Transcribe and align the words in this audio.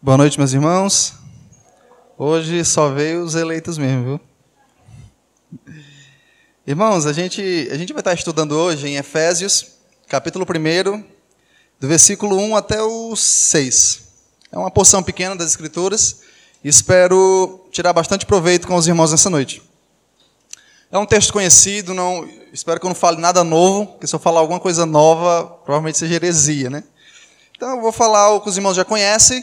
Boa 0.00 0.16
noite, 0.18 0.38
meus 0.38 0.52
irmãos. 0.52 1.14
Hoje 2.18 2.64
só 2.64 2.90
veio 2.90 3.24
os 3.24 3.34
eleitos 3.34 3.78
mesmo, 3.78 4.04
viu? 4.04 4.20
Irmãos, 6.66 7.06
a 7.06 7.12
gente, 7.12 7.68
a 7.72 7.76
gente 7.76 7.92
vai 7.92 8.00
estar 8.00 8.12
estudando 8.12 8.52
hoje 8.52 8.86
em 8.86 8.96
Efésios, 8.96 9.66
capítulo 10.06 10.44
1, 10.44 11.04
do 11.80 11.88
versículo 11.88 12.36
1 12.36 12.56
até 12.56 12.82
o 12.82 13.16
6. 13.16 14.02
É 14.52 14.58
uma 14.58 14.70
porção 14.70 15.02
pequena 15.02 15.34
das 15.34 15.48
Escrituras 15.48 16.20
espero 16.68 17.66
tirar 17.70 17.92
bastante 17.92 18.26
proveito 18.26 18.66
com 18.66 18.74
os 18.74 18.86
irmãos 18.86 19.12
nessa 19.12 19.30
noite. 19.30 19.62
É 20.90 20.98
um 20.98 21.06
texto 21.06 21.32
conhecido, 21.32 21.94
não, 21.94 22.28
espero 22.52 22.78
que 22.80 22.86
eu 22.86 22.90
não 22.90 22.94
fale 22.94 23.20
nada 23.20 23.42
novo, 23.42 23.86
porque 23.86 24.06
se 24.06 24.14
eu 24.14 24.18
falar 24.18 24.40
alguma 24.40 24.60
coisa 24.60 24.84
nova, 24.84 25.44
provavelmente 25.64 25.98
seja 25.98 26.14
heresia, 26.14 26.70
né? 26.70 26.84
Então 27.56 27.70
eu 27.70 27.80
vou 27.80 27.92
falar 27.92 28.30
o 28.30 28.40
que 28.40 28.48
os 28.48 28.56
irmãos 28.56 28.74
já 28.74 28.84
conhecem, 28.84 29.42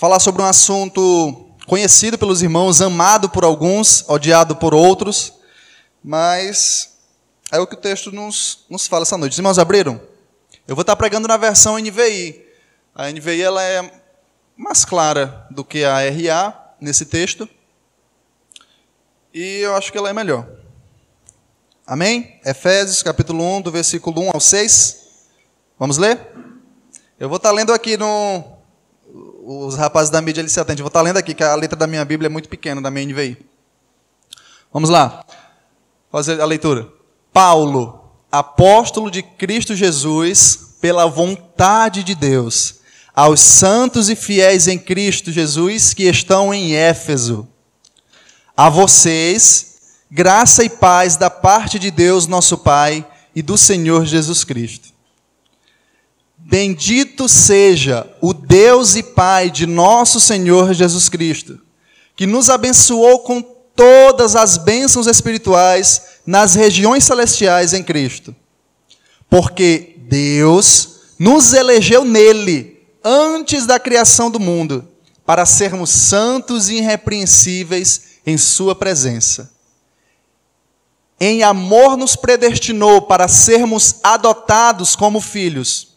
falar 0.00 0.18
sobre 0.18 0.40
um 0.40 0.46
assunto 0.46 1.46
conhecido 1.66 2.16
pelos 2.16 2.40
irmãos, 2.40 2.80
amado 2.80 3.28
por 3.28 3.44
alguns, 3.44 4.02
odiado 4.08 4.56
por 4.56 4.72
outros, 4.72 5.34
mas 6.02 6.96
é 7.52 7.60
o 7.60 7.66
que 7.66 7.74
o 7.74 7.78
texto 7.78 8.10
nos, 8.10 8.64
nos 8.70 8.86
fala 8.86 9.02
essa 9.02 9.18
noite. 9.18 9.32
Os 9.32 9.38
irmãos 9.38 9.58
abriram? 9.58 10.00
Eu 10.66 10.74
vou 10.74 10.80
estar 10.80 10.96
pregando 10.96 11.28
na 11.28 11.36
versão 11.36 11.78
NVI. 11.78 12.42
A 12.94 13.10
NVI 13.10 13.42
ela 13.42 13.62
é 13.62 13.92
mais 14.56 14.86
clara 14.86 15.46
do 15.50 15.62
que 15.62 15.84
a 15.84 15.98
RA 15.98 16.74
nesse 16.80 17.04
texto, 17.04 17.46
e 19.34 19.58
eu 19.58 19.76
acho 19.76 19.92
que 19.92 19.98
ela 19.98 20.08
é 20.08 20.14
melhor. 20.14 20.48
Amém? 21.86 22.40
Efésios 22.42 23.02
capítulo 23.02 23.44
1, 23.58 23.60
do 23.60 23.70
versículo 23.70 24.22
1 24.22 24.30
ao 24.32 24.40
6. 24.40 25.26
Vamos 25.78 25.98
ler? 25.98 26.18
Eu 27.18 27.28
vou 27.28 27.36
estar 27.36 27.50
lendo 27.50 27.70
aqui 27.70 27.98
no, 27.98 28.59
os 29.50 29.74
rapazes 29.74 30.10
da 30.10 30.20
mídia 30.20 30.40
eles 30.40 30.52
se 30.52 30.60
atendem. 30.60 30.82
Vou 30.82 30.88
estar 30.88 31.02
lendo 31.02 31.16
aqui, 31.16 31.34
que 31.34 31.42
a 31.42 31.56
letra 31.56 31.76
da 31.76 31.86
minha 31.86 32.04
Bíblia 32.04 32.28
é 32.28 32.30
muito 32.30 32.48
pequena, 32.48 32.80
da 32.80 32.88
minha 32.90 33.04
NVI. 33.06 33.36
Vamos 34.72 34.88
lá. 34.88 35.24
Fazer 36.12 36.40
a 36.40 36.44
leitura. 36.44 36.88
Paulo, 37.32 38.12
apóstolo 38.30 39.10
de 39.10 39.22
Cristo 39.24 39.74
Jesus, 39.74 40.76
pela 40.80 41.06
vontade 41.06 42.04
de 42.04 42.14
Deus, 42.14 42.76
aos 43.12 43.40
santos 43.40 44.08
e 44.08 44.14
fiéis 44.14 44.68
em 44.68 44.78
Cristo 44.78 45.32
Jesus 45.32 45.92
que 45.94 46.04
estão 46.04 46.54
em 46.54 46.74
Éfeso. 46.74 47.48
A 48.56 48.68
vocês, 48.68 49.78
graça 50.08 50.62
e 50.62 50.68
paz 50.68 51.16
da 51.16 51.28
parte 51.28 51.76
de 51.76 51.90
Deus, 51.90 52.28
nosso 52.28 52.56
Pai, 52.58 53.04
e 53.34 53.42
do 53.42 53.58
Senhor 53.58 54.04
Jesus 54.04 54.44
Cristo. 54.44 54.90
Bendito 56.38 57.09
seja 57.28 58.06
o 58.20 58.32
Deus 58.32 58.96
e 58.96 59.02
Pai 59.02 59.50
de 59.50 59.66
nosso 59.66 60.20
Senhor 60.20 60.72
Jesus 60.72 61.08
Cristo, 61.08 61.58
que 62.16 62.26
nos 62.26 62.50
abençoou 62.50 63.20
com 63.20 63.40
todas 63.40 64.36
as 64.36 64.56
bênçãos 64.56 65.06
espirituais 65.06 66.02
nas 66.26 66.54
regiões 66.54 67.04
celestiais 67.04 67.72
em 67.72 67.82
Cristo. 67.82 68.34
Porque 69.28 69.96
Deus 69.98 71.14
nos 71.18 71.52
elegeu 71.52 72.04
nele 72.04 72.78
antes 73.02 73.66
da 73.66 73.78
criação 73.78 74.30
do 74.30 74.38
mundo, 74.40 74.86
para 75.24 75.46
sermos 75.46 75.90
santos 75.90 76.68
e 76.68 76.76
irrepreensíveis 76.76 78.02
em 78.26 78.36
Sua 78.36 78.74
presença. 78.74 79.50
Em 81.18 81.42
amor 81.42 81.96
nos 81.96 82.16
predestinou 82.16 83.02
para 83.02 83.28
sermos 83.28 83.96
adotados 84.02 84.96
como 84.96 85.20
filhos 85.20 85.89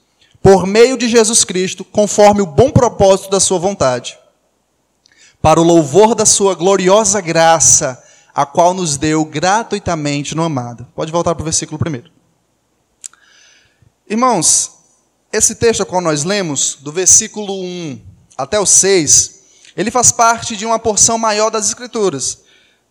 por 0.44 0.68
meio 0.68 0.98
de 0.98 1.08
Jesus 1.08 1.46
Cristo, 1.46 1.86
conforme 1.86 2.42
o 2.42 2.46
bom 2.46 2.70
propósito 2.70 3.30
da 3.30 3.40
Sua 3.40 3.58
vontade, 3.58 4.20
para 5.42 5.60
o 5.60 5.64
louvor 5.64 6.14
da 6.14 6.26
Sua 6.26 6.54
gloriosa 6.54 7.22
graça, 7.22 8.04
a 8.36 8.46
qual 8.46 8.74
nos 8.74 8.98
deu 8.98 9.24
gratuitamente 9.24 10.36
no 10.36 10.44
amado. 10.44 10.86
Pode 10.94 11.14
voltar 11.14 11.34
para 11.34 11.42
o 11.42 11.46
versículo 11.46 11.80
primeiro. 11.80 12.12
Irmãos, 14.10 14.72
esse 15.32 15.56
texto 15.56 15.80
ao 15.80 15.86
qual 15.86 16.02
nós 16.02 16.26
lemos, 16.26 16.78
do 16.82 16.92
versículo 16.92 17.64
1 17.64 18.02
até 18.38 18.60
o 18.60 18.66
6, 18.66 19.40
ele 19.78 19.90
faz 19.90 20.12
parte 20.12 20.58
de 20.58 20.66
uma 20.66 20.78
porção 20.78 21.18
maior 21.18 21.50
das 21.50 21.68
Escrituras. 21.68 22.40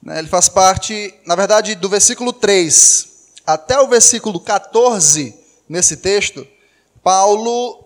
Né? 0.03 0.19
Ele 0.21 0.28
faz 0.28 0.49
parte, 0.49 1.15
na 1.26 1.37
verdade, 1.37 1.75
do 1.75 1.88
versículo 1.88 2.32
3 2.32 3.12
até 3.44 3.78
o 3.78 3.88
versículo 3.88 4.41
14, 4.41 5.34
nesse 5.69 5.97
texto, 5.97 6.47
Paulo 7.02 7.84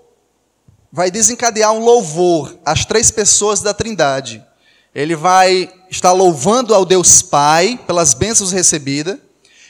vai 0.92 1.10
desencadear 1.10 1.72
um 1.72 1.84
louvor 1.84 2.56
às 2.64 2.84
três 2.84 3.10
pessoas 3.10 3.60
da 3.60 3.72
Trindade. 3.74 4.44
Ele 4.94 5.14
vai 5.14 5.72
estar 5.90 6.12
louvando 6.12 6.74
ao 6.74 6.84
Deus 6.84 7.22
Pai 7.22 7.78
pelas 7.86 8.14
bênçãos 8.14 8.52
recebidas, 8.52 9.18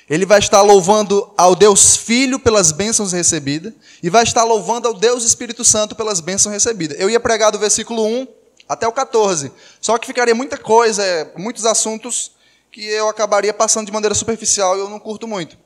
ele 0.08 0.24
vai 0.24 0.38
estar 0.38 0.62
louvando 0.62 1.32
ao 1.36 1.56
Deus 1.56 1.96
Filho 1.96 2.38
pelas 2.38 2.70
bênçãos 2.70 3.12
recebidas, 3.12 3.72
e 4.00 4.08
vai 4.08 4.22
estar 4.22 4.44
louvando 4.44 4.86
ao 4.86 4.94
Deus 4.94 5.24
Espírito 5.24 5.64
Santo 5.64 5.96
pelas 5.96 6.20
bênçãos 6.20 6.52
recebidas. 6.52 6.98
Eu 7.00 7.10
ia 7.10 7.18
pregar 7.18 7.50
do 7.50 7.58
versículo 7.58 8.06
1 8.06 8.28
até 8.68 8.86
o 8.86 8.92
14, 8.92 9.50
só 9.80 9.98
que 9.98 10.06
ficaria 10.06 10.34
muita 10.34 10.56
coisa, 10.56 11.02
muitos 11.36 11.66
assuntos 11.66 12.32
que 12.70 12.84
eu 12.84 13.08
acabaria 13.08 13.52
passando 13.52 13.86
de 13.86 13.92
maneira 13.92 14.14
superficial 14.14 14.76
e 14.76 14.80
eu 14.80 14.88
não 14.88 15.00
curto 15.00 15.26
muito. 15.26 15.58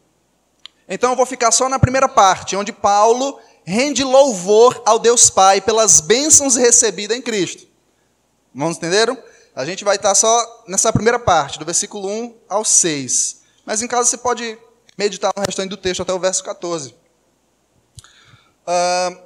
Então 0.89 1.11
eu 1.11 1.17
vou 1.17 1.27
ficar 1.27 1.53
só 1.53 1.69
na 1.69 1.79
primeira 1.79 2.09
parte, 2.09 2.57
onde 2.57 2.73
Paulo 2.73 3.39
rende 3.65 4.03
louvor 4.03 4.83
ao 4.85 4.99
Deus 4.99 5.31
Pai 5.31 5.61
pelas 5.61 6.01
bênçãos 6.01 6.57
recebidas 6.57 7.17
em 7.17 7.23
Cristo. 7.23 7.67
Vamos 8.55 8.77
entenderam? 8.77 9.17
A 9.55 9.65
gente 9.65 9.85
vai 9.85 9.97
estar 9.97 10.15
só 10.15 10.65
nessa 10.67 10.93
primeira 10.93 11.19
parte, 11.19 11.59
do 11.59 11.65
versículo 11.65 12.09
1 12.09 12.35
ao 12.49 12.65
6. 12.65 13.41
Mas 13.65 13.83
em 13.83 13.89
casa 13.89 14.09
você 14.09 14.17
pode 14.17 14.59
meditar 14.97 15.33
no 15.37 15.43
restante 15.43 15.71
do 15.71 15.77
texto 15.77 16.03
até 16.03 16.13
o 16.13 16.19
verso 16.19 16.43
14. 16.45 16.95
Uh, 18.67 19.19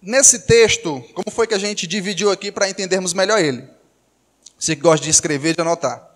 nesse 0.00 0.40
texto, 0.40 1.02
como 1.14 1.30
foi 1.30 1.46
que 1.46 1.54
a 1.54 1.58
gente 1.58 1.86
dividiu 1.86 2.30
aqui 2.30 2.52
para 2.52 2.68
entendermos 2.68 3.12
melhor 3.12 3.38
ele? 3.38 3.68
Você 4.58 4.76
que 4.76 4.82
gosta 4.82 5.04
de 5.04 5.10
escrever, 5.10 5.54
de 5.54 5.62
anotar. 5.62 6.10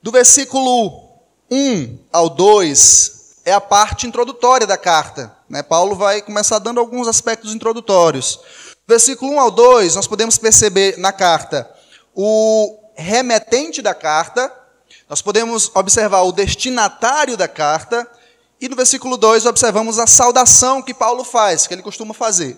Do 0.00 0.12
versículo 0.12 1.10
1 1.50 1.98
ao 2.12 2.28
2 2.28 3.40
é 3.44 3.52
a 3.52 3.60
parte 3.60 4.06
introdutória 4.06 4.66
da 4.66 4.76
carta. 4.76 5.33
Né? 5.48 5.62
Paulo 5.62 5.94
vai 5.94 6.22
começar 6.22 6.58
dando 6.58 6.80
alguns 6.80 7.08
aspectos 7.08 7.54
introdutórios. 7.54 8.40
Versículo 8.86 9.32
1 9.32 9.40
ao 9.40 9.50
2, 9.50 9.96
nós 9.96 10.06
podemos 10.06 10.38
perceber 10.38 10.98
na 10.98 11.12
carta 11.12 11.70
o 12.14 12.78
remetente 12.94 13.82
da 13.82 13.94
carta, 13.94 14.52
nós 15.08 15.20
podemos 15.20 15.70
observar 15.74 16.22
o 16.22 16.32
destinatário 16.32 17.36
da 17.36 17.48
carta, 17.48 18.08
e 18.60 18.68
no 18.68 18.76
versículo 18.76 19.16
2 19.16 19.46
observamos 19.46 19.98
a 19.98 20.06
saudação 20.06 20.80
que 20.80 20.94
Paulo 20.94 21.24
faz, 21.24 21.66
que 21.66 21.74
ele 21.74 21.82
costuma 21.82 22.14
fazer. 22.14 22.56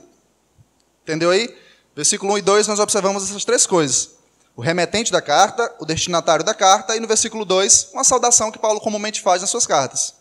Entendeu 1.02 1.30
aí? 1.30 1.54
Versículo 1.94 2.34
1 2.34 2.38
e 2.38 2.42
2 2.42 2.68
nós 2.68 2.80
observamos 2.80 3.30
essas 3.30 3.44
três 3.44 3.66
coisas. 3.66 4.10
O 4.54 4.60
remetente 4.60 5.12
da 5.12 5.22
carta, 5.22 5.74
o 5.78 5.84
destinatário 5.84 6.44
da 6.44 6.54
carta, 6.54 6.96
e 6.96 7.00
no 7.00 7.06
versículo 7.06 7.44
2, 7.44 7.90
uma 7.92 8.04
saudação 8.04 8.50
que 8.50 8.58
Paulo 8.58 8.80
comumente 8.80 9.20
faz 9.20 9.40
nas 9.40 9.50
suas 9.50 9.66
cartas. 9.66 10.15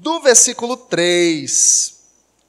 Do 0.00 0.18
versículo 0.20 0.78
3 0.78 1.94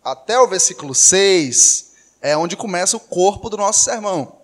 até 0.01 0.39
o 0.39 0.47
versículo 0.47 0.95
6 0.95 1.91
é 2.22 2.38
onde 2.38 2.56
começa 2.56 2.95
o 2.95 3.00
corpo 3.00 3.50
do 3.50 3.57
nosso 3.57 3.84
sermão. 3.84 4.38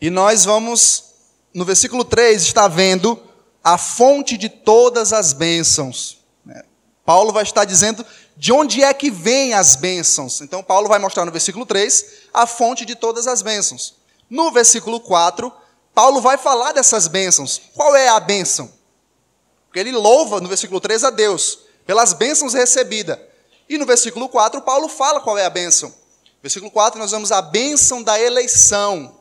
E 0.00 0.08
nós 0.08 0.44
vamos, 0.44 1.06
no 1.52 1.64
versículo 1.64 2.04
3, 2.04 2.40
está 2.40 2.68
vendo 2.68 3.20
a 3.64 3.76
fonte 3.76 4.38
de 4.38 4.48
todas 4.48 5.12
as 5.12 5.32
bênçãos. 5.32 6.18
Né? 6.46 6.62
Paulo 7.04 7.32
vai 7.32 7.42
estar 7.42 7.64
dizendo 7.64 8.06
de 8.36 8.52
onde 8.52 8.80
é 8.80 8.94
que 8.94 9.10
vêm 9.10 9.52
as 9.54 9.74
bênçãos. 9.74 10.40
Então, 10.40 10.62
Paulo 10.62 10.86
vai 10.86 11.00
mostrar 11.00 11.24
no 11.24 11.32
versículo 11.32 11.66
3 11.66 12.28
a 12.32 12.46
fonte 12.46 12.84
de 12.84 12.94
todas 12.94 13.26
as 13.26 13.42
bênçãos. 13.42 13.96
No 14.30 14.52
versículo 14.52 15.00
4, 15.00 15.52
Paulo 15.92 16.20
vai 16.20 16.38
falar 16.38 16.70
dessas 16.70 17.08
bênçãos. 17.08 17.60
Qual 17.74 17.96
é 17.96 18.06
a 18.06 18.20
bênção? 18.20 18.70
Porque 19.66 19.80
ele 19.80 19.90
louva 19.90 20.40
no 20.40 20.46
versículo 20.46 20.80
3 20.80 21.02
a 21.02 21.10
Deus 21.10 21.66
pelas 21.88 22.12
bênçãos 22.12 22.52
recebidas. 22.52 23.18
E 23.66 23.78
no 23.78 23.86
versículo 23.86 24.28
4, 24.28 24.60
Paulo 24.60 24.90
fala 24.90 25.22
qual 25.22 25.38
é 25.38 25.46
a 25.46 25.50
bênção. 25.50 25.90
Versículo 26.42 26.70
4, 26.70 27.00
nós 27.00 27.12
vemos 27.12 27.32
a 27.32 27.40
bênção 27.40 28.02
da 28.02 28.20
eleição. 28.20 29.18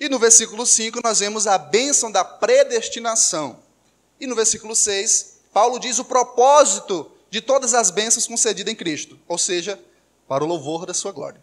E 0.00 0.08
no 0.08 0.18
versículo 0.18 0.66
5, 0.66 0.98
nós 1.04 1.20
vemos 1.20 1.46
a 1.46 1.56
bênção 1.56 2.10
da 2.10 2.24
predestinação. 2.24 3.60
E 4.18 4.26
no 4.26 4.34
versículo 4.34 4.74
6, 4.74 5.38
Paulo 5.52 5.78
diz 5.78 6.00
o 6.00 6.04
propósito 6.04 7.12
de 7.30 7.40
todas 7.40 7.74
as 7.74 7.92
bênçãos 7.92 8.26
concedidas 8.26 8.72
em 8.72 8.76
Cristo, 8.76 9.16
ou 9.28 9.38
seja, 9.38 9.78
para 10.26 10.42
o 10.42 10.48
louvor 10.48 10.84
da 10.84 10.92
sua 10.92 11.12
glória. 11.12 11.40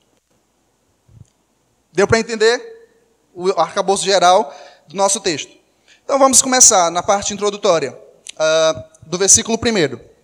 Deu 1.93 2.05
para 2.05 2.19
entender 2.19 2.89
o 3.33 3.51
arcabouço 3.51 4.03
geral 4.03 4.53
do 4.85 4.97
nosso 4.97 5.21
texto? 5.21 5.53
Então 6.03 6.19
vamos 6.19 6.41
começar 6.41 6.91
na 6.91 7.01
parte 7.01 7.33
introdutória, 7.33 7.97
uh, 8.33 8.83
do 9.07 9.17
versículo 9.17 9.57
1. 9.57 10.14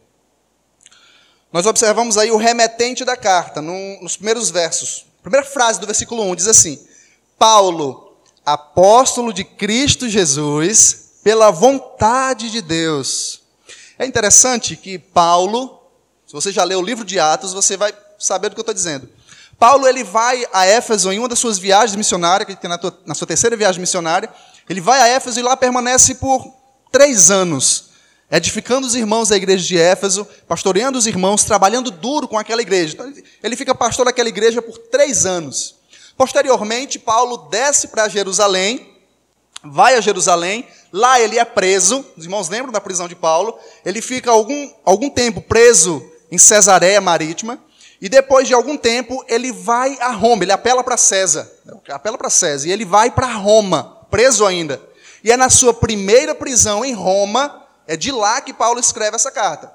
Nós 1.52 1.66
observamos 1.66 2.18
aí 2.18 2.32
o 2.32 2.38
remetente 2.38 3.04
da 3.04 3.18
carta, 3.18 3.62
no, 3.62 4.02
nos 4.02 4.16
primeiros 4.16 4.50
versos. 4.50 5.06
Primeira 5.22 5.46
frase 5.46 5.80
do 5.80 5.86
versículo 5.86 6.24
1 6.24 6.36
diz 6.36 6.48
assim: 6.48 6.80
Paulo, 7.38 8.16
apóstolo 8.46 9.34
de 9.34 9.44
Cristo 9.44 10.08
Jesus, 10.08 11.12
pela 11.24 11.52
vontade 11.52 12.50
de 12.50 12.62
Deus. 12.62 13.42
É 14.00 14.06
interessante 14.06 14.76
que 14.76 14.98
Paulo, 14.98 15.80
se 16.26 16.34
você 16.34 16.52
já 16.52 16.64
leu 16.64 16.80
o 16.80 16.84
livro 16.84 17.06
de 17.06 17.20
Atos, 17.20 17.54
você 17.54 17.78
vai 17.78 17.94
saber 18.18 18.50
do 18.50 18.56
que 18.56 18.60
eu 18.60 18.64
estou 18.64 18.74
dizendo. 18.74 19.08
Paulo 19.60 19.88
ele 19.88 20.04
vai 20.04 20.44
a 20.52 20.66
Éfeso 20.66 21.12
em 21.12 21.20
uma 21.20 21.28
das 21.28 21.38
suas 21.38 21.60
viagens 21.60 21.96
missionárias, 21.96 22.48
que 22.48 22.56
tem 22.56 22.70
na, 22.70 22.80
tua, 22.80 22.98
na 23.06 23.14
sua 23.14 23.28
terceira 23.28 23.56
viagem 23.56 23.80
missionária. 23.80 24.28
Ele 24.68 24.82
vai 24.82 25.00
a 25.00 25.08
Éfeso 25.08 25.40
e 25.40 25.44
lá 25.44 25.56
permanece 25.56 26.16
por 26.16 26.52
três 26.92 27.30
anos, 27.30 27.91
edificando 28.32 28.88
os 28.88 28.96
irmãos 28.96 29.30
da 29.30 29.36
igreja 29.36 29.66
de 29.66 29.78
Éfeso, 29.78 30.26
pastoreando 30.48 30.98
os 30.98 31.06
irmãos, 31.06 31.44
trabalhando 31.44 31.92
duro 31.92 32.28
com 32.28 32.38
aquela 32.38 32.62
igreja. 32.62 32.94
Então, 32.94 33.14
ele 33.44 33.56
fica 33.58 33.76
pastor 33.76 34.06
daquela 34.06 34.30
igreja 34.30 34.62
por 34.62 34.78
três 34.78 35.26
anos. 35.26 35.76
Posteriormente, 36.16 36.98
Paulo 36.98 37.50
desce 37.50 37.90
para 37.90 38.08
Jerusalém, 38.08 38.96
vai 39.64 39.96
a 39.96 40.02
Jerusalém, 40.02 40.66
lá 40.94 41.20
ele 41.20 41.38
é 41.38 41.44
preso. 41.44 42.06
Os 42.16 42.24
irmãos 42.24 42.48
lembram 42.48 42.72
da 42.72 42.80
prisão 42.80 43.08
de 43.08 43.16
Paulo? 43.16 43.60
Ele 43.86 44.02
fica 44.02 44.32
algum, 44.32 44.72
algum 44.86 45.10
tempo 45.10 45.42
preso 45.42 46.02
em 46.32 46.38
Cesareia 46.38 47.02
Marítima. 47.02 47.60
E 48.00 48.10
depois 48.10 48.48
de 48.48 48.54
algum 48.54 48.78
tempo, 48.78 49.24
ele 49.28 49.52
vai 49.52 49.96
a 50.00 50.10
Roma, 50.12 50.44
ele 50.44 50.52
apela 50.52 50.84
para 50.84 50.98
César. 50.98 51.52
Apela 51.90 52.18
para 52.18 52.30
César. 52.32 52.68
E 52.68 52.72
ele 52.72 52.86
vai 52.86 53.12
para 53.12 53.28
Roma, 53.28 54.06
preso 54.10 54.46
ainda. 54.46 54.82
E 55.24 55.32
é 55.32 55.38
na 55.38 55.50
sua 55.50 55.72
primeira 55.74 56.34
prisão 56.34 56.84
em 56.84 56.94
Roma, 56.94 57.61
é 57.88 57.96
de 57.96 58.12
lá 58.12 58.42
que 58.42 58.54
Paulo 58.54 58.80
escreve 58.80 59.16
essa 59.16 59.32
carta. 59.32 59.74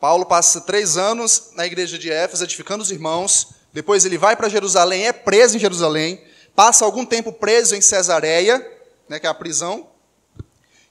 Paulo 0.00 0.26
passa 0.26 0.60
três 0.60 0.96
anos 0.96 1.50
na 1.54 1.66
igreja 1.66 1.98
de 1.98 2.10
Éfeso, 2.10 2.44
edificando 2.44 2.82
os 2.82 2.90
irmãos. 2.90 3.48
Depois 3.72 4.04
ele 4.04 4.16
vai 4.16 4.36
para 4.36 4.48
Jerusalém, 4.48 5.06
é 5.06 5.12
preso 5.12 5.56
em 5.56 5.60
Jerusalém. 5.60 6.22
Passa 6.54 6.84
algum 6.84 7.04
tempo 7.04 7.32
preso 7.32 7.74
em 7.74 7.80
Cesareia, 7.80 8.64
né, 9.08 9.18
que 9.18 9.26
é 9.26 9.30
a 9.30 9.34
prisão 9.34 9.88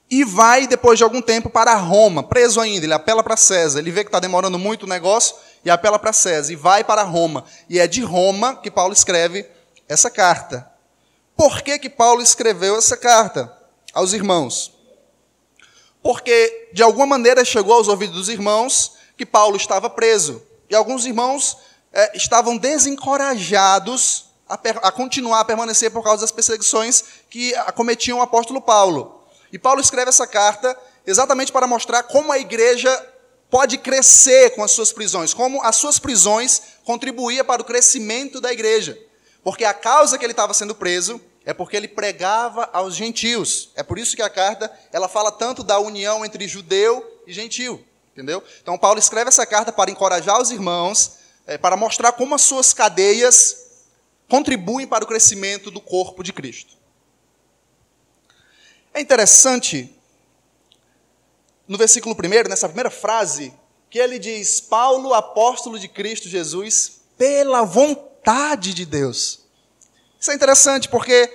e 0.10 0.24
vai, 0.24 0.68
depois 0.68 0.98
de 0.98 1.04
algum 1.04 1.22
tempo, 1.22 1.50
para 1.50 1.76
Roma, 1.76 2.24
preso 2.24 2.62
ainda. 2.62 2.86
Ele 2.86 2.94
apela 2.94 3.22
para 3.22 3.36
César. 3.36 3.80
Ele 3.80 3.92
vê 3.92 4.04
que 4.04 4.08
está 4.08 4.20
demorando 4.20 4.58
muito 4.58 4.84
o 4.84 4.90
negócio 4.90 5.36
e 5.66 5.70
apela 5.70 6.00
para 6.00 6.14
César. 6.14 6.54
E 6.54 6.56
vai 6.56 6.84
para 6.84 7.04
Roma. 7.04 7.44
E 7.70 7.78
é 7.78 7.88
de 7.88 8.02
Roma 8.02 8.56
que 8.56 8.72
Paulo 8.72 8.94
escreve 8.94 9.46
essa 9.88 10.10
carta. 10.10 10.70
Por 11.36 11.62
que, 11.62 11.78
que 11.78 11.90
Paulo 11.90 12.22
escreveu 12.22 12.78
essa 12.78 12.96
carta 12.96 13.52
aos 13.94 14.14
irmãos? 14.14 14.77
Porque, 16.08 16.70
de 16.72 16.82
alguma 16.82 17.06
maneira, 17.06 17.44
chegou 17.44 17.74
aos 17.74 17.90
ouvidos 17.90 18.16
dos 18.16 18.30
irmãos 18.30 18.94
que 19.18 19.26
Paulo 19.26 19.58
estava 19.58 19.90
preso. 19.90 20.42
E 20.70 20.74
alguns 20.74 21.06
irmãos 21.06 21.58
é, 21.92 22.16
estavam 22.16 22.56
desencorajados 22.56 24.28
a, 24.48 24.54
a 24.88 24.90
continuar 24.90 25.42
a 25.42 25.44
permanecer 25.44 25.92
por 25.92 26.02
causa 26.02 26.22
das 26.22 26.32
perseguições 26.32 27.04
que 27.30 27.54
acometiam 27.56 28.20
o 28.20 28.22
apóstolo 28.22 28.62
Paulo. 28.62 29.22
E 29.52 29.60
Paulo 29.60 29.82
escreve 29.82 30.08
essa 30.08 30.26
carta 30.26 30.80
exatamente 31.06 31.52
para 31.52 31.68
mostrar 31.68 32.04
como 32.04 32.32
a 32.32 32.40
igreja 32.40 32.90
pode 33.50 33.78
crescer 33.78 34.52
com 34.52 34.64
as 34.64 34.72
suas 34.72 34.94
prisões, 34.94 35.34
como 35.34 35.62
as 35.62 35.76
suas 35.76 36.00
prisões 36.00 36.62
contribuíam 36.86 37.44
para 37.44 37.62
o 37.62 37.66
crescimento 37.66 38.40
da 38.40 38.54
igreja. 38.54 38.98
Porque 39.44 39.66
a 39.66 39.74
causa 39.74 40.18
que 40.18 40.24
ele 40.24 40.32
estava 40.32 40.54
sendo 40.54 40.74
preso 40.74 41.20
é 41.48 41.54
porque 41.54 41.78
ele 41.78 41.88
pregava 41.88 42.70
aos 42.74 42.94
gentios. 42.94 43.70
É 43.74 43.82
por 43.82 43.98
isso 43.98 44.18
que 44.18 44.22
a 44.22 44.30
carta 44.30 44.70
ela 44.92 45.08
fala 45.08 45.32
tanto 45.32 45.64
da 45.64 45.80
união 45.80 46.26
entre 46.26 46.46
judeu 46.46 47.22
e 47.26 47.32
gentil, 47.32 47.82
entendeu? 48.12 48.44
Então 48.62 48.78
Paulo 48.78 49.00
escreve 49.00 49.30
essa 49.30 49.46
carta 49.46 49.72
para 49.72 49.90
encorajar 49.90 50.42
os 50.42 50.52
irmãos, 50.52 51.20
é, 51.48 51.58
para 51.58 51.78
mostrar 51.78 52.12
como 52.12 52.36
as 52.36 52.42
suas 52.42 52.74
cadeias 52.74 53.86
contribuem 54.28 54.86
para 54.86 55.06
o 55.06 55.08
crescimento 55.08 55.72
do 55.72 55.80
corpo 55.80 56.22
de 56.22 56.34
Cristo. 56.34 56.76
É 58.94 59.00
interessante, 59.00 59.96
no 61.66 61.78
versículo 61.78 62.14
1, 62.14 62.50
nessa 62.50 62.68
primeira 62.68 62.92
frase, 62.92 63.54
que 63.90 64.00
ele 64.00 64.20
diz: 64.20 64.60
Paulo, 64.60 65.14
apóstolo 65.14 65.80
de 65.80 65.88
Cristo 65.88 66.28
Jesus, 66.28 67.04
pela 67.18 67.64
vontade 67.64 68.74
de 68.74 68.86
Deus. 68.86 69.47
Isso 70.28 70.34
é 70.34 70.36
interessante 70.36 70.90
porque 70.90 71.32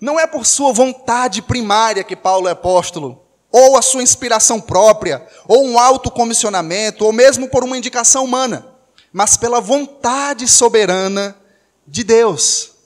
não 0.00 0.20
é 0.20 0.28
por 0.28 0.46
sua 0.46 0.72
vontade 0.72 1.42
primária 1.42 2.04
que 2.04 2.14
Paulo 2.14 2.46
é 2.46 2.52
apóstolo, 2.52 3.20
ou 3.50 3.76
a 3.76 3.82
sua 3.82 4.00
inspiração 4.00 4.60
própria, 4.60 5.26
ou 5.48 5.66
um 5.66 5.76
autocomissionamento, 5.76 7.04
ou 7.04 7.12
mesmo 7.12 7.48
por 7.48 7.64
uma 7.64 7.76
indicação 7.76 8.22
humana, 8.22 8.64
mas 9.12 9.36
pela 9.36 9.60
vontade 9.60 10.46
soberana 10.46 11.36
de 11.84 12.04
Deus 12.04 12.76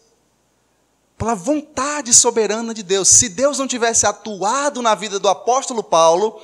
pela 1.19 1.34
vontade 1.34 2.14
soberana 2.14 2.73
de 2.73 2.82
Deus. 2.82 3.06
Se 3.08 3.28
Deus 3.28 3.58
não 3.58 3.69
tivesse 3.69 4.06
atuado 4.06 4.81
na 4.81 4.94
vida 4.94 5.19
do 5.19 5.28
apóstolo 5.28 5.82
Paulo, 5.82 6.40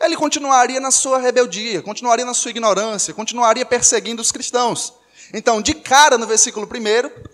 ele 0.00 0.16
continuaria 0.16 0.80
na 0.80 0.90
sua 0.90 1.20
rebeldia, 1.20 1.80
continuaria 1.80 2.24
na 2.24 2.34
sua 2.34 2.50
ignorância, 2.50 3.14
continuaria 3.14 3.64
perseguindo 3.64 4.20
os 4.20 4.32
cristãos. 4.32 4.94
Então, 5.32 5.62
de 5.62 5.74
cara 5.74 6.18
no 6.18 6.26
versículo 6.26 6.66
1, 6.66 7.25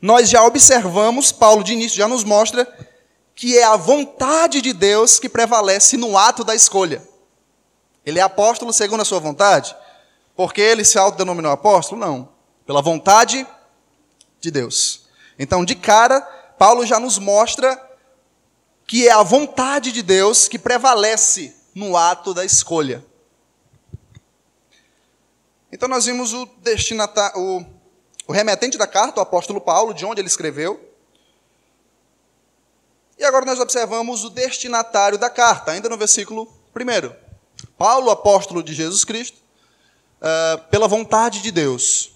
nós 0.00 0.28
já 0.28 0.44
observamos, 0.44 1.32
Paulo 1.32 1.64
de 1.64 1.72
início 1.72 1.98
já 1.98 2.06
nos 2.06 2.24
mostra, 2.24 2.66
que 3.34 3.58
é 3.58 3.64
a 3.64 3.76
vontade 3.76 4.60
de 4.60 4.72
Deus 4.72 5.18
que 5.18 5.28
prevalece 5.28 5.96
no 5.96 6.16
ato 6.16 6.44
da 6.44 6.54
escolha. 6.54 7.02
Ele 8.04 8.18
é 8.18 8.22
apóstolo 8.22 8.72
segundo 8.72 9.02
a 9.02 9.04
sua 9.04 9.20
vontade? 9.20 9.76
Porque 10.34 10.60
ele 10.60 10.84
se 10.84 10.98
autodenominou 10.98 11.50
apóstolo? 11.50 12.00
Não. 12.00 12.28
Pela 12.64 12.80
vontade 12.80 13.46
de 14.40 14.50
Deus. 14.50 15.06
Então, 15.38 15.64
de 15.64 15.74
cara, 15.74 16.20
Paulo 16.58 16.86
já 16.86 16.98
nos 16.98 17.18
mostra 17.18 17.80
que 18.86 19.06
é 19.06 19.12
a 19.12 19.22
vontade 19.22 19.92
de 19.92 20.02
Deus 20.02 20.48
que 20.48 20.58
prevalece 20.58 21.54
no 21.74 21.96
ato 21.96 22.32
da 22.32 22.44
escolha. 22.44 23.04
Então, 25.70 25.88
nós 25.88 26.06
vimos 26.06 26.32
o, 26.32 26.48
o, 27.36 27.64
o 28.28 28.32
remetente 28.32 28.76
da 28.76 28.86
carta, 28.86 29.20
o 29.20 29.22
apóstolo 29.22 29.58
Paulo, 29.58 29.94
de 29.94 30.04
onde 30.04 30.20
ele 30.20 30.28
escreveu. 30.28 30.78
E 33.18 33.24
agora 33.24 33.46
nós 33.46 33.58
observamos 33.58 34.22
o 34.22 34.28
destinatário 34.28 35.16
da 35.16 35.30
carta, 35.30 35.72
ainda 35.72 35.88
no 35.88 35.96
versículo 35.96 36.46
1. 36.76 37.10
Paulo, 37.78 38.10
apóstolo 38.10 38.62
de 38.62 38.74
Jesus 38.74 39.02
Cristo, 39.02 39.38
uh, 40.20 40.62
pela 40.70 40.86
vontade 40.86 41.40
de 41.40 41.50
Deus, 41.50 42.12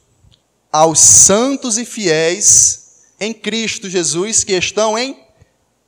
aos 0.70 1.00
santos 1.00 1.78
e 1.78 1.84
fiéis 1.86 3.06
em 3.18 3.32
Cristo 3.32 3.88
Jesus 3.88 4.44
que 4.44 4.52
estão 4.52 4.98
em 4.98 5.26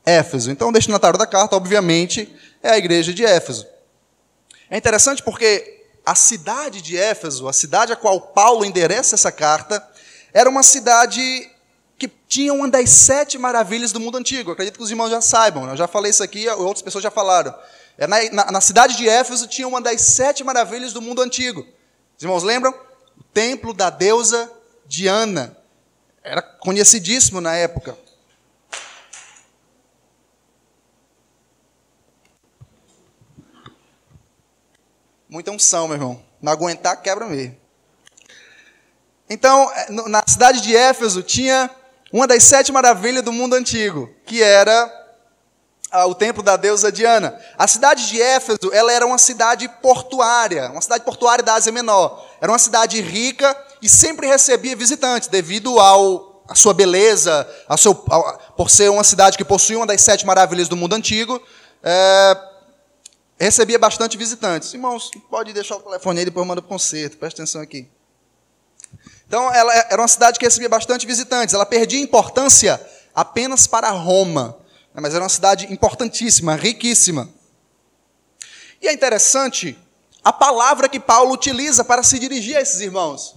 Éfeso. 0.06 0.50
Então, 0.50 0.70
o 0.70 0.72
destinatário 0.72 1.18
da 1.18 1.26
carta, 1.26 1.54
obviamente, 1.54 2.34
é 2.62 2.70
a 2.70 2.78
igreja 2.78 3.12
de 3.12 3.26
Éfeso. 3.26 3.66
É 4.70 4.78
interessante 4.78 5.22
porque 5.22 5.84
a 6.04 6.14
cidade 6.14 6.80
de 6.80 6.96
Éfeso, 6.96 7.46
a 7.46 7.52
cidade 7.52 7.92
a 7.92 7.96
qual 7.96 8.18
Paulo 8.20 8.64
endereça 8.64 9.14
essa 9.14 9.30
carta, 9.30 9.86
era 10.34 10.50
uma 10.50 10.64
cidade 10.64 11.48
que 11.96 12.08
tinha 12.08 12.52
uma 12.52 12.68
das 12.68 12.90
sete 12.90 13.38
maravilhas 13.38 13.92
do 13.92 14.00
mundo 14.00 14.18
antigo. 14.18 14.50
acredito 14.50 14.76
que 14.76 14.82
os 14.82 14.90
irmãos 14.90 15.08
já 15.08 15.20
saibam, 15.20 15.64
né? 15.64 15.72
eu 15.72 15.76
já 15.76 15.86
falei 15.86 16.10
isso 16.10 16.24
aqui, 16.24 16.48
outras 16.48 16.82
pessoas 16.82 17.04
já 17.04 17.10
falaram. 17.10 17.54
É 17.96 18.08
na, 18.08 18.16
na, 18.32 18.52
na 18.52 18.60
cidade 18.60 18.96
de 18.96 19.08
Éfeso 19.08 19.46
tinha 19.46 19.68
uma 19.68 19.80
das 19.80 20.00
sete 20.00 20.42
maravilhas 20.42 20.92
do 20.92 21.00
mundo 21.00 21.22
antigo. 21.22 21.64
Os 22.16 22.22
irmãos 22.22 22.42
lembram? 22.42 22.74
O 23.16 23.22
templo 23.32 23.72
da 23.72 23.88
deusa 23.90 24.50
Diana 24.84 25.56
era 26.24 26.42
conhecidíssimo 26.42 27.40
na 27.40 27.54
época. 27.54 27.96
Muita 35.28 35.52
unção, 35.52 35.86
meu 35.86 35.96
irmão. 35.96 36.22
Não 36.42 36.52
aguentar, 36.52 37.00
quebra 37.00 37.26
mesmo. 37.26 37.63
Então, 39.28 39.70
é, 39.72 39.90
na 39.90 40.22
cidade 40.26 40.60
de 40.60 40.76
Éfeso 40.76 41.22
tinha 41.22 41.70
uma 42.12 42.26
das 42.26 42.44
sete 42.44 42.70
maravilhas 42.70 43.24
do 43.24 43.32
mundo 43.32 43.54
antigo, 43.54 44.08
que 44.24 44.42
era 44.42 45.04
o 46.06 46.14
templo 46.14 46.42
da 46.42 46.56
deusa 46.56 46.90
Diana. 46.90 47.38
A 47.56 47.68
cidade 47.68 48.08
de 48.08 48.20
Éfeso, 48.20 48.72
ela 48.72 48.92
era 48.92 49.06
uma 49.06 49.18
cidade 49.18 49.68
portuária, 49.80 50.70
uma 50.70 50.80
cidade 50.80 51.04
portuária 51.04 51.44
da 51.44 51.54
Ásia 51.54 51.72
Menor. 51.72 52.24
Era 52.40 52.50
uma 52.50 52.58
cidade 52.58 53.00
rica 53.00 53.56
e 53.80 53.88
sempre 53.88 54.26
recebia 54.26 54.74
visitantes, 54.74 55.28
devido 55.28 55.78
ao 55.78 56.42
a 56.48 56.54
sua 56.54 56.74
beleza, 56.74 57.48
a 57.68 57.76
seu, 57.76 57.92
a, 58.10 58.38
por 58.56 58.68
ser 58.68 58.90
uma 58.90 59.04
cidade 59.04 59.38
que 59.38 59.44
possui 59.44 59.76
uma 59.76 59.86
das 59.86 60.02
sete 60.02 60.26
maravilhas 60.26 60.68
do 60.68 60.76
mundo 60.76 60.94
antigo, 60.94 61.40
é, 61.82 62.38
recebia 63.38 63.78
bastante 63.78 64.18
visitantes. 64.18 64.74
Irmãos, 64.74 65.10
pode 65.30 65.52
deixar 65.52 65.76
o 65.76 65.80
telefone 65.80 66.18
aí, 66.18 66.24
depois 66.24 66.46
manda 66.46 66.60
para 66.60 66.66
o 66.66 66.68
concerto, 66.68 67.16
presta 67.16 67.42
atenção 67.42 67.62
aqui. 67.62 67.88
Então, 69.34 69.52
ela 69.52 69.74
era 69.90 70.00
uma 70.00 70.06
cidade 70.06 70.38
que 70.38 70.44
recebia 70.44 70.68
bastante 70.68 71.04
visitantes. 71.04 71.56
Ela 71.56 71.66
perdia 71.66 71.98
importância 71.98 72.80
apenas 73.12 73.66
para 73.66 73.90
Roma, 73.90 74.56
né, 74.94 75.00
mas 75.00 75.12
era 75.12 75.24
uma 75.24 75.28
cidade 75.28 75.72
importantíssima, 75.72 76.54
riquíssima. 76.54 77.28
E 78.80 78.86
é 78.86 78.92
interessante 78.92 79.76
a 80.22 80.32
palavra 80.32 80.88
que 80.88 81.00
Paulo 81.00 81.32
utiliza 81.32 81.82
para 81.82 82.04
se 82.04 82.16
dirigir 82.16 82.56
a 82.56 82.60
esses 82.60 82.80
irmãos. 82.80 83.34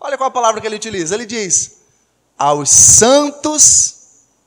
Olha 0.00 0.18
qual 0.18 0.26
a 0.26 0.32
palavra 0.32 0.60
que 0.60 0.66
ele 0.66 0.74
utiliza. 0.74 1.14
Ele 1.14 1.24
diz: 1.24 1.82
aos 2.36 2.68
santos 2.68 3.94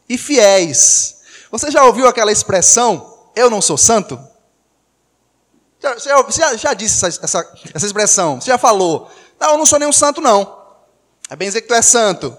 e 0.10 0.18
fiéis. 0.18 1.22
Você 1.50 1.72
já 1.72 1.86
ouviu 1.86 2.06
aquela 2.06 2.34
expressão, 2.34 3.30
eu 3.34 3.50
não 3.50 3.62
sou 3.62 3.78
santo? 3.78 4.20
Você 5.80 6.10
já, 6.10 6.30
já, 6.30 6.56
já 6.58 6.74
disse 6.74 7.06
essa, 7.06 7.24
essa, 7.24 7.54
essa, 7.74 7.86
expressão, 7.86 8.42
você 8.42 8.52
já 8.52 8.58
falou, 8.58 9.10
não, 9.40 9.52
eu 9.52 9.58
não 9.58 9.66
sou 9.66 9.80
nenhum 9.80 9.94
santo, 9.94 10.20
não. 10.20 10.60
É 11.32 11.36
bem 11.38 11.48
dizer 11.48 11.62
que 11.62 11.70
tu 11.70 11.74
é 11.74 11.82
santo. 11.82 12.38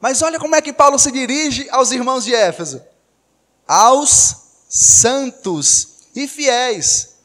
Mas 0.00 0.22
olha 0.22 0.38
como 0.38 0.54
é 0.54 0.62
que 0.62 0.72
Paulo 0.72 0.98
se 0.98 1.12
dirige 1.12 1.68
aos 1.68 1.92
irmãos 1.92 2.24
de 2.24 2.34
Éfeso. 2.34 2.82
Aos 3.68 4.36
santos 4.70 5.88
e 6.16 6.26
fiéis. 6.26 7.16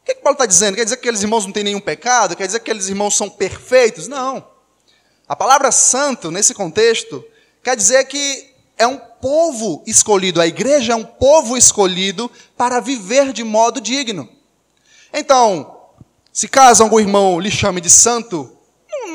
O 0.00 0.06
que, 0.06 0.14
que 0.14 0.22
Paulo 0.22 0.34
está 0.34 0.46
dizendo? 0.46 0.76
Quer 0.76 0.84
dizer 0.84 0.98
que 0.98 1.00
aqueles 1.00 1.22
irmãos 1.22 1.44
não 1.44 1.52
têm 1.52 1.64
nenhum 1.64 1.80
pecado? 1.80 2.36
Quer 2.36 2.46
dizer 2.46 2.60
que 2.60 2.70
aqueles 2.70 2.86
irmãos 2.86 3.16
são 3.16 3.28
perfeitos? 3.28 4.06
Não. 4.06 4.46
A 5.28 5.34
palavra 5.34 5.72
santo, 5.72 6.30
nesse 6.30 6.54
contexto, 6.54 7.24
quer 7.60 7.74
dizer 7.74 8.04
que 8.04 8.54
é 8.78 8.86
um 8.86 8.98
povo 8.98 9.82
escolhido, 9.84 10.40
a 10.40 10.46
igreja 10.46 10.92
é 10.92 10.96
um 10.96 11.02
povo 11.02 11.56
escolhido 11.56 12.30
para 12.56 12.78
viver 12.78 13.32
de 13.32 13.42
modo 13.42 13.80
digno. 13.80 14.28
Então, 15.12 15.76
se 16.32 16.46
caso 16.46 16.84
algum 16.84 17.00
irmão 17.00 17.40
lhe 17.40 17.50
chame 17.50 17.80
de 17.80 17.90
santo, 17.90 18.55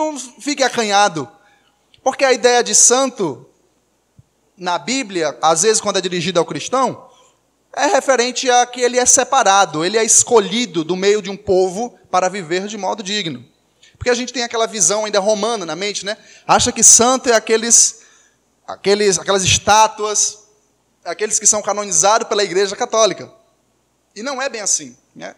não, 0.05 0.17
fique 0.17 0.63
acanhado, 0.63 1.29
porque 2.03 2.25
a 2.25 2.33
ideia 2.33 2.63
de 2.63 2.73
santo, 2.73 3.47
na 4.57 4.77
Bíblia, 4.79 5.37
às 5.41 5.61
vezes 5.61 5.81
quando 5.81 5.97
é 5.97 6.01
dirigida 6.01 6.39
ao 6.39 6.45
cristão, 6.45 7.09
é 7.73 7.85
referente 7.85 8.49
a 8.49 8.65
que 8.65 8.81
ele 8.81 8.97
é 8.97 9.05
separado, 9.05 9.85
ele 9.85 9.97
é 9.97 10.03
escolhido 10.03 10.83
do 10.83 10.95
meio 10.95 11.21
de 11.21 11.29
um 11.29 11.37
povo 11.37 11.97
para 12.09 12.27
viver 12.29 12.67
de 12.67 12.77
modo 12.77 13.01
digno. 13.01 13.45
Porque 13.97 14.09
a 14.09 14.15
gente 14.15 14.33
tem 14.33 14.43
aquela 14.43 14.65
visão 14.65 15.05
ainda 15.05 15.19
romana 15.19 15.65
na 15.65 15.75
mente, 15.75 16.05
né? 16.05 16.17
Acha 16.47 16.71
que 16.71 16.83
santo 16.83 17.29
é 17.29 17.35
aqueles 17.35 18.01
aqueles, 18.67 19.19
aquelas 19.19 19.43
estátuas, 19.43 20.39
aqueles 21.03 21.39
que 21.39 21.47
são 21.47 21.61
canonizados 21.61 22.27
pela 22.27 22.43
Igreja 22.43 22.75
Católica. 22.75 23.31
E 24.15 24.23
não 24.23 24.41
é 24.41 24.49
bem 24.49 24.61
assim. 24.61 24.95
Né? 25.15 25.35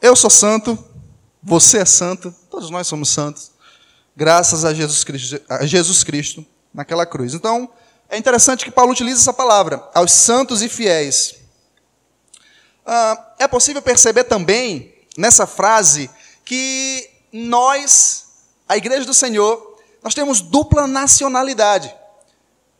Eu 0.00 0.14
sou 0.16 0.30
santo, 0.30 0.78
você 1.42 1.78
é 1.78 1.84
santo, 1.84 2.34
todos 2.50 2.70
nós 2.70 2.86
somos 2.86 3.08
santos, 3.08 3.52
graças 4.20 4.66
a 4.66 4.74
Jesus 4.74 5.02
Cristo, 5.02 5.40
a 5.48 5.64
Jesus 5.64 6.04
Cristo 6.04 6.44
naquela 6.74 7.06
cruz. 7.06 7.32
Então, 7.32 7.70
é 8.06 8.18
interessante 8.18 8.66
que 8.66 8.70
Paulo 8.70 8.92
utilize 8.92 9.18
essa 9.18 9.32
palavra, 9.32 9.82
aos 9.94 10.12
santos 10.12 10.60
e 10.60 10.68
fiéis. 10.68 11.36
Ah, 12.84 13.32
é 13.38 13.48
possível 13.48 13.80
perceber 13.80 14.24
também, 14.24 14.94
nessa 15.16 15.46
frase, 15.46 16.10
que 16.44 17.08
nós, 17.32 18.26
a 18.68 18.76
igreja 18.76 19.06
do 19.06 19.14
Senhor, 19.14 19.78
nós 20.02 20.12
temos 20.12 20.42
dupla 20.42 20.86
nacionalidade. 20.86 21.90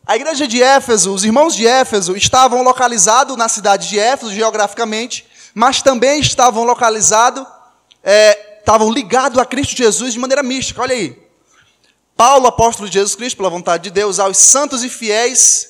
A 0.05 0.15
igreja 0.15 0.47
de 0.47 0.61
Éfeso, 0.61 1.11
os 1.11 1.23
irmãos 1.23 1.55
de 1.55 1.65
Éfeso, 1.65 2.15
estavam 2.15 2.61
localizados 2.61 3.35
na 3.35 3.49
cidade 3.49 3.89
de 3.89 3.97
Éfeso, 3.97 4.31
geograficamente, 4.31 5.25
mas 5.55 5.81
também 5.81 6.19
estavam 6.19 6.65
localizados, 6.65 7.43
é, 8.03 8.59
estavam 8.59 8.91
ligados 8.91 9.39
a 9.39 9.45
Cristo 9.45 9.75
Jesus 9.75 10.13
de 10.13 10.19
maneira 10.19 10.43
mística. 10.43 10.83
Olha 10.83 10.93
aí. 10.93 11.20
Paulo, 12.15 12.47
apóstolo 12.47 12.87
de 12.87 12.95
Jesus 12.95 13.15
Cristo, 13.15 13.37
pela 13.37 13.49
vontade 13.49 13.83
de 13.83 13.91
Deus, 13.91 14.19
aos 14.19 14.37
santos 14.37 14.83
e 14.83 14.89
fiéis 14.89 15.69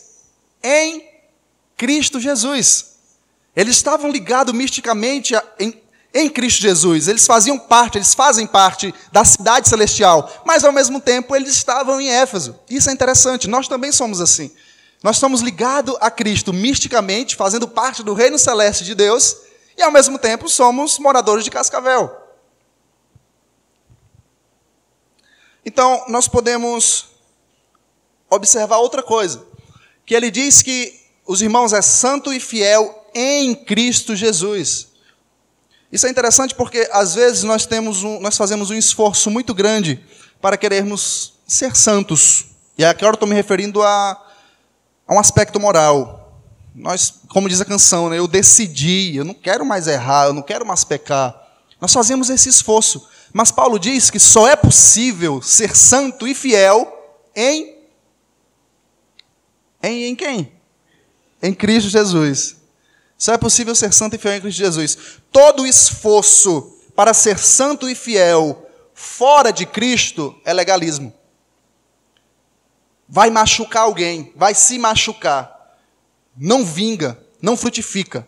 em 0.63 1.05
Cristo 1.77 2.19
Jesus. 2.19 2.91
Eles 3.55 3.75
estavam 3.75 4.11
ligados 4.11 4.53
misticamente 4.53 5.33
em 5.59 5.81
em 6.13 6.29
Cristo 6.29 6.61
Jesus. 6.61 7.07
Eles 7.07 7.25
faziam 7.25 7.57
parte, 7.57 7.97
eles 7.97 8.13
fazem 8.13 8.45
parte 8.45 8.93
da 9.11 9.23
cidade 9.23 9.67
celestial, 9.67 10.31
mas 10.45 10.63
ao 10.63 10.71
mesmo 10.71 10.99
tempo 10.99 11.35
eles 11.35 11.49
estavam 11.49 11.99
em 11.99 12.09
Éfeso. 12.09 12.55
Isso 12.69 12.89
é 12.89 12.93
interessante, 12.93 13.47
nós 13.47 13.67
também 13.67 13.91
somos 13.91 14.19
assim. 14.19 14.51
Nós 15.03 15.17
somos 15.17 15.41
ligados 15.41 15.95
a 15.99 16.11
Cristo 16.11 16.53
misticamente, 16.53 17.35
fazendo 17.35 17.67
parte 17.67 18.03
do 18.03 18.13
reino 18.13 18.37
celeste 18.37 18.83
de 18.83 18.93
Deus, 18.93 19.35
e 19.77 19.81
ao 19.81 19.91
mesmo 19.91 20.19
tempo 20.19 20.47
somos 20.47 20.99
moradores 20.99 21.43
de 21.43 21.49
Cascavel. 21.49 22.20
Então, 25.65 26.05
nós 26.07 26.27
podemos 26.27 27.07
observar 28.29 28.77
outra 28.77 29.03
coisa, 29.03 29.45
que 30.05 30.15
ele 30.15 30.31
diz 30.31 30.61
que 30.61 30.99
os 31.25 31.41
irmãos 31.41 31.73
é 31.73 31.81
santo 31.81 32.33
e 32.33 32.39
fiel 32.39 33.09
em 33.13 33.53
Cristo 33.53 34.15
Jesus. 34.15 34.87
Isso 35.91 36.07
é 36.07 36.09
interessante 36.09 36.55
porque 36.55 36.89
às 36.91 37.15
vezes 37.15 37.43
nós 37.43 37.65
temos 37.65 38.03
um, 38.03 38.19
nós 38.19 38.37
fazemos 38.37 38.69
um 38.69 38.75
esforço 38.75 39.29
muito 39.29 39.53
grande 39.53 40.03
para 40.39 40.57
querermos 40.57 41.33
ser 41.45 41.75
santos. 41.75 42.45
E 42.77 42.85
aqui 42.85 43.03
eu 43.03 43.11
estou 43.11 43.27
me 43.27 43.35
referindo 43.35 43.83
a, 43.83 44.11
a 45.07 45.13
um 45.13 45.19
aspecto 45.19 45.59
moral. 45.59 46.41
Nós, 46.73 47.13
como 47.27 47.49
diz 47.49 47.59
a 47.59 47.65
canção, 47.65 48.09
né, 48.09 48.17
eu 48.17 48.27
decidi, 48.27 49.17
eu 49.17 49.25
não 49.25 49.33
quero 49.33 49.65
mais 49.65 49.87
errar, 49.87 50.27
eu 50.27 50.33
não 50.33 50.41
quero 50.41 50.65
mais 50.65 50.85
pecar. 50.85 51.35
Nós 51.81 51.91
fazemos 51.91 52.29
esse 52.29 52.47
esforço. 52.47 53.05
Mas 53.33 53.51
Paulo 53.51 53.79
diz 53.79 54.09
que 54.09 54.19
só 54.19 54.47
é 54.47 54.55
possível 54.55 55.41
ser 55.41 55.75
santo 55.75 56.27
e 56.27 56.35
fiel 56.35 56.97
em 57.35 57.81
em, 59.83 60.03
em 60.05 60.15
quem? 60.15 60.51
Em 61.41 61.53
Cristo 61.53 61.89
Jesus. 61.89 62.57
Só 63.17 63.33
é 63.33 63.37
possível 63.37 63.73
ser 63.73 63.91
santo 63.93 64.15
e 64.15 64.19
fiel 64.19 64.35
em 64.35 64.41
Cristo 64.41 64.57
Jesus. 64.57 64.97
Todo 65.31 65.65
esforço 65.65 66.77
para 66.95 67.13
ser 67.13 67.39
santo 67.39 67.89
e 67.89 67.95
fiel 67.95 68.69
fora 68.93 69.51
de 69.51 69.65
Cristo 69.65 70.39
é 70.45 70.53
legalismo. 70.53 71.13
Vai 73.07 73.29
machucar 73.29 73.83
alguém, 73.83 74.31
vai 74.35 74.53
se 74.53 74.77
machucar. 74.77 75.77
Não 76.37 76.63
vinga, 76.63 77.19
não 77.41 77.57
frutifica. 77.57 78.27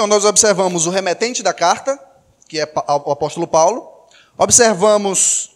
Então, 0.00 0.08
nós 0.08 0.24
observamos 0.24 0.86
o 0.86 0.90
remetente 0.90 1.42
da 1.42 1.52
carta, 1.52 2.00
que 2.48 2.58
é 2.58 2.64
o 2.64 3.12
apóstolo 3.12 3.46
Paulo. 3.46 3.86
Observamos 4.38 5.54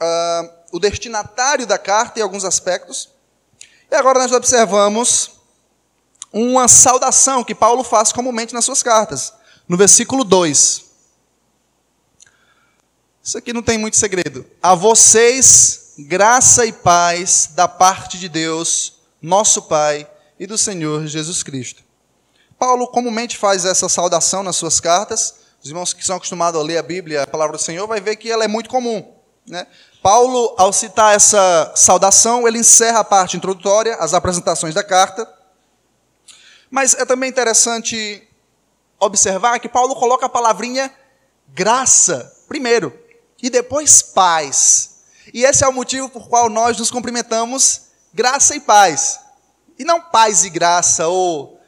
uh, 0.00 0.48
o 0.70 0.78
destinatário 0.78 1.66
da 1.66 1.76
carta 1.76 2.20
em 2.20 2.22
alguns 2.22 2.44
aspectos. 2.44 3.08
E 3.90 3.94
agora 3.96 4.20
nós 4.20 4.30
observamos 4.30 5.32
uma 6.32 6.68
saudação 6.68 7.42
que 7.42 7.52
Paulo 7.52 7.82
faz 7.82 8.12
comumente 8.12 8.54
nas 8.54 8.64
suas 8.64 8.80
cartas, 8.80 9.32
no 9.68 9.76
versículo 9.76 10.22
2. 10.22 10.84
Isso 13.24 13.38
aqui 13.38 13.52
não 13.52 13.60
tem 13.60 13.76
muito 13.76 13.96
segredo. 13.96 14.46
A 14.62 14.76
vocês, 14.76 15.94
graça 15.98 16.64
e 16.64 16.72
paz 16.72 17.50
da 17.56 17.66
parte 17.66 18.20
de 18.20 18.28
Deus, 18.28 19.00
nosso 19.20 19.62
Pai, 19.62 20.08
e 20.38 20.46
do 20.46 20.56
Senhor 20.56 21.08
Jesus 21.08 21.42
Cristo. 21.42 21.89
Paulo 22.60 22.86
comumente 22.88 23.38
faz 23.38 23.64
essa 23.64 23.88
saudação 23.88 24.42
nas 24.42 24.54
suas 24.54 24.78
cartas. 24.80 25.36
Os 25.62 25.70
irmãos 25.70 25.94
que 25.94 26.04
são 26.04 26.16
acostumados 26.16 26.60
a 26.60 26.62
ler 26.62 26.76
a 26.76 26.82
Bíblia, 26.82 27.22
a 27.22 27.26
palavra 27.26 27.56
do 27.56 27.62
Senhor, 27.62 27.86
vai 27.86 28.02
ver 28.02 28.16
que 28.16 28.30
ela 28.30 28.44
é 28.44 28.48
muito 28.48 28.68
comum. 28.68 29.14
Né? 29.46 29.66
Paulo, 30.02 30.54
ao 30.58 30.70
citar 30.70 31.16
essa 31.16 31.72
saudação, 31.74 32.46
ele 32.46 32.58
encerra 32.58 33.00
a 33.00 33.04
parte 33.04 33.34
introdutória, 33.34 33.96
as 33.96 34.12
apresentações 34.12 34.74
da 34.74 34.84
carta. 34.84 35.26
Mas 36.70 36.92
é 36.92 37.06
também 37.06 37.30
interessante 37.30 38.28
observar 38.98 39.58
que 39.58 39.68
Paulo 39.68 39.96
coloca 39.96 40.26
a 40.26 40.28
palavrinha 40.28 40.92
graça 41.48 42.30
primeiro 42.46 42.92
e 43.42 43.48
depois 43.48 44.02
paz. 44.02 44.98
E 45.32 45.44
esse 45.44 45.64
é 45.64 45.68
o 45.68 45.72
motivo 45.72 46.10
por 46.10 46.28
qual 46.28 46.50
nós 46.50 46.76
nos 46.76 46.90
cumprimentamos 46.90 47.86
graça 48.12 48.54
e 48.54 48.60
paz. 48.60 49.18
E 49.78 49.84
não 49.84 49.98
paz 49.98 50.44
e 50.44 50.50
graça 50.50 51.08
ou 51.08 51.58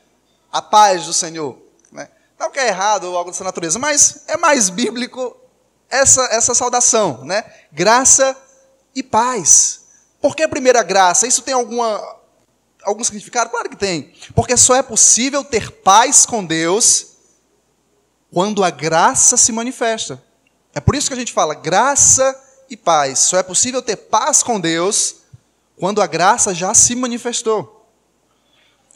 a 0.53 0.61
paz 0.61 1.07
do 1.07 1.13
Senhor. 1.15 1.59
Né? 1.91 2.09
Não 2.39 2.51
que 2.51 2.61
é 2.61 2.69
errado 2.69 3.05
ou 3.05 3.17
algo 3.17 3.31
dessa 3.31 3.43
natureza, 3.43 3.79
mas 3.79 4.25
é 4.29 4.37
mais 4.37 4.69
bíblico 4.69 5.35
essa, 5.89 6.23
essa 6.27 6.55
saudação, 6.55 7.25
né? 7.25 7.45
Graça 7.73 8.37
e 8.95 9.03
paz. 9.03 9.83
Por 10.21 10.37
que 10.37 10.43
a 10.43 10.49
primeira 10.49 10.83
graça? 10.83 11.27
Isso 11.27 11.43
tem 11.43 11.55
alguma, 11.55 12.01
algum 12.83 13.03
significado? 13.03 13.51
Claro 13.51 13.69
que 13.69 13.77
tem. 13.77 14.13
Porque 14.35 14.57
só 14.57 14.75
é 14.75 14.83
possível 14.83 15.43
ter 15.43 15.71
paz 15.71 16.25
com 16.25 16.45
Deus 16.45 17.09
quando 18.33 18.63
a 18.63 18.71
graça 18.71 19.37
se 19.37 19.53
manifesta. 19.53 20.23
É 20.75 20.81
por 20.81 20.95
isso 20.95 21.09
que 21.09 21.15
a 21.15 21.19
gente 21.19 21.33
fala 21.33 21.55
graça 21.55 22.41
e 22.71 22.77
paz. 22.77 23.19
Só 23.19 23.37
é 23.37 23.43
possível 23.43 23.83
ter 23.83 23.97
paz 23.97 24.43
com 24.43 24.59
Deus 24.59 25.17
quando 25.79 26.01
a 26.01 26.07
graça 26.07 26.55
já 26.55 26.73
se 26.73 26.95
manifestou. 26.95 27.87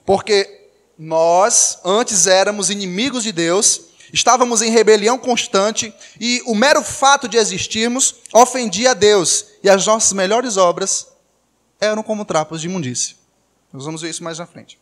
Porque 0.06 0.65
nós 0.98 1.78
antes 1.84 2.26
éramos 2.26 2.70
inimigos 2.70 3.22
de 3.22 3.32
Deus, 3.32 3.86
Estávamos 4.12 4.62
em 4.62 4.70
rebelião 4.70 5.18
constante 5.18 5.92
e 6.20 6.40
o 6.46 6.54
mero 6.54 6.82
fato 6.82 7.28
de 7.28 7.36
existirmos 7.36 8.14
ofendia 8.32 8.92
a 8.92 8.94
Deus 8.94 9.46
e 9.62 9.68
as 9.68 9.84
nossas 9.84 10.12
melhores 10.12 10.56
obras 10.56 11.08
eram 11.80 12.02
como 12.02 12.24
trapos 12.24 12.60
de 12.60 12.68
imundície. 12.68 13.16
Nós 13.72 13.84
vamos 13.84 14.02
ver 14.02 14.10
isso 14.10 14.22
mais 14.22 14.38
na 14.38 14.46
frente. 14.46 14.78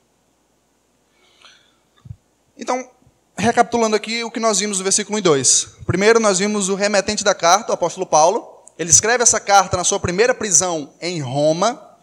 Então, 2.56 2.88
recapitulando 3.37 3.97
aqui 3.97 4.23
o 4.23 4.30
que 4.30 4.38
nós 4.38 4.61
vimos 4.61 4.78
no 4.78 4.85
versículo 4.85 5.16
1 5.16 5.18
e 5.18 5.23
2. 5.23 5.68
Primeiro, 5.87 6.21
nós 6.21 6.38
vimos 6.38 6.68
o 6.68 6.75
remetente 6.75 7.25
da 7.25 7.35
carta, 7.35 7.73
o 7.73 7.75
apóstolo 7.75 8.06
Paulo, 8.06 8.62
ele 8.78 8.90
escreve 8.90 9.23
essa 9.23 9.40
carta 9.40 9.76
na 9.76 9.85
sua 9.85 9.99
primeira 9.99 10.35
prisão 10.35 10.92
em 11.00 11.21
Roma. 11.21 11.93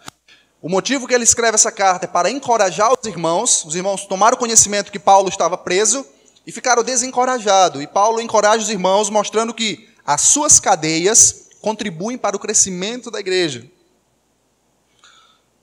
O 0.62 0.70
motivo 0.70 1.08
que 1.08 1.14
ele 1.16 1.24
escreve 1.24 1.56
essa 1.56 1.72
carta 1.72 2.06
é 2.06 2.08
para 2.08 2.30
encorajar 2.30 2.94
os 2.94 3.04
irmãos. 3.08 3.66
Os 3.66 3.74
irmãos 3.74 4.06
tomaram 4.06 4.38
conhecimento 4.38 4.92
que 4.92 5.00
Paulo 5.00 5.28
estava 5.28 5.58
preso 5.58 6.06
e 6.46 6.52
ficaram 6.52 6.84
desencorajados. 6.84 7.82
E 7.82 7.88
Paulo 7.88 8.22
encoraja 8.22 8.64
os 8.64 8.70
irmãos, 8.70 9.10
mostrando 9.10 9.56
que 9.56 9.90
as 10.06 10.22
suas 10.22 10.60
cadeias 10.60 11.50
contribuem 11.62 12.16
para 12.16 12.36
o 12.36 12.40
crescimento 12.40 13.10
da 13.10 13.20
igreja. 13.20 13.66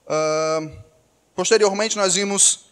Uh, 0.04 0.76
posteriormente, 1.32 1.96
nós 1.96 2.16
vimos 2.16 2.66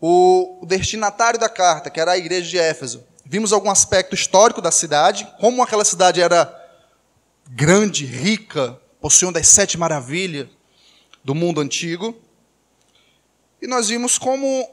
o, 0.00 0.64
destinatário 0.66 1.38
da 1.38 1.48
carta, 1.48 1.88
que 1.88 2.00
era 2.00 2.12
a 2.12 2.18
igreja 2.18 2.48
de 2.48 2.58
Éfeso. 2.58 3.04
Vimos 3.24 3.52
algum 3.52 3.70
aspecto 3.70 4.12
histórico 4.12 4.60
da 4.60 4.72
cidade, 4.72 5.28
como 5.38 5.62
aquela 5.62 5.84
cidade 5.84 6.20
era 6.20 6.52
grande, 7.48 8.04
rica, 8.04 8.76
possuía 9.00 9.30
das 9.30 9.46
sete 9.46 9.78
maravilhas 9.78 10.57
do 11.28 11.34
mundo 11.34 11.60
antigo. 11.60 12.16
E 13.60 13.66
nós 13.66 13.88
vimos 13.88 14.16
como 14.16 14.66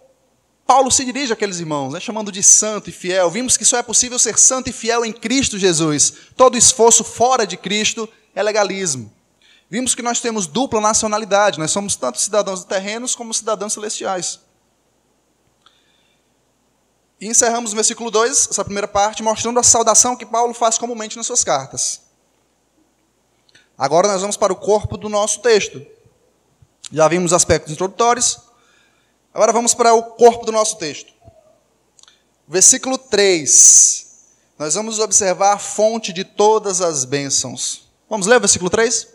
Paulo 0.66 0.90
se 0.90 1.04
dirige 1.04 1.34
àqueles 1.34 1.60
irmãos, 1.60 1.92
né, 1.92 2.00
chamando 2.00 2.32
de 2.32 2.42
santo 2.42 2.90
e 2.90 2.94
fiel. 2.94 3.30
Vimos 3.30 3.58
que 3.58 3.66
só 3.66 3.78
é 3.78 3.84
possível 3.84 4.18
ser 4.18 4.40
santo 4.40 4.70
e 4.70 4.74
fiel 4.74 5.04
em 5.04 5.12
Cristo 5.12 5.60
Jesus. 5.60 6.14
Todo 6.34 6.58
esforço 6.58 7.04
fora 7.04 7.46
de 7.46 7.58
Cristo 7.58 8.08
é 8.34 8.42
legalismo. 8.42 9.12
Vimos 9.70 9.94
que 9.94 10.02
nós 10.02 10.22
temos 10.22 10.48
dupla 10.48 10.80
nacionalidade, 10.80 11.60
nós 11.60 11.72
somos 11.72 11.98
tanto 11.98 12.22
cidadãos 12.22 12.64
terrenos 12.64 13.16
como 13.16 13.34
cidadãos 13.34 13.74
celestiais. 13.74 14.40
E 17.20 17.28
encerramos 17.28 17.74
o 17.74 17.76
versículo 17.76 18.10
2, 18.10 18.48
essa 18.50 18.64
primeira 18.64 18.88
parte, 18.88 19.22
mostrando 19.22 19.60
a 19.60 19.64
saudação 19.64 20.16
que 20.16 20.26
Paulo 20.26 20.54
faz 20.54 20.78
comumente 20.78 21.18
nas 21.18 21.26
suas 21.26 21.44
cartas. 21.44 22.02
Agora 23.78 24.08
nós 24.08 24.22
vamos 24.22 24.38
para 24.38 24.54
o 24.54 24.56
corpo 24.56 24.96
do 24.96 25.10
nosso 25.10 25.42
texto. 25.42 25.95
Já 26.92 27.08
vimos 27.08 27.34
aspectos 27.34 27.74
introdutórios. 27.74 28.40
Agora 29.34 29.52
vamos 29.52 29.74
para 29.74 29.94
o 29.94 30.04
corpo 30.04 30.46
do 30.46 30.52
nosso 30.52 30.78
texto. 30.78 31.14
Versículo 32.48 32.98
3. 32.98 34.06
Nós 34.58 34.76
vamos 34.76 35.00
observar 35.00 35.54
a 35.54 35.60
fonte 35.60 36.14
de 36.14 36.24
todas 36.24 36.80
as 36.80 37.04
bênçãos. 37.04 37.90
Vamos 38.10 38.28
ler 38.28 38.38
o 38.38 38.40
versículo 38.40 38.70
3? 38.70 39.08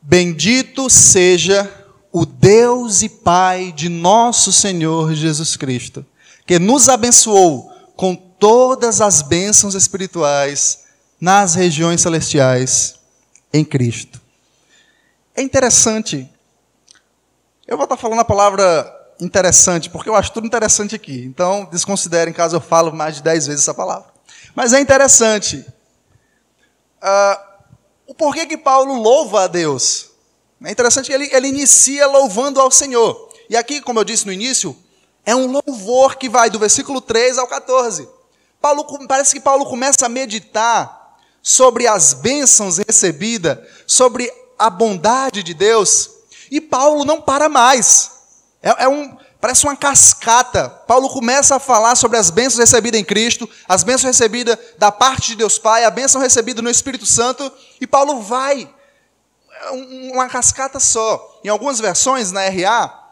Bendito 0.00 0.88
seja 0.88 1.70
o 2.10 2.24
Deus 2.24 3.02
e 3.02 3.08
Pai 3.08 3.72
de 3.72 3.88
nosso 3.88 4.52
Senhor 4.52 5.12
Jesus 5.14 5.56
Cristo 5.56 6.06
que 6.46 6.58
nos 6.58 6.88
abençoou 6.88 7.70
com 7.96 8.14
todas 8.14 9.00
as 9.00 9.22
bênçãos 9.22 9.74
espirituais 9.74 10.84
nas 11.20 11.54
regiões 11.54 12.00
celestiais 12.00 12.96
em 13.52 13.64
Cristo. 13.64 14.21
É 15.34 15.42
interessante. 15.42 16.30
Eu 17.66 17.76
vou 17.76 17.84
estar 17.84 17.96
falando 17.96 18.20
a 18.20 18.24
palavra 18.24 19.14
interessante, 19.20 19.88
porque 19.88 20.08
eu 20.08 20.14
acho 20.14 20.32
tudo 20.32 20.46
interessante 20.46 20.94
aqui. 20.94 21.24
Então, 21.24 21.64
desconsiderem 21.70 22.34
caso 22.34 22.56
eu 22.56 22.60
falo 22.60 22.92
mais 22.92 23.16
de 23.16 23.22
dez 23.22 23.46
vezes 23.46 23.62
essa 23.62 23.72
palavra. 23.72 24.12
Mas 24.54 24.72
é 24.72 24.80
interessante. 24.80 25.64
Uh, 27.02 27.52
o 28.06 28.14
porquê 28.14 28.46
que 28.46 28.58
Paulo 28.58 28.94
louva 28.94 29.44
a 29.44 29.46
Deus? 29.46 30.10
É 30.62 30.70
interessante 30.70 31.06
que 31.06 31.12
ele, 31.12 31.30
ele 31.32 31.48
inicia 31.48 32.06
louvando 32.06 32.60
ao 32.60 32.70
Senhor. 32.70 33.30
E 33.48 33.56
aqui, 33.56 33.80
como 33.80 33.98
eu 33.98 34.04
disse 34.04 34.26
no 34.26 34.32
início, 34.32 34.76
é 35.24 35.34
um 35.34 35.46
louvor 35.50 36.16
que 36.16 36.28
vai 36.28 36.50
do 36.50 36.58
versículo 36.58 37.00
3 37.00 37.38
ao 37.38 37.46
14. 37.46 38.08
Paulo, 38.60 38.84
parece 39.08 39.34
que 39.34 39.40
Paulo 39.40 39.64
começa 39.64 40.06
a 40.06 40.08
meditar 40.08 41.16
sobre 41.42 41.88
as 41.88 42.12
bênçãos 42.12 42.78
recebidas, 42.78 43.58
sobre 43.86 44.30
a 44.62 44.70
bondade 44.70 45.42
de 45.42 45.54
Deus, 45.54 46.08
e 46.48 46.60
Paulo 46.60 47.04
não 47.04 47.20
para 47.20 47.48
mais. 47.48 48.12
É, 48.62 48.84
é 48.84 48.88
um, 48.88 49.16
parece 49.40 49.64
uma 49.64 49.74
cascata. 49.74 50.68
Paulo 50.86 51.08
começa 51.08 51.56
a 51.56 51.58
falar 51.58 51.96
sobre 51.96 52.16
as 52.16 52.30
bênçãos 52.30 52.60
recebidas 52.60 53.00
em 53.00 53.04
Cristo, 53.04 53.50
as 53.68 53.82
bênçãos 53.82 54.04
recebidas 54.16 54.56
da 54.78 54.92
parte 54.92 55.28
de 55.28 55.36
Deus 55.36 55.58
Pai, 55.58 55.84
a 55.84 55.90
bênção 55.90 56.20
recebida 56.20 56.62
no 56.62 56.70
Espírito 56.70 57.04
Santo, 57.04 57.50
e 57.80 57.86
Paulo 57.88 58.22
vai. 58.22 58.72
É 59.62 59.70
uma 60.12 60.28
cascata 60.28 60.78
só. 60.78 61.40
Em 61.42 61.48
algumas 61.48 61.80
versões, 61.80 62.30
na 62.30 62.42
RA, 62.48 63.10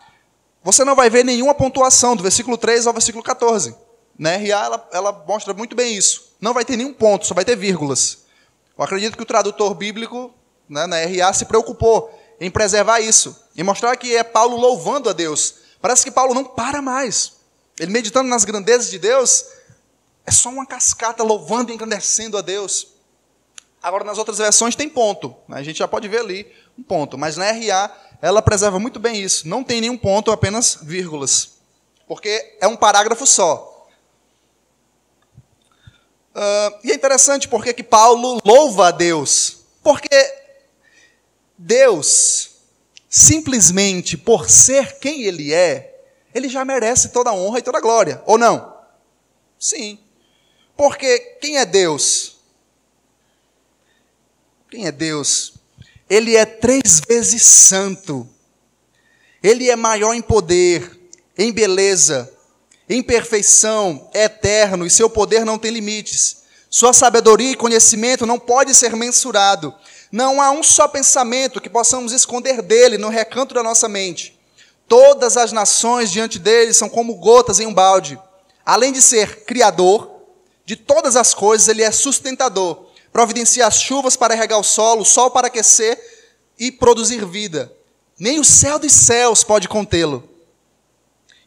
você 0.63 0.85
não 0.85 0.95
vai 0.95 1.11
ver 1.11 1.25
nenhuma 1.25 1.55
pontuação 1.55 2.15
do 2.15 2.23
versículo 2.23 2.57
3 2.57 2.87
ao 2.87 2.93
versículo 2.93 3.25
14. 3.25 3.75
Na 4.17 4.37
RA, 4.37 4.65
ela, 4.65 4.89
ela 4.93 5.25
mostra 5.27 5.53
muito 5.53 5.75
bem 5.75 5.97
isso. 5.97 6.37
Não 6.41 6.55
vai 6.55 6.65
ter 6.65 6.77
nenhum 6.77 6.93
ponto, 6.93 7.27
só 7.27 7.35
vai 7.35 7.45
ter 7.45 7.57
vírgulas. 7.57 8.19
Eu 8.79 8.85
acredito 8.85 9.17
que 9.17 9.23
o 9.23 9.27
tradutor 9.27 9.75
bíblico, 9.75 10.33
né, 10.71 10.87
na 10.87 10.97
RA, 10.99 11.33
se 11.35 11.45
preocupou 11.45 12.17
em 12.41 12.51
preservar 12.51 13.01
isso, 13.01 13.37
em 13.57 13.63
mostrar 13.63 13.95
que 13.97 14.17
é 14.17 14.23
Paulo 14.23 14.57
louvando 14.57 15.11
a 15.11 15.13
Deus. 15.13 15.57
Parece 15.83 16.05
que 16.05 16.11
Paulo 16.11 16.33
não 16.33 16.45
para 16.45 16.81
mais. 16.81 17.33
Ele 17.79 17.91
meditando 17.91 18.29
nas 18.29 18.45
grandezas 18.45 18.91
de 18.91 18.99
Deus, 18.99 19.45
é 20.25 20.31
só 20.31 20.49
uma 20.49 20.65
cascata 20.65 21.23
louvando 21.23 21.71
e 21.71 21.75
engrandecendo 21.75 22.39
a 22.39 22.41
Deus. 22.41 22.89
Agora, 23.83 24.05
nas 24.05 24.19
outras 24.19 24.39
versões 24.39 24.77
tem 24.77 24.89
ponto. 24.89 25.35
Né? 25.49 25.59
A 25.59 25.63
gente 25.63 25.79
já 25.79 25.89
pode 25.89 26.07
ver 26.07 26.21
ali 26.21 26.47
um 26.79 26.83
ponto. 26.83 27.19
Mas 27.19 27.37
na 27.37 27.51
RA, 27.51 27.91
ela 28.21 28.43
preserva 28.43 28.79
muito 28.79 29.01
bem 29.01 29.21
isso. 29.21 29.49
Não 29.49 29.65
tem 29.65 29.81
nenhum 29.81 29.97
ponto, 29.97 30.31
apenas 30.31 30.79
vírgulas. 30.83 31.53
Porque 32.07 32.57
é 32.61 32.67
um 32.67 32.77
parágrafo 32.77 33.27
só. 33.27 33.89
Uh, 36.35 36.79
e 36.85 36.93
é 36.93 36.95
interessante 36.95 37.49
porque 37.49 37.73
que 37.73 37.83
Paulo 37.83 38.39
louva 38.45 38.89
a 38.89 38.91
Deus. 38.91 39.59
Porque 39.83 40.40
Deus, 41.63 42.53
simplesmente 43.07 44.17
por 44.17 44.49
ser 44.49 44.99
quem 44.99 45.25
Ele 45.25 45.53
é, 45.53 46.03
Ele 46.35 46.49
já 46.49 46.65
merece 46.65 47.11
toda 47.11 47.29
a 47.29 47.35
honra 47.35 47.59
e 47.59 47.63
toda 47.63 47.77
a 47.77 47.83
glória. 47.83 48.23
Ou 48.25 48.39
não? 48.39 48.75
Sim. 49.59 49.99
Porque 50.75 51.19
quem 51.39 51.59
é 51.59 51.67
Deus? 51.67 52.39
Quem 54.71 54.87
é 54.87 54.93
Deus? 54.93 55.53
Ele 56.09 56.35
é 56.35 56.47
três 56.47 57.01
vezes 57.07 57.43
santo. 57.43 58.27
Ele 59.43 59.69
é 59.69 59.77
maior 59.77 60.15
em 60.15 60.23
poder, 60.23 60.99
em 61.37 61.53
beleza, 61.53 62.33
em 62.89 63.03
perfeição, 63.03 64.09
é 64.15 64.25
eterno, 64.25 64.87
e 64.87 64.91
seu 64.91 65.11
poder 65.11 65.45
não 65.45 65.59
tem 65.59 65.71
limites. 65.71 66.39
Sua 66.71 66.93
sabedoria 66.93 67.51
e 67.51 67.57
conhecimento 67.57 68.25
não 68.25 68.39
pode 68.39 68.75
ser 68.75 68.97
mensurado. 68.97 69.75
Não 70.11 70.41
há 70.41 70.51
um 70.51 70.63
só 70.63 70.89
pensamento 70.89 71.61
que 71.61 71.71
possamos 71.71 72.13
esconder 72.13 72.63
dele 72.63 72.99
no 72.99 73.09
recanto 73.09 73.55
da 73.55 73.63
nossa 73.63 73.89
mente. 73.89 74.39
Todas 74.89 75.37
as 75.37 75.53
nações 75.53 76.11
diante 76.11 76.39
dele 76.39 76.73
são 76.75 76.89
como 76.89 77.15
gotas 77.15 77.61
em 77.61 77.67
um 77.67 77.75
balde. 77.75 78.19
Além 78.65 78.93
de 78.93 79.01
ser 79.01 79.45
criador 79.45 80.11
de 80.65 80.77
todas 80.77 81.17
as 81.17 81.33
coisas, 81.33 81.69
ele 81.69 81.83
é 81.83 81.91
sustentador 81.91 82.91
providencia 83.13 83.67
as 83.67 83.81
chuvas 83.81 84.17
para 84.17 84.35
regar 84.35 84.59
o 84.59 84.65
solo, 84.65 85.03
o 85.03 85.05
sol 85.05 85.31
para 85.31 85.49
aquecer 85.49 85.99
e 86.59 86.71
produzir 86.71 87.25
vida. 87.25 87.73
Nem 88.19 88.39
o 88.39 88.45
céu 88.45 88.79
dos 88.79 88.93
céus 88.93 89.43
pode 89.43 89.69
contê-lo. 89.69 90.29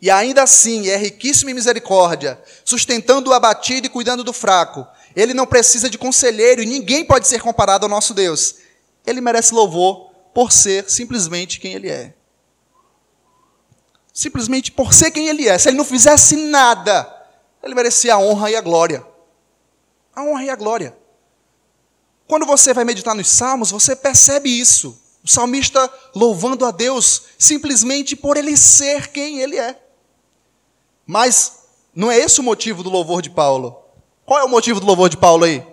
E 0.01 0.11
ainda 0.11 0.43
assim 0.43 0.89
é 0.89 0.97
riquíssimo 0.97 1.49
em 1.49 1.53
misericórdia, 1.53 2.39
sustentando 2.65 3.29
o 3.29 3.33
abatido 3.33 3.87
e 3.87 3.89
cuidando 3.89 4.23
do 4.23 4.33
fraco. 4.33 4.85
Ele 5.15 5.33
não 5.33 5.45
precisa 5.45 5.89
de 5.89 5.97
conselheiro 5.97 6.61
e 6.61 6.65
ninguém 6.65 7.05
pode 7.05 7.27
ser 7.27 7.41
comparado 7.41 7.85
ao 7.85 7.89
nosso 7.89 8.13
Deus. 8.13 8.55
Ele 9.05 9.21
merece 9.21 9.53
louvor 9.53 10.11
por 10.33 10.51
ser 10.51 10.89
simplesmente 10.89 11.59
quem 11.59 11.73
ele 11.73 11.89
é. 11.89 12.13
Simplesmente 14.13 14.71
por 14.71 14.93
ser 14.93 15.11
quem 15.11 15.27
ele 15.27 15.47
é. 15.47 15.57
Se 15.57 15.69
ele 15.69 15.77
não 15.77 15.85
fizesse 15.85 16.35
nada, 16.35 17.11
ele 17.61 17.75
merecia 17.75 18.15
a 18.15 18.19
honra 18.19 18.51
e 18.51 18.55
a 18.55 18.61
glória. 18.61 19.05
A 20.15 20.23
honra 20.23 20.45
e 20.45 20.49
a 20.49 20.55
glória. 20.55 20.97
Quando 22.27 22.45
você 22.45 22.73
vai 22.73 22.83
meditar 22.83 23.15
nos 23.15 23.27
Salmos, 23.27 23.71
você 23.71 23.95
percebe 23.95 24.49
isso. 24.49 24.99
O 25.23 25.27
salmista 25.27 25.91
louvando 26.13 26.65
a 26.65 26.71
Deus 26.71 27.23
simplesmente 27.37 28.15
por 28.15 28.35
ele 28.35 28.57
ser 28.57 29.09
quem 29.09 29.39
ele 29.39 29.57
é. 29.57 29.79
Mas 31.05 31.63
não 31.95 32.11
é 32.11 32.17
esse 32.17 32.39
o 32.39 32.43
motivo 32.43 32.83
do 32.83 32.89
louvor 32.89 33.21
de 33.21 33.29
Paulo. 33.29 33.82
Qual 34.25 34.39
é 34.39 34.43
o 34.43 34.49
motivo 34.49 34.79
do 34.79 34.85
louvor 34.85 35.09
de 35.09 35.17
Paulo 35.17 35.43
aí? 35.43 35.65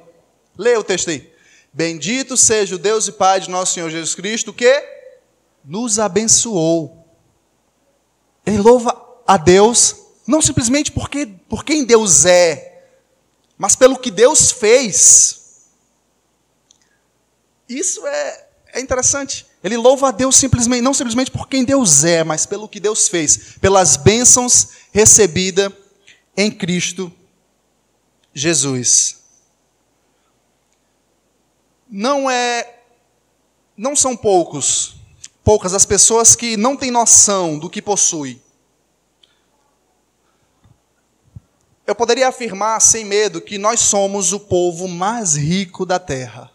Leia 0.57 0.81
o 0.81 0.85
texto 0.85 1.11
aí. 1.11 1.31
Bendito 1.73 2.37
seja 2.37 2.75
o 2.75 2.79
Deus 2.79 3.07
e 3.07 3.13
Pai 3.13 3.41
de 3.41 3.49
nosso 3.49 3.75
Senhor 3.75 3.89
Jesus 3.91 4.15
Cristo, 4.15 4.53
que 4.53 4.83
nos 5.65 5.99
abençoou. 5.99 7.07
Ele 8.45 8.59
louva 8.59 8.97
a 9.27 9.37
Deus 9.37 9.97
não 10.27 10.41
simplesmente 10.41 10.93
porque, 10.93 11.27
por 11.49 11.65
quem 11.65 11.85
Deus 11.85 12.25
é, 12.25 12.85
mas 13.59 13.77
pelo 13.77 13.99
que 13.99 14.11
Deus 14.11 14.51
fez. 14.51 15.67
Isso 17.69 18.07
é, 18.07 18.47
é 18.75 18.81
interessante. 18.81 19.47
Ele 19.63 19.77
louva 19.77 20.09
a 20.09 20.11
Deus 20.13 20.37
simplesmente, 20.37 20.83
não 20.83 20.95
simplesmente 20.95 21.31
por 21.31 21.49
quem 21.49 21.65
Deus 21.65 22.05
é, 22.05 22.25
mas 22.25 22.47
pelo 22.47 22.69
que 22.69 22.81
Deus 22.81 23.09
fez, 23.09 23.57
pelas 23.61 23.97
bênçãos 23.97 24.69
recebidas 24.93 25.73
em 26.37 26.51
Cristo 26.51 27.13
Jesus. 28.35 29.21
não 31.91 32.31
é 32.31 32.77
não 33.77 33.97
são 33.97 34.17
poucos, 34.17 34.97
poucas 35.43 35.75
as 35.75 35.87
pessoas 35.87 36.37
que 36.37 36.57
não 36.57 36.77
têm 36.77 36.91
noção 36.91 37.59
do 37.59 37.71
que 37.71 37.81
possui. 37.81 38.41
Eu 41.87 41.95
poderia 41.95 42.29
afirmar 42.29 42.79
sem 42.81 43.05
medo 43.05 43.41
que 43.41 43.59
nós 43.59 43.81
somos 43.81 44.33
o 44.33 44.39
povo 44.39 44.87
mais 44.87 45.35
rico 45.35 45.85
da 45.85 45.99
terra. 45.99 46.53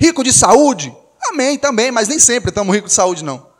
Rico 0.00 0.22
de 0.22 0.32
saúde? 0.32 0.96
Amém, 1.20 1.58
também, 1.58 1.90
mas 1.90 2.08
nem 2.08 2.18
sempre 2.18 2.48
estamos 2.50 2.74
ricos 2.74 2.92
de 2.92 2.94
saúde, 2.94 3.24
não. 3.24 3.50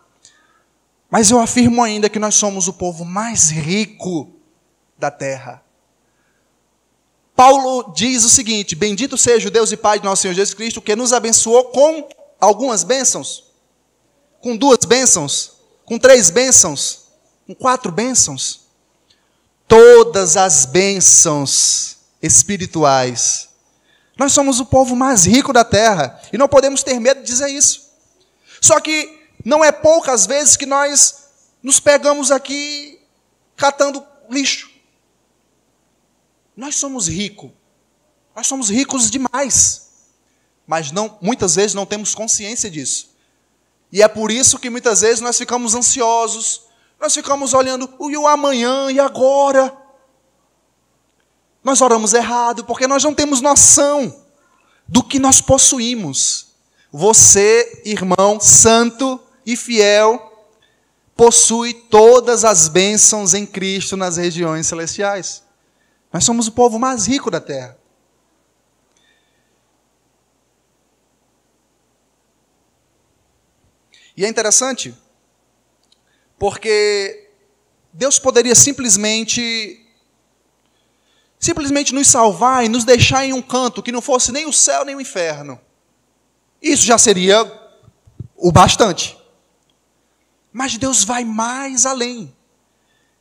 Mas 1.11 1.31
eu 1.31 1.41
afirmo 1.41 1.83
ainda 1.83 2.09
que 2.09 2.19
nós 2.19 2.37
somos 2.37 2.69
o 2.69 2.73
povo 2.73 3.05
mais 3.05 3.51
rico 3.51 4.33
da 4.97 5.11
terra. 5.11 5.63
Paulo 7.41 7.91
diz 7.95 8.23
o 8.23 8.29
seguinte: 8.29 8.77
Bendito 8.77 9.17
seja 9.17 9.49
o 9.49 9.51
Deus 9.51 9.73
e 9.73 9.77
Pai 9.79 9.99
de 9.99 10.05
nosso 10.05 10.21
Senhor 10.21 10.35
Jesus 10.35 10.53
Cristo, 10.53 10.83
que 10.83 10.95
nos 10.95 11.11
abençoou 11.11 11.65
com 11.71 12.07
algumas 12.39 12.85
bênçãos, 12.85 13.45
com 14.43 14.55
duas 14.55 14.85
bênçãos, 14.85 15.53
com 15.87 15.99
três 15.99 16.29
bênçãos, 16.29 17.05
com 17.47 17.55
quatro 17.55 17.91
bênçãos. 17.91 18.67
Todas 19.67 20.37
as 20.37 20.67
bênçãos 20.67 21.97
espirituais. 22.21 23.49
Nós 24.19 24.35
somos 24.35 24.61
o 24.61 24.67
povo 24.67 24.95
mais 24.95 25.25
rico 25.25 25.51
da 25.51 25.65
terra 25.65 26.21
e 26.31 26.37
não 26.37 26.47
podemos 26.47 26.83
ter 26.83 27.01
medo 27.01 27.23
de 27.23 27.27
dizer 27.27 27.49
isso. 27.49 27.91
Só 28.61 28.79
que 28.81 29.19
não 29.43 29.65
é 29.65 29.73
poucas 29.73 30.27
vezes 30.27 30.59
que 30.59 30.67
nós 30.67 31.25
nos 31.63 31.81
pegamos 31.81 32.31
aqui 32.31 33.01
catando 33.57 34.05
lixo. 34.29 34.70
Nós 36.61 36.77
somos 36.77 37.09
ricos. 37.09 37.51
Nós 38.37 38.47
somos 38.47 38.69
ricos 38.69 39.11
demais. 39.11 39.89
Mas 40.67 40.93
não, 40.93 41.17
muitas 41.19 41.55
vezes 41.55 41.73
não 41.73 41.87
temos 41.87 42.15
consciência 42.15 42.71
disso. 42.71 43.17
E 43.91 44.03
é 44.03 44.07
por 44.07 44.31
isso 44.31 44.59
que 44.59 44.69
muitas 44.69 45.01
vezes 45.01 45.23
nós 45.23 45.39
ficamos 45.39 45.75
ansiosos, 45.75 46.65
nós 47.01 47.15
ficamos 47.15 47.55
olhando 47.55 47.91
e 48.11 48.15
o 48.15 48.27
amanhã 48.27 48.91
e 48.91 49.01
agora. 49.01 49.75
Nós 51.65 51.81
oramos 51.81 52.13
errado 52.13 52.63
porque 52.67 52.87
nós 52.87 53.03
não 53.03 53.15
temos 53.15 53.41
noção 53.41 54.23
do 54.87 55.03
que 55.03 55.19
nós 55.19 55.41
possuímos. 55.41 56.49
Você, 56.93 57.81
irmão 57.87 58.39
santo 58.39 59.19
e 59.47 59.57
fiel, 59.57 60.47
possui 61.17 61.73
todas 61.73 62.45
as 62.45 62.69
bênçãos 62.69 63.33
em 63.33 63.47
Cristo 63.47 63.97
nas 63.97 64.19
regiões 64.19 64.67
celestiais. 64.67 65.49
Nós 66.13 66.25
somos 66.25 66.49
o 66.49 66.53
povo 66.53 66.79
mais 66.79 67.07
rico 67.07 67.31
da 67.31 67.41
terra. 67.41 67.79
E 74.17 74.25
é 74.25 74.29
interessante, 74.29 74.95
porque 76.39 77.31
Deus 77.93 78.19
poderia 78.19 78.55
simplesmente 78.55 79.87
simplesmente 81.39 81.95
nos 81.95 82.07
salvar 82.09 82.65
e 82.65 82.69
nos 82.69 82.85
deixar 82.85 83.25
em 83.25 83.33
um 83.33 83.41
canto 83.41 83.83
que 83.83 83.91
não 83.91 84.03
fosse 84.03 84.31
nem 84.31 84.47
o 84.47 84.53
céu 84.53 84.85
nem 84.85 84.95
o 84.95 85.01
inferno. 85.01 85.59
Isso 86.61 86.85
já 86.85 86.99
seria 86.99 87.51
o 88.37 88.53
bastante. 88.53 89.17
Mas 90.53 90.77
Deus 90.77 91.03
vai 91.03 91.25
mais 91.25 91.87
além. 91.87 92.37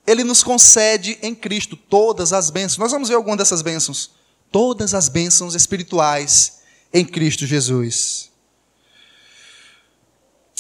Ele 0.10 0.24
nos 0.24 0.42
concede 0.42 1.20
em 1.22 1.36
Cristo 1.36 1.78
todas 1.78 2.34
as 2.34 2.50
bênçãos. 2.50 2.80
Nós 2.80 2.92
vamos 2.92 3.10
ver 3.10 3.16
algumas 3.16 3.38
dessas 3.38 3.62
bênçãos. 3.62 4.10
Todas 4.52 4.96
as 4.96 5.08
bênçãos 5.08 5.54
espirituais 5.54 6.62
em 6.92 7.06
Cristo 7.06 7.46
Jesus. 7.46 8.32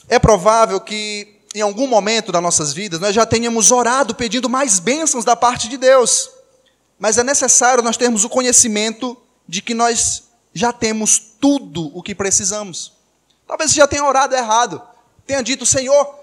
É 0.07 0.19
provável 0.19 0.79
que 0.79 1.39
em 1.55 1.61
algum 1.61 1.87
momento 1.87 2.31
das 2.31 2.43
nossas 2.43 2.73
vidas 2.73 2.99
nós 2.99 3.15
já 3.15 3.25
tenhamos 3.25 3.71
orado 3.71 4.13
pedindo 4.13 4.47
mais 4.47 4.77
bênçãos 4.77 5.25
da 5.25 5.35
parte 5.35 5.67
de 5.67 5.77
Deus. 5.77 6.29
Mas 6.99 7.17
é 7.17 7.23
necessário 7.23 7.83
nós 7.83 7.97
termos 7.97 8.23
o 8.23 8.29
conhecimento 8.29 9.17
de 9.47 9.63
que 9.63 9.73
nós 9.73 10.25
já 10.53 10.71
temos 10.71 11.19
tudo 11.41 11.89
o 11.97 12.03
que 12.03 12.13
precisamos. 12.13 12.93
Talvez 13.47 13.71
você 13.71 13.77
já 13.77 13.87
tenha 13.87 14.05
orado 14.05 14.35
errado. 14.35 14.79
Tenha 15.25 15.41
dito, 15.41 15.65
Senhor, 15.65 16.18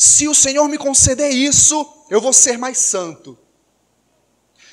se 0.00 0.28
o 0.28 0.34
Senhor 0.34 0.68
me 0.68 0.78
conceder 0.78 1.32
isso, 1.32 1.84
eu 2.08 2.20
vou 2.20 2.32
ser 2.32 2.56
mais 2.56 2.78
santo. 2.78 3.36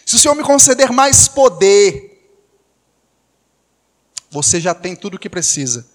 Se 0.05 0.17
o 0.17 0.19
Senhor 0.19 0.35
me 0.35 0.43
conceder 0.43 0.91
mais 0.91 1.27
poder, 1.27 2.29
você 4.29 4.61
já 4.61 4.75
tem 4.75 4.95
tudo 4.95 5.15
o 5.15 5.19
que 5.19 5.27
precisa. 5.27 5.89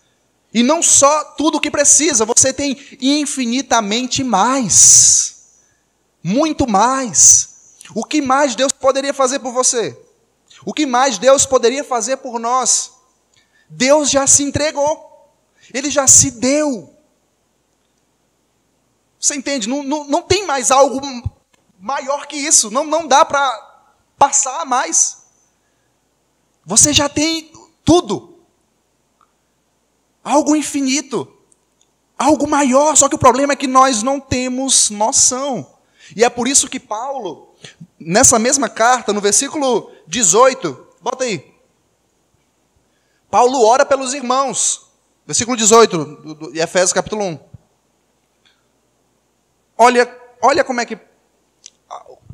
E 0.52 0.64
não 0.64 0.82
só 0.82 1.22
tudo 1.36 1.58
o 1.58 1.60
que 1.60 1.70
precisa, 1.70 2.24
você 2.24 2.52
tem 2.52 2.76
infinitamente 3.00 4.24
mais. 4.24 5.44
Muito 6.24 6.68
mais. 6.68 7.76
O 7.94 8.04
que 8.04 8.20
mais 8.20 8.56
Deus 8.56 8.72
poderia 8.72 9.14
fazer 9.14 9.38
por 9.38 9.52
você? 9.52 9.96
O 10.64 10.74
que 10.74 10.84
mais 10.84 11.18
Deus 11.18 11.46
poderia 11.46 11.84
fazer 11.84 12.16
por 12.16 12.40
nós? 12.40 12.90
Deus 13.68 14.10
já 14.10 14.26
se 14.26 14.42
entregou. 14.42 15.30
Ele 15.72 15.88
já 15.88 16.08
se 16.08 16.32
deu. 16.32 16.96
Você 19.20 19.34
entende? 19.34 19.68
Não, 19.68 19.82
não, 19.82 20.04
não 20.04 20.22
tem 20.22 20.46
mais 20.46 20.70
algo 20.70 20.98
maior 21.78 22.26
que 22.26 22.36
isso. 22.36 22.70
Não, 22.70 22.84
não 22.84 23.06
dá 23.06 23.22
para 23.22 23.84
passar 24.16 24.64
mais. 24.64 25.24
Você 26.64 26.90
já 26.94 27.06
tem 27.06 27.52
tudo. 27.84 28.38
Algo 30.24 30.56
infinito. 30.56 31.30
Algo 32.18 32.48
maior. 32.48 32.96
Só 32.96 33.10
que 33.10 33.14
o 33.14 33.18
problema 33.18 33.52
é 33.52 33.56
que 33.56 33.66
nós 33.66 34.02
não 34.02 34.18
temos 34.18 34.88
noção. 34.88 35.74
E 36.16 36.24
é 36.24 36.30
por 36.30 36.48
isso 36.48 36.68
que 36.68 36.80
Paulo, 36.80 37.54
nessa 37.98 38.38
mesma 38.38 38.70
carta, 38.70 39.12
no 39.12 39.20
versículo 39.20 39.92
18, 40.06 40.88
bota 41.02 41.24
aí. 41.24 41.54
Paulo 43.30 43.62
ora 43.64 43.84
pelos 43.84 44.14
irmãos. 44.14 44.86
Versículo 45.26 45.58
18 45.58 46.50
de 46.52 46.58
Efésios 46.58 46.94
capítulo 46.94 47.22
1. 47.22 47.49
Olha, 49.82 50.14
olha 50.42 50.62
como 50.62 50.78
é 50.78 50.84
que 50.84 50.98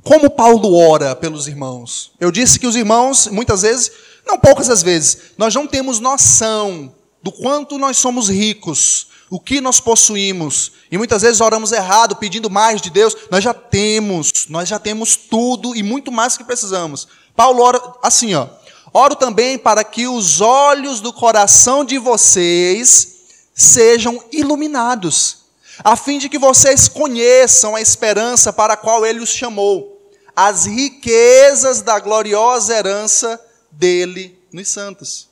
como 0.03 0.29
Paulo 0.29 0.77
ora 0.77 1.15
pelos 1.15 1.47
irmãos. 1.47 2.11
Eu 2.19 2.33
disse 2.33 2.59
que 2.59 2.67
os 2.67 2.75
irmãos, 2.75 3.29
muitas 3.29 3.63
vezes, 3.63 3.93
não 4.27 4.37
poucas 4.37 4.69
as 4.69 4.83
vezes, 4.83 5.19
nós 5.39 5.55
não 5.55 5.65
temos 5.65 6.01
noção 6.01 6.93
do 7.23 7.31
quanto 7.31 7.79
nós 7.79 7.99
somos 7.99 8.29
ricos, 8.29 9.09
o 9.31 9.39
que 9.39 9.61
nós 9.61 9.79
possuímos. 9.79 10.73
E 10.91 10.99
muitas 10.99 11.23
vezes 11.23 11.41
oramos 11.41 11.71
errado, 11.71 12.17
pedindo 12.17 12.51
mais 12.51 12.81
de 12.81 12.91
Deus. 12.91 13.17
Nós 13.31 13.45
já 13.45 13.55
temos, 13.55 14.47
nós 14.49 14.69
já 14.69 14.81
temos 14.81 15.15
tudo 15.15 15.75
e 15.77 15.85
muito 15.85 16.11
mais 16.11 16.37
que 16.37 16.43
precisamos. 16.43 17.07
Paulo 17.37 17.63
ora 17.63 17.81
assim, 18.03 18.35
ó. 18.35 18.49
Oro 18.93 19.15
também 19.15 19.57
para 19.57 19.85
que 19.85 20.09
os 20.09 20.41
olhos 20.41 21.01
do 21.01 21.13
coração 21.13 21.85
de 21.85 21.97
vocês 21.97 23.19
sejam 23.55 24.21
iluminados 24.33 25.46
a 25.85 25.97
fim 25.97 26.19
de 26.19 26.29
que 26.29 26.39
vocês 26.39 26.89
conheçam 26.89 27.77
a 27.77 27.81
esperança 27.81 28.53
para 28.53 28.75
a 28.75 28.77
qual 28.77 29.05
ele 29.05 29.21
os 29.21 29.31
chamou, 29.31 30.11
as 30.35 30.67
riquezas 30.67 31.83
da 31.83 31.99
gloriosa 31.99 32.75
herança 32.75 33.41
dele 33.71 34.39
nos 34.53 34.69
santos. 34.69 35.29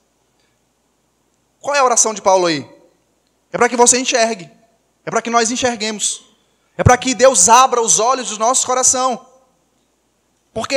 Qual 1.61 1.75
é 1.75 1.79
a 1.79 1.85
oração 1.85 2.13
de 2.13 2.21
Paulo 2.21 2.47
aí? 2.47 2.69
É 3.53 3.57
para 3.57 3.69
que 3.69 3.77
você 3.77 3.99
enxergue, 3.99 4.51
é 5.05 5.11
para 5.11 5.23
que 5.23 5.31
nós 5.31 5.51
enxerguemos, 5.51 6.25
é 6.77 6.83
para 6.83 6.97
que 6.97 7.15
Deus 7.15 7.49
abra 7.49 7.81
os 7.81 7.99
olhos 7.99 8.31
do 8.31 8.39
nosso 8.39 8.67
coração, 8.67 9.25
porque 10.53 10.77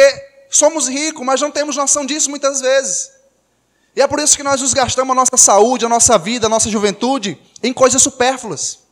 somos 0.49 0.87
ricos, 0.87 1.25
mas 1.25 1.41
não 1.41 1.51
temos 1.51 1.75
noção 1.75 2.05
disso 2.05 2.29
muitas 2.29 2.61
vezes. 2.61 3.11
E 3.95 4.01
é 4.01 4.07
por 4.07 4.19
isso 4.19 4.37
que 4.37 4.43
nós 4.43 4.61
nos 4.61 4.73
gastamos 4.73 5.11
a 5.11 5.15
nossa 5.15 5.37
saúde, 5.37 5.85
a 5.85 5.89
nossa 5.89 6.17
vida, 6.17 6.45
a 6.45 6.49
nossa 6.49 6.69
juventude 6.69 7.37
em 7.63 7.73
coisas 7.73 8.01
supérfluas 8.01 8.86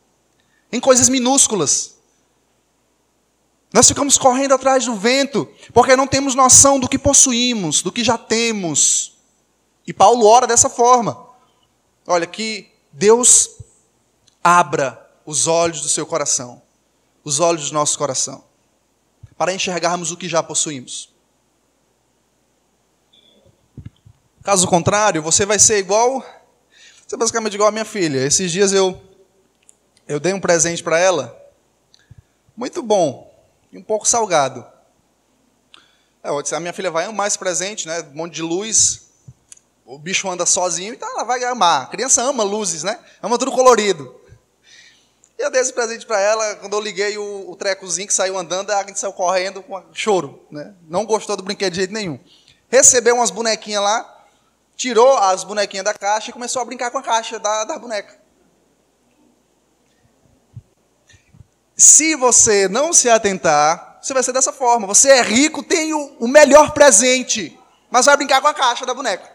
em 0.72 0.80
coisas 0.80 1.08
minúsculas. 1.08 1.96
Nós 3.72 3.88
ficamos 3.88 4.16
correndo 4.16 4.54
atrás 4.54 4.86
do 4.86 4.94
vento, 4.94 5.48
porque 5.72 5.96
não 5.96 6.06
temos 6.06 6.34
noção 6.34 6.78
do 6.78 6.88
que 6.88 6.98
possuímos, 6.98 7.82
do 7.82 7.92
que 7.92 8.02
já 8.02 8.16
temos. 8.16 9.18
E 9.86 9.92
Paulo 9.92 10.26
ora 10.26 10.46
dessa 10.46 10.70
forma. 10.70 11.26
Olha, 12.06 12.26
que 12.26 12.70
Deus 12.92 13.56
abra 14.42 15.04
os 15.26 15.46
olhos 15.46 15.80
do 15.80 15.88
seu 15.88 16.06
coração, 16.06 16.62
os 17.24 17.40
olhos 17.40 17.70
do 17.70 17.74
nosso 17.74 17.98
coração, 17.98 18.44
para 19.36 19.52
enxergarmos 19.52 20.12
o 20.12 20.16
que 20.16 20.28
já 20.28 20.42
possuímos. 20.42 21.10
Caso 24.42 24.68
contrário, 24.68 25.20
você 25.20 25.44
vai 25.44 25.58
ser 25.58 25.78
igual, 25.78 26.24
você 27.06 27.16
é 27.16 27.18
basicamente 27.18 27.54
igual 27.54 27.68
a 27.68 27.72
minha 27.72 27.84
filha. 27.84 28.24
Esses 28.24 28.52
dias 28.52 28.72
eu 28.72 29.02
eu 30.06 30.20
dei 30.20 30.32
um 30.32 30.40
presente 30.40 30.82
para 30.82 30.98
ela, 30.98 31.36
muito 32.56 32.82
bom, 32.82 33.34
e 33.72 33.78
um 33.78 33.82
pouco 33.82 34.06
salgado. 34.06 34.64
É, 36.22 36.28
eu 36.28 36.42
disse, 36.42 36.54
a 36.54 36.60
minha 36.60 36.72
filha 36.72 36.90
vai 36.90 37.04
amar 37.04 37.26
esse 37.26 37.38
presente, 37.38 37.86
né? 37.86 38.02
Um 38.12 38.16
monte 38.16 38.34
de 38.34 38.42
luz. 38.42 39.06
o 39.84 39.98
bicho 39.98 40.28
anda 40.28 40.44
sozinho, 40.44 40.94
então 40.94 41.08
ela 41.08 41.24
vai 41.24 41.42
amar. 41.44 41.82
A 41.82 41.86
criança 41.86 42.22
ama 42.22 42.42
luzes, 42.42 42.82
né? 42.82 42.98
Ama 43.22 43.38
tudo 43.38 43.52
colorido. 43.52 44.14
E 45.38 45.42
eu 45.42 45.50
dei 45.50 45.60
esse 45.60 45.72
presente 45.72 46.06
para 46.06 46.18
ela, 46.18 46.56
quando 46.56 46.72
eu 46.72 46.80
liguei 46.80 47.18
o, 47.18 47.50
o, 47.50 47.56
trecozinho 47.56 48.08
que 48.08 48.14
saiu 48.14 48.38
andando, 48.38 48.70
a 48.70 48.78
gente 48.86 48.98
saiu 48.98 49.12
correndo 49.12 49.62
com 49.62 49.82
choro. 49.92 50.46
Né? 50.50 50.74
Não 50.88 51.04
gostou 51.04 51.36
do 51.36 51.42
brinquedo 51.42 51.72
de 51.72 51.80
jeito 51.80 51.92
nenhum. 51.92 52.18
Recebeu 52.68 53.16
umas 53.16 53.30
bonequinhas 53.30 53.82
lá, 53.82 54.24
tirou 54.74 55.16
as 55.18 55.44
bonequinhas 55.44 55.84
da 55.84 55.92
caixa 55.92 56.30
e 56.30 56.32
começou 56.32 56.62
a 56.62 56.64
brincar 56.64 56.90
com 56.90 56.98
a 56.98 57.02
caixa 57.02 57.38
da, 57.38 57.64
da 57.64 57.78
boneca. 57.78 58.25
Se 61.76 62.16
você 62.16 62.68
não 62.68 62.92
se 62.92 63.10
atentar, 63.10 63.98
você 64.00 64.14
vai 64.14 64.22
ser 64.22 64.32
dessa 64.32 64.52
forma. 64.52 64.86
Você 64.86 65.10
é 65.10 65.22
rico, 65.22 65.62
tem 65.62 65.92
o, 65.92 66.16
o 66.18 66.26
melhor 66.26 66.72
presente, 66.72 67.58
mas 67.90 68.06
vai 68.06 68.16
brincar 68.16 68.40
com 68.40 68.48
a 68.48 68.54
caixa 68.54 68.86
da 68.86 68.94
boneca. 68.94 69.30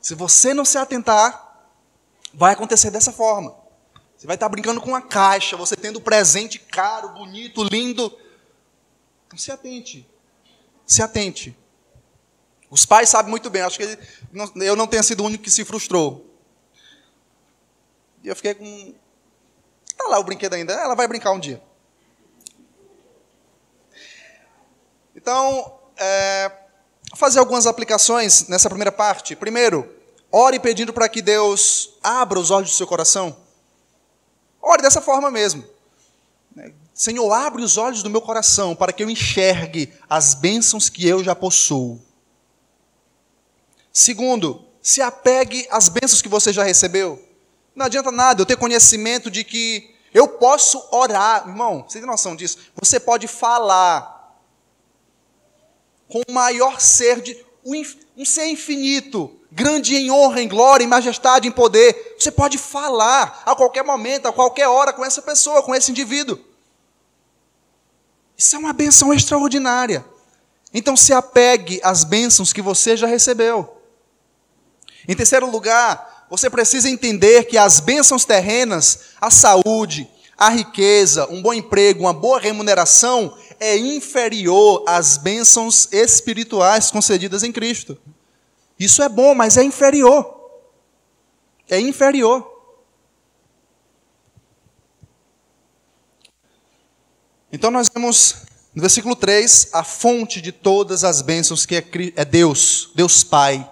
Se 0.00 0.14
você 0.14 0.52
não 0.52 0.64
se 0.64 0.78
atentar, 0.78 1.68
vai 2.34 2.54
acontecer 2.54 2.90
dessa 2.90 3.12
forma. 3.12 3.54
Você 4.16 4.26
vai 4.26 4.34
estar 4.34 4.48
brincando 4.48 4.80
com 4.80 4.88
uma 4.88 5.02
caixa, 5.02 5.56
você 5.56 5.76
tendo 5.76 6.00
presente 6.00 6.58
caro, 6.58 7.10
bonito, 7.10 7.62
lindo. 7.62 8.12
Então 9.26 9.38
se 9.38 9.52
atente. 9.52 10.08
Se 10.84 11.02
atente. 11.02 11.56
Os 12.70 12.84
pais 12.84 13.08
sabem 13.08 13.30
muito 13.30 13.48
bem, 13.48 13.62
acho 13.62 13.78
que 13.78 13.98
eu 14.56 14.74
não 14.74 14.86
tenho 14.86 15.04
sido 15.04 15.22
o 15.22 15.26
único 15.26 15.44
que 15.44 15.50
se 15.50 15.64
frustrou. 15.64 16.26
E 18.24 18.28
eu 18.28 18.34
fiquei 18.34 18.54
com. 18.54 18.94
Está 19.98 20.08
lá 20.08 20.18
o 20.18 20.24
brinquedo 20.24 20.54
ainda, 20.54 20.72
ela 20.74 20.94
vai 20.94 21.08
brincar 21.08 21.32
um 21.32 21.40
dia. 21.40 21.60
Então, 25.16 25.78
é, 25.96 26.52
fazer 27.16 27.40
algumas 27.40 27.66
aplicações 27.66 28.46
nessa 28.46 28.68
primeira 28.68 28.92
parte. 28.92 29.34
Primeiro, 29.34 29.98
Ore 30.30 30.60
pedindo 30.60 30.92
para 30.92 31.08
que 31.08 31.22
Deus 31.22 31.94
abra 32.02 32.38
os 32.38 32.50
olhos 32.50 32.70
do 32.70 32.76
seu 32.76 32.86
coração. 32.86 33.36
Ore 34.60 34.82
dessa 34.82 35.00
forma 35.00 35.30
mesmo. 35.30 35.64
Senhor, 36.92 37.32
abre 37.32 37.62
os 37.62 37.78
olhos 37.78 38.02
do 38.02 38.10
meu 38.10 38.20
coração 38.20 38.74
para 38.74 38.92
que 38.92 39.02
eu 39.02 39.08
enxergue 39.08 39.92
as 40.08 40.34
bênçãos 40.34 40.88
que 40.88 41.06
eu 41.06 41.24
já 41.24 41.34
possuo. 41.34 42.00
Segundo, 43.92 44.64
se 44.82 45.00
apegue 45.00 45.66
às 45.70 45.88
bênçãos 45.88 46.20
que 46.20 46.28
você 46.28 46.52
já 46.52 46.62
recebeu. 46.62 47.24
Não 47.78 47.86
adianta 47.86 48.10
nada 48.10 48.42
eu 48.42 48.46
ter 48.46 48.56
conhecimento 48.56 49.30
de 49.30 49.44
que 49.44 49.94
eu 50.12 50.26
posso 50.26 50.84
orar. 50.90 51.46
Irmão, 51.46 51.84
você 51.86 52.00
tem 52.00 52.08
noção 52.08 52.34
disso? 52.34 52.58
Você 52.74 52.98
pode 52.98 53.28
falar 53.28 54.36
com 56.08 56.20
o 56.28 56.32
maior 56.32 56.80
ser 56.80 57.20
de 57.20 57.46
um 57.64 58.24
ser 58.24 58.46
infinito, 58.46 59.30
grande 59.52 59.94
em 59.94 60.10
honra, 60.10 60.42
em 60.42 60.48
glória, 60.48 60.82
em 60.82 60.88
majestade, 60.88 61.46
em 61.46 61.52
poder. 61.52 62.16
Você 62.18 62.32
pode 62.32 62.58
falar 62.58 63.44
a 63.46 63.54
qualquer 63.54 63.84
momento, 63.84 64.26
a 64.26 64.32
qualquer 64.32 64.66
hora 64.66 64.92
com 64.92 65.04
essa 65.04 65.22
pessoa, 65.22 65.62
com 65.62 65.72
esse 65.72 65.92
indivíduo. 65.92 66.36
Isso 68.36 68.56
é 68.56 68.58
uma 68.58 68.72
benção 68.72 69.14
extraordinária. 69.14 70.04
Então 70.74 70.96
se 70.96 71.12
apegue 71.12 71.80
às 71.84 72.02
bênçãos 72.02 72.52
que 72.52 72.60
você 72.60 72.96
já 72.96 73.06
recebeu. 73.06 73.80
Em 75.06 75.14
terceiro 75.14 75.48
lugar, 75.48 76.17
você 76.30 76.50
precisa 76.50 76.88
entender 76.88 77.44
que 77.44 77.56
as 77.56 77.80
bênçãos 77.80 78.24
terrenas, 78.24 79.00
a 79.20 79.30
saúde, 79.30 80.08
a 80.36 80.50
riqueza, 80.50 81.26
um 81.30 81.42
bom 81.42 81.52
emprego, 81.52 82.00
uma 82.00 82.12
boa 82.12 82.38
remuneração, 82.38 83.36
é 83.58 83.76
inferior 83.76 84.84
às 84.86 85.16
bênçãos 85.16 85.88
espirituais 85.92 86.90
concedidas 86.90 87.42
em 87.42 87.50
Cristo. 87.50 87.98
Isso 88.78 89.02
é 89.02 89.08
bom, 89.08 89.34
mas 89.34 89.56
é 89.56 89.64
inferior. 89.64 90.36
É 91.68 91.80
inferior. 91.80 92.56
Então 97.50 97.70
nós 97.70 97.88
vemos 97.88 98.36
no 98.74 98.82
versículo 98.82 99.16
3 99.16 99.70
a 99.72 99.82
fonte 99.82 100.40
de 100.40 100.52
todas 100.52 101.02
as 101.02 101.22
bênçãos 101.22 101.66
que 101.66 101.76
é, 101.76 101.84
é 102.14 102.24
Deus, 102.24 102.90
Deus 102.94 103.24
Pai. 103.24 103.68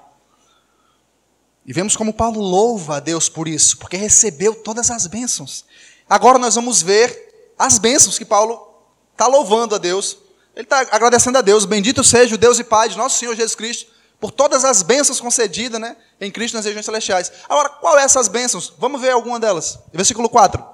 E 1.67 1.73
vemos 1.73 1.97
como 1.97 2.15
Paulo 2.15 2.41
louva 2.41 2.99
a 2.99 3.01
Deus 3.01 3.29
por 3.29 3.49
isso, 3.49 3.77
porque 3.79 3.97
recebeu 3.97 4.55
todas 4.55 4.89
as 4.89 5.09
bênçãos. 5.09 5.65
Agora 6.09 6.39
nós 6.39 6.55
vamos 6.55 6.81
ver 6.81 7.53
as 7.59 7.79
bênçãos 7.79 8.17
que 8.17 8.25
Paulo 8.25 8.73
está 9.11 9.27
louvando 9.27 9.75
a 9.75 9.79
Deus. 9.79 10.17
Ele 10.55 10.65
está 10.65 10.79
agradecendo 10.93 11.39
a 11.39 11.41
Deus. 11.41 11.65
Bendito 11.65 12.05
seja 12.05 12.37
o 12.37 12.39
Deus 12.39 12.61
e 12.61 12.65
Pai 12.65 12.89
de 12.89 12.97
nosso 12.97 13.19
Senhor 13.19 13.35
Jesus 13.35 13.57
Cristo, 13.57 13.91
por 14.21 14.31
todas 14.31 14.65
as 14.65 14.83
bênçãos 14.83 15.21
concedidas 15.21 15.81
né, 15.81 15.97
em 16.21 16.31
Cristo 16.31 16.55
nas 16.55 16.65
regiões 16.65 16.87
celestiais. 16.87 17.33
Agora, 17.49 17.69
qual 17.69 17.99
é 17.99 18.05
essas 18.05 18.29
bênçãos? 18.29 18.73
Vamos 18.79 19.01
ver 19.01 19.11
alguma 19.11 19.41
delas. 19.41 19.77
Versículo 19.93 20.29
4. 20.29 20.65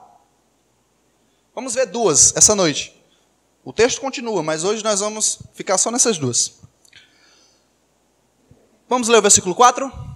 Vamos 1.55 1.75
ver 1.75 1.87
duas 1.87 2.35
essa 2.37 2.55
noite. 2.55 3.03
O 3.65 3.73
texto 3.73 4.01
continua, 4.01 4.43
mas 4.43 4.63
hoje 4.63 4.85
nós 4.85 5.01
vamos 5.01 5.39
ficar 5.55 5.79
só 5.79 5.91
nessas 5.91 6.19
duas. 6.19 6.61
Vamos 8.89 9.09
ler 9.09 9.19
o 9.19 9.23
versículo 9.23 9.55
4? 9.55 10.12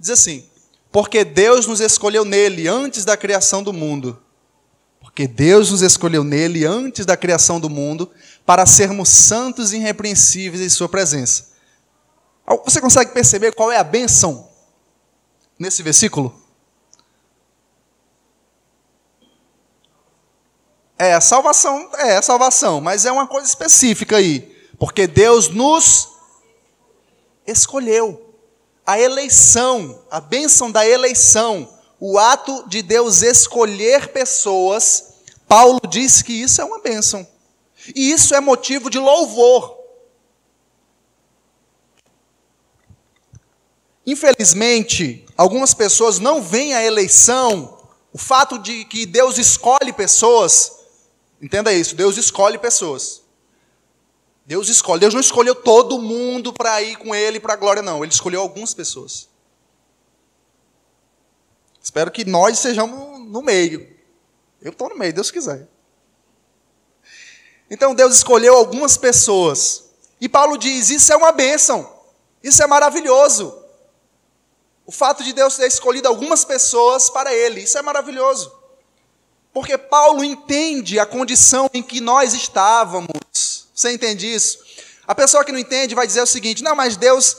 Diz 0.00 0.08
assim: 0.08 0.48
Porque 0.90 1.22
Deus 1.22 1.66
nos 1.66 1.78
escolheu 1.78 2.24
nele 2.24 2.66
antes 2.66 3.04
da 3.04 3.18
criação 3.18 3.62
do 3.62 3.72
mundo. 3.72 4.18
Porque 4.98 5.28
Deus 5.28 5.70
nos 5.70 5.82
escolheu 5.82 6.24
nele 6.24 6.64
antes 6.64 7.04
da 7.04 7.16
criação 7.16 7.60
do 7.60 7.68
mundo 7.68 8.10
para 8.46 8.64
sermos 8.64 9.10
santos 9.10 9.72
e 9.72 9.76
irrepreensíveis 9.76 10.62
em 10.62 10.68
Sua 10.70 10.88
presença. 10.88 11.50
Você 12.64 12.80
consegue 12.80 13.12
perceber 13.12 13.52
qual 13.54 13.70
é 13.70 13.76
a 13.76 13.84
bênção 13.84 14.48
nesse 15.58 15.82
versículo? 15.82 16.34
É, 20.98 21.14
a 21.14 21.20
salvação, 21.20 21.90
é 21.96 22.16
a 22.16 22.22
salvação, 22.22 22.80
mas 22.80 23.04
é 23.04 23.12
uma 23.12 23.26
coisa 23.26 23.46
específica 23.46 24.16
aí. 24.16 24.40
Porque 24.78 25.06
Deus 25.06 25.48
nos 25.48 26.08
escolheu. 27.46 28.29
A 28.86 28.98
eleição, 28.98 30.02
a 30.10 30.20
bênção 30.20 30.70
da 30.70 30.86
eleição, 30.86 31.68
o 31.98 32.18
ato 32.18 32.68
de 32.68 32.82
Deus 32.82 33.22
escolher 33.22 34.08
pessoas, 34.08 35.10
Paulo 35.46 35.80
diz 35.88 36.22
que 36.22 36.32
isso 36.32 36.60
é 36.60 36.64
uma 36.64 36.80
bênção. 36.80 37.26
E 37.94 38.10
isso 38.10 38.34
é 38.34 38.40
motivo 38.40 38.88
de 38.88 38.98
louvor. 38.98 39.78
Infelizmente, 44.06 45.24
algumas 45.36 45.74
pessoas 45.74 46.18
não 46.18 46.42
veem 46.42 46.74
a 46.74 46.82
eleição, 46.82 47.78
o 48.12 48.18
fato 48.18 48.58
de 48.58 48.84
que 48.84 49.06
Deus 49.06 49.38
escolhe 49.38 49.92
pessoas, 49.92 50.72
entenda 51.40 51.72
isso, 51.72 51.94
Deus 51.94 52.16
escolhe 52.16 52.58
pessoas. 52.58 53.22
Deus 54.50 54.68
escolhe, 54.68 54.98
Deus 54.98 55.14
não 55.14 55.20
escolheu 55.20 55.54
todo 55.54 56.02
mundo 56.02 56.52
para 56.52 56.82
ir 56.82 56.96
com 56.96 57.14
Ele 57.14 57.38
para 57.38 57.52
a 57.52 57.56
glória, 57.56 57.82
não, 57.82 58.02
Ele 58.02 58.12
escolheu 58.12 58.40
algumas 58.40 58.74
pessoas. 58.74 59.28
Espero 61.80 62.10
que 62.10 62.24
nós 62.24 62.58
sejamos 62.58 63.30
no 63.30 63.42
meio. 63.42 63.96
Eu 64.60 64.72
estou 64.72 64.88
no 64.88 64.98
meio, 64.98 65.14
Deus 65.14 65.30
quiser. 65.30 65.68
Então 67.70 67.94
Deus 67.94 68.12
escolheu 68.12 68.56
algumas 68.56 68.96
pessoas. 68.96 69.84
E 70.20 70.28
Paulo 70.28 70.58
diz: 70.58 70.90
Isso 70.90 71.12
é 71.12 71.16
uma 71.16 71.30
bênção. 71.30 71.88
Isso 72.42 72.60
é 72.60 72.66
maravilhoso. 72.66 73.56
O 74.84 74.90
fato 74.90 75.22
de 75.22 75.32
Deus 75.32 75.58
ter 75.58 75.68
escolhido 75.68 76.08
algumas 76.08 76.44
pessoas 76.44 77.08
para 77.08 77.32
ele, 77.32 77.60
isso 77.60 77.78
é 77.78 77.82
maravilhoso. 77.82 78.52
Porque 79.52 79.78
Paulo 79.78 80.24
entende 80.24 80.98
a 80.98 81.06
condição 81.06 81.70
em 81.72 81.84
que 81.84 82.00
nós 82.00 82.34
estávamos. 82.34 83.10
Você 83.80 83.92
entende 83.92 84.30
isso? 84.30 84.58
A 85.06 85.14
pessoa 85.14 85.42
que 85.42 85.50
não 85.50 85.58
entende 85.58 85.94
vai 85.94 86.06
dizer 86.06 86.20
o 86.20 86.26
seguinte: 86.26 86.62
não, 86.62 86.76
mas 86.76 86.98
Deus 86.98 87.34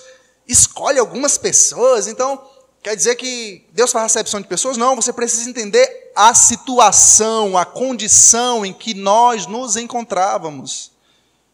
escolhe 0.48 0.98
algumas 0.98 1.38
pessoas, 1.38 2.08
então 2.08 2.44
quer 2.82 2.96
dizer 2.96 3.14
que 3.16 3.68
Deus 3.72 3.92
faz 3.92 4.06
recepção 4.06 4.42
de 4.42 4.48
pessoas? 4.48 4.76
Não, 4.76 4.96
você 4.96 5.14
precisa 5.14 5.48
entender 5.48 6.12
a 6.16 6.34
situação, 6.34 7.56
a 7.56 7.64
condição 7.64 8.66
em 8.66 8.74
que 8.74 8.96
nós 8.96 9.46
nos 9.46 9.78
encontrávamos. 9.78 10.92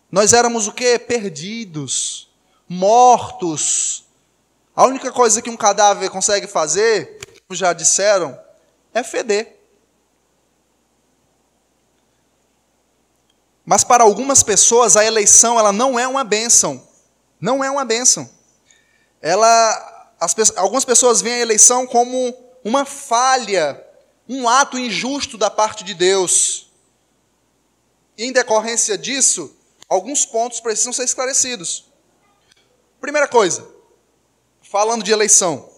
Nós 0.09 0.31
éramos 0.31 0.67
o 0.67 0.71
que? 0.71 0.97
Perdidos, 0.97 2.29
mortos, 2.69 4.05
a 4.73 4.85
única 4.85 5.11
coisa 5.11 5.41
que 5.41 5.49
um 5.49 5.57
cadáver 5.57 6.09
consegue 6.09 6.47
fazer, 6.47 7.19
como 7.45 7.57
já 7.57 7.73
disseram, 7.73 8.39
é 8.93 9.03
feder. 9.03 9.56
Mas 13.69 13.83
para 13.83 14.05
algumas 14.05 14.41
pessoas 14.41 14.95
a 14.95 15.03
eleição 15.03 15.59
ela 15.59 15.73
não 15.73 15.99
é 15.99 16.07
uma 16.07 16.23
bênção. 16.23 16.87
Não 17.37 17.61
é 17.61 17.69
uma 17.69 17.83
bênção. 17.83 18.29
Ela, 19.21 20.13
as, 20.17 20.33
algumas 20.55 20.85
pessoas 20.85 21.21
veem 21.21 21.35
a 21.35 21.41
eleição 21.41 21.85
como 21.85 22.33
uma 22.63 22.85
falha, 22.85 23.85
um 24.27 24.47
ato 24.47 24.79
injusto 24.79 25.37
da 25.37 25.49
parte 25.49 25.83
de 25.83 25.93
Deus. 25.93 26.71
E 28.17 28.23
em 28.23 28.31
decorrência 28.31 28.97
disso, 28.97 29.53
alguns 29.89 30.25
pontos 30.25 30.61
precisam 30.61 30.93
ser 30.93 31.03
esclarecidos. 31.03 31.91
Primeira 33.01 33.27
coisa, 33.27 33.67
falando 34.61 35.03
de 35.03 35.11
eleição. 35.11 35.69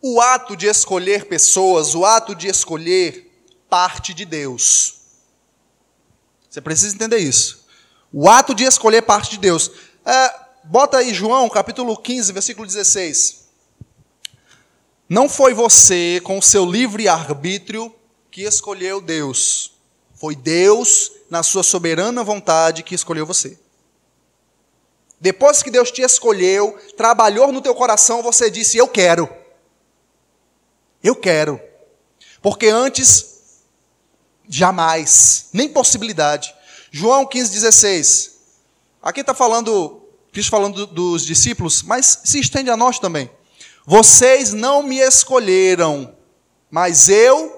O 0.00 0.20
ato 0.20 0.56
de 0.56 0.68
escolher 0.68 1.26
pessoas, 1.26 1.96
o 1.96 2.04
ato 2.04 2.32
de 2.32 2.46
escolher 2.46 3.28
parte 3.68 4.14
de 4.14 4.24
Deus. 4.24 4.96
Você 6.56 6.62
precisa 6.62 6.94
entender 6.94 7.18
isso. 7.18 7.66
O 8.10 8.30
ato 8.30 8.54
de 8.54 8.64
escolher 8.64 9.02
parte 9.02 9.32
de 9.32 9.36
Deus. 9.36 9.70
É, 10.06 10.34
bota 10.64 10.96
aí 10.96 11.12
João, 11.12 11.50
capítulo 11.50 11.94
15, 11.94 12.32
versículo 12.32 12.66
16. 12.66 13.44
Não 15.06 15.28
foi 15.28 15.52
você, 15.52 16.18
com 16.24 16.38
o 16.38 16.42
seu 16.42 16.64
livre 16.64 17.08
arbítrio, 17.08 17.94
que 18.30 18.40
escolheu 18.40 19.02
Deus. 19.02 19.72
Foi 20.14 20.34
Deus, 20.34 21.12
na 21.28 21.42
sua 21.42 21.62
soberana 21.62 22.24
vontade, 22.24 22.82
que 22.82 22.94
escolheu 22.94 23.26
você. 23.26 23.58
Depois 25.20 25.62
que 25.62 25.70
Deus 25.70 25.90
te 25.90 26.00
escolheu, 26.00 26.78
trabalhou 26.96 27.52
no 27.52 27.60
teu 27.60 27.74
coração, 27.74 28.22
você 28.22 28.50
disse: 28.50 28.78
Eu 28.78 28.88
quero. 28.88 29.28
Eu 31.04 31.14
quero. 31.14 31.60
Porque 32.40 32.68
antes, 32.68 33.35
jamais, 34.48 35.46
nem 35.52 35.68
possibilidade. 35.68 36.54
João 36.90 37.26
15,16. 37.26 38.30
Aqui 39.02 39.20
está 39.20 39.34
falando, 39.34 40.02
Cristo 40.32 40.50
falando 40.50 40.86
dos 40.86 41.24
discípulos, 41.24 41.82
mas 41.82 42.20
se 42.24 42.40
estende 42.40 42.70
a 42.70 42.76
nós 42.76 42.98
também. 42.98 43.30
Vocês 43.84 44.52
não 44.52 44.82
me 44.82 44.98
escolheram, 44.98 46.14
mas 46.70 47.08
eu 47.08 47.54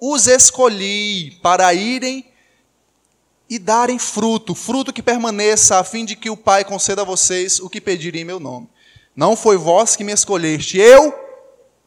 os 0.00 0.26
escolhi 0.26 1.32
para 1.42 1.72
irem 1.74 2.24
e 3.48 3.58
darem 3.58 3.98
fruto, 3.98 4.54
fruto 4.54 4.92
que 4.92 5.02
permaneça, 5.02 5.78
a 5.78 5.84
fim 5.84 6.04
de 6.04 6.16
que 6.16 6.30
o 6.30 6.36
Pai 6.36 6.64
conceda 6.64 7.02
a 7.02 7.04
vocês 7.04 7.60
o 7.60 7.68
que 7.68 7.80
pedirem 7.80 8.22
em 8.22 8.24
meu 8.24 8.40
nome. 8.40 8.68
Não 9.14 9.36
foi 9.36 9.56
vós 9.56 9.94
que 9.94 10.02
me 10.02 10.12
escolheste, 10.12 10.78
eu 10.78 11.14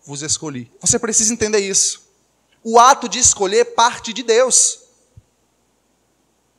vos 0.06 0.22
escolhi. 0.22 0.72
Você 0.80 1.00
precisa 1.00 1.34
entender 1.34 1.60
isso. 1.60 2.05
O 2.68 2.80
ato 2.80 3.08
de 3.08 3.20
escolher 3.20 3.76
parte 3.76 4.12
de 4.12 4.24
Deus. 4.24 4.80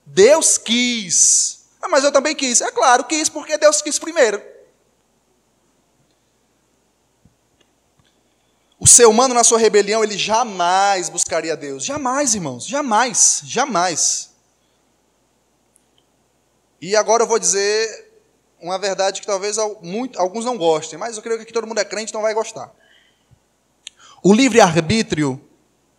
Deus 0.06 0.56
quis. 0.56 1.66
Ah, 1.82 1.88
mas 1.88 2.04
eu 2.04 2.12
também 2.12 2.32
quis. 2.32 2.60
É 2.60 2.70
claro, 2.70 3.02
quis 3.02 3.28
porque 3.28 3.58
Deus 3.58 3.82
quis 3.82 3.98
primeiro. 3.98 4.40
O 8.78 8.86
ser 8.86 9.06
humano, 9.06 9.34
na 9.34 9.42
sua 9.42 9.58
rebelião, 9.58 10.04
ele 10.04 10.16
jamais 10.16 11.08
buscaria 11.08 11.56
Deus. 11.56 11.84
Jamais, 11.84 12.36
irmãos. 12.36 12.64
Jamais. 12.64 13.40
Jamais. 13.44 14.30
E 16.80 16.94
agora 16.94 17.24
eu 17.24 17.26
vou 17.26 17.40
dizer 17.40 18.12
uma 18.60 18.78
verdade 18.78 19.20
que 19.20 19.26
talvez 19.26 19.58
alguns 19.58 20.44
não 20.44 20.56
gostem, 20.56 20.96
mas 20.96 21.16
eu 21.16 21.22
creio 21.22 21.44
que 21.44 21.52
todo 21.52 21.66
mundo 21.66 21.80
é 21.80 21.84
crente 21.84 22.14
não 22.14 22.22
vai 22.22 22.32
gostar. 22.32 22.72
O 24.22 24.32
livre-arbítrio 24.32 25.45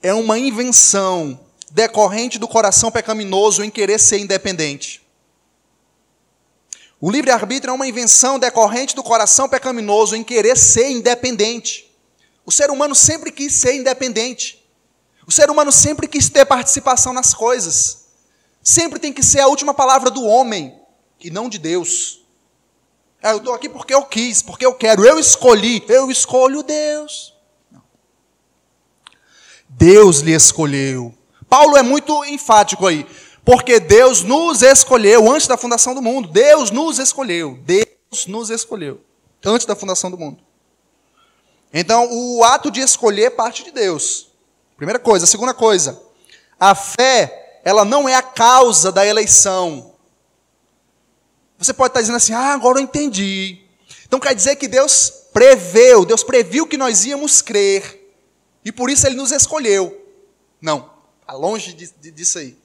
é 0.02 0.14
uma 0.14 0.38
invenção 0.38 1.40
decorrente 1.72 2.38
do 2.40 2.48
coração 2.48 2.92
pecaminoso 2.92 3.64
em 3.64 3.70
querer 3.70 4.00
ser 4.00 4.20
independente. 4.20 5.06
O 7.00 7.12
livre-arbítrio 7.12 7.72
é 7.72 7.74
uma 7.74 7.88
invenção 7.88 8.40
decorrente 8.40 8.96
do 8.96 9.04
coração 9.04 9.48
pecaminoso 9.48 10.16
em 10.16 10.24
querer 10.24 10.58
ser 10.58 10.90
independente. 10.90 11.92
O 12.46 12.52
ser 12.52 12.72
humano 12.72 12.96
sempre 12.96 13.32
quis 13.32 13.54
ser 13.54 13.76
independente. 13.76 14.66
O 15.28 15.32
ser 15.32 15.50
humano 15.50 15.72
sempre 15.72 16.08
quis 16.08 16.30
ter 16.30 16.46
participação 16.46 17.14
nas 17.14 17.34
coisas 17.34 18.08
sempre 18.68 19.00
tem 19.00 19.14
que 19.14 19.24
ser 19.24 19.40
a 19.40 19.48
última 19.48 19.74
palavra 19.74 20.12
do 20.12 20.26
homem 20.26 20.78
e 21.22 21.32
não 21.32 21.48
de 21.48 21.58
Deus. 21.58 22.22
É, 23.24 23.32
eu 23.32 23.38
estou 23.38 23.54
aqui 23.54 23.70
porque 23.70 23.96
eu 23.96 24.04
quis, 24.04 24.42
porque 24.42 24.66
eu 24.66 24.74
quero, 24.74 25.06
eu 25.06 25.18
escolhi, 25.18 25.82
eu 25.88 26.12
escolho 26.12 26.62
Deus. 26.62 27.34
Deus 29.78 30.20
lhe 30.20 30.34
escolheu. 30.34 31.13
Paulo 31.48 31.78
é 31.78 31.84
muito 31.84 32.26
enfático 32.26 32.88
aí, 32.88 33.06
porque 33.46 33.80
Deus 33.80 34.24
nos 34.24 34.63
escolheu 34.63 35.32
antes 35.32 35.48
da 35.48 35.56
fundação 35.56 35.94
do 35.94 36.02
mundo. 36.02 36.28
Deus 36.28 36.72
nos 36.72 36.98
escolheu. 36.98 37.60
Deus 37.63 38.26
nos 38.28 38.50
escolheu 38.50 39.00
antes 39.46 39.68
da 39.68 39.76
fundação 39.76 40.10
do 40.10 40.18
mundo. 40.18 40.40
Então, 41.72 42.10
o 42.12 42.44
ato 42.44 42.72
de 42.72 42.82
escolher 42.82 43.32
parte 43.32 43.63
de 43.63 43.72
Deus. 43.72 44.32
Primeira 44.76 45.00
coisa. 45.00 45.26
Segunda 45.28 45.54
coisa, 45.54 46.02
a 46.60 46.74
fé 46.74 47.62
ela 47.63 47.84
não 47.86 48.08
é 48.08 48.16
a 48.16 48.22
causa 48.22 48.92
da 48.92 49.06
eleição. 49.06 49.94
Você 51.58 51.74
pode 51.74 51.90
estar 51.90 52.02
dizendo 52.02 52.16
assim: 52.16 52.34
ah, 52.34 52.54
agora 52.54 52.80
eu 52.80 52.84
entendi. 52.84 53.62
Então 54.06 54.20
quer 54.20 54.34
dizer 54.34 54.56
que 54.56 54.68
Deus 54.68 55.12
preveu, 55.34 56.06
Deus 56.06 56.24
previu 56.24 56.66
que 56.66 56.78
nós 56.78 57.06
íamos 57.06 57.42
crer, 57.42 58.07
e 58.68 58.72
por 58.74 58.90
isso 58.90 59.08
Ele 59.08 59.16
nos 59.16 59.32
escolheu. 59.32 60.06
Não, 60.62 60.92
está 61.22 61.32
longe 61.32 61.72
disso 61.72 62.38
aí. 62.38 62.58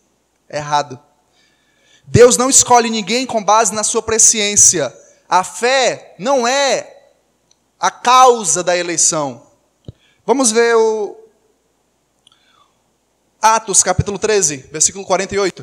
É 0.48 0.56
errado. 0.56 0.98
Deus 2.04 2.36
não 2.36 2.50
escolhe 2.50 2.90
ninguém 2.90 3.24
com 3.24 3.40
base 3.42 3.72
na 3.72 3.84
sua 3.84 4.02
presciência. 4.02 4.92
A 5.28 5.44
fé 5.44 6.16
não 6.18 6.44
é 6.44 7.12
a 7.78 7.88
causa 7.88 8.64
da 8.64 8.76
eleição. 8.76 9.46
Vamos 10.26 10.50
ver 10.50 10.74
o, 10.74 11.16
Atos, 13.40 13.84
capítulo 13.84 14.18
13, 14.18 14.56
versículo 14.72 15.06
48. 15.06 15.62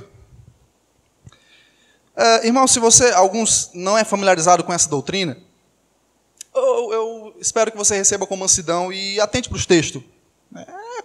Uh, 2.15 2.45
irmão, 2.45 2.65
se 2.65 2.79
você, 2.79 3.11
alguns, 3.11 3.71
não 3.73 3.97
é 3.97 4.05
familiarizado 4.05 4.63
com 4.63 4.71
essa 4.71 4.87
doutrina, 4.87 5.37
eu, 6.55 6.93
eu 6.93 7.35
espero 7.41 7.69
que 7.69 7.77
você 7.77 7.97
receba 7.97 8.25
com 8.25 8.37
mansidão 8.37 8.93
e 8.93 9.19
atente 9.19 9.49
para 9.49 9.57
os 9.57 9.65
textos. 9.65 10.01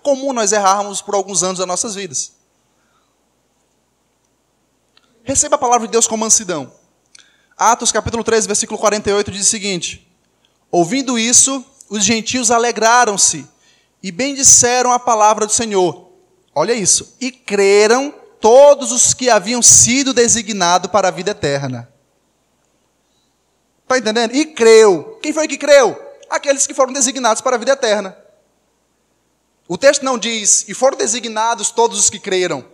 Comum 0.04 0.32
nós 0.32 0.52
errarmos 0.52 1.02
por 1.02 1.16
alguns 1.16 1.42
anos 1.42 1.58
das 1.58 1.66
nossas 1.66 1.96
vidas. 1.96 2.32
Receba 5.24 5.56
a 5.56 5.58
palavra 5.58 5.88
de 5.88 5.92
Deus 5.92 6.06
com 6.06 6.16
mansidão. 6.16 6.72
Atos 7.56 7.90
capítulo 7.90 8.22
13, 8.22 8.46
versículo 8.46 8.78
48 8.78 9.32
diz 9.32 9.48
o 9.48 9.50
seguinte: 9.50 10.06
Ouvindo 10.70 11.18
isso, 11.18 11.64
os 11.90 12.04
gentios 12.04 12.52
alegraram-se 12.52 13.44
e 14.00 14.12
bendisseram 14.12 14.92
a 14.92 15.00
palavra 15.00 15.46
do 15.46 15.52
Senhor 15.52 16.04
Olha 16.54 16.72
isso. 16.72 17.16
E 17.20 17.32
creram 17.32 18.14
todos 18.40 18.92
os 18.92 19.12
que 19.12 19.28
haviam 19.28 19.60
sido 19.60 20.14
designados 20.14 20.90
para 20.90 21.08
a 21.08 21.10
vida 21.10 21.32
eterna. 21.32 21.88
Está 23.82 23.98
entendendo? 23.98 24.34
E 24.34 24.46
creu. 24.46 25.18
Quem 25.20 25.32
foi 25.32 25.48
que 25.48 25.58
creu? 25.58 26.00
Aqueles 26.30 26.66
que 26.66 26.74
foram 26.74 26.92
designados 26.92 27.42
para 27.42 27.56
a 27.56 27.58
vida 27.58 27.72
eterna. 27.72 28.16
O 29.66 29.78
texto 29.78 30.04
não 30.04 30.18
diz, 30.18 30.68
e 30.68 30.74
foram 30.74 30.96
designados 30.96 31.70
todos 31.70 31.98
os 31.98 32.10
que 32.10 32.18
creram. 32.18 32.64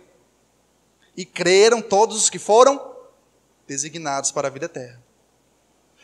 E 1.15 1.25
creram 1.25 1.81
todos 1.81 2.17
os 2.17 2.29
que 2.29 2.39
foram 2.39 2.79
designados 3.67 4.31
para 4.31 4.47
a 4.47 4.51
vida 4.51 4.65
eterna. 4.65 5.01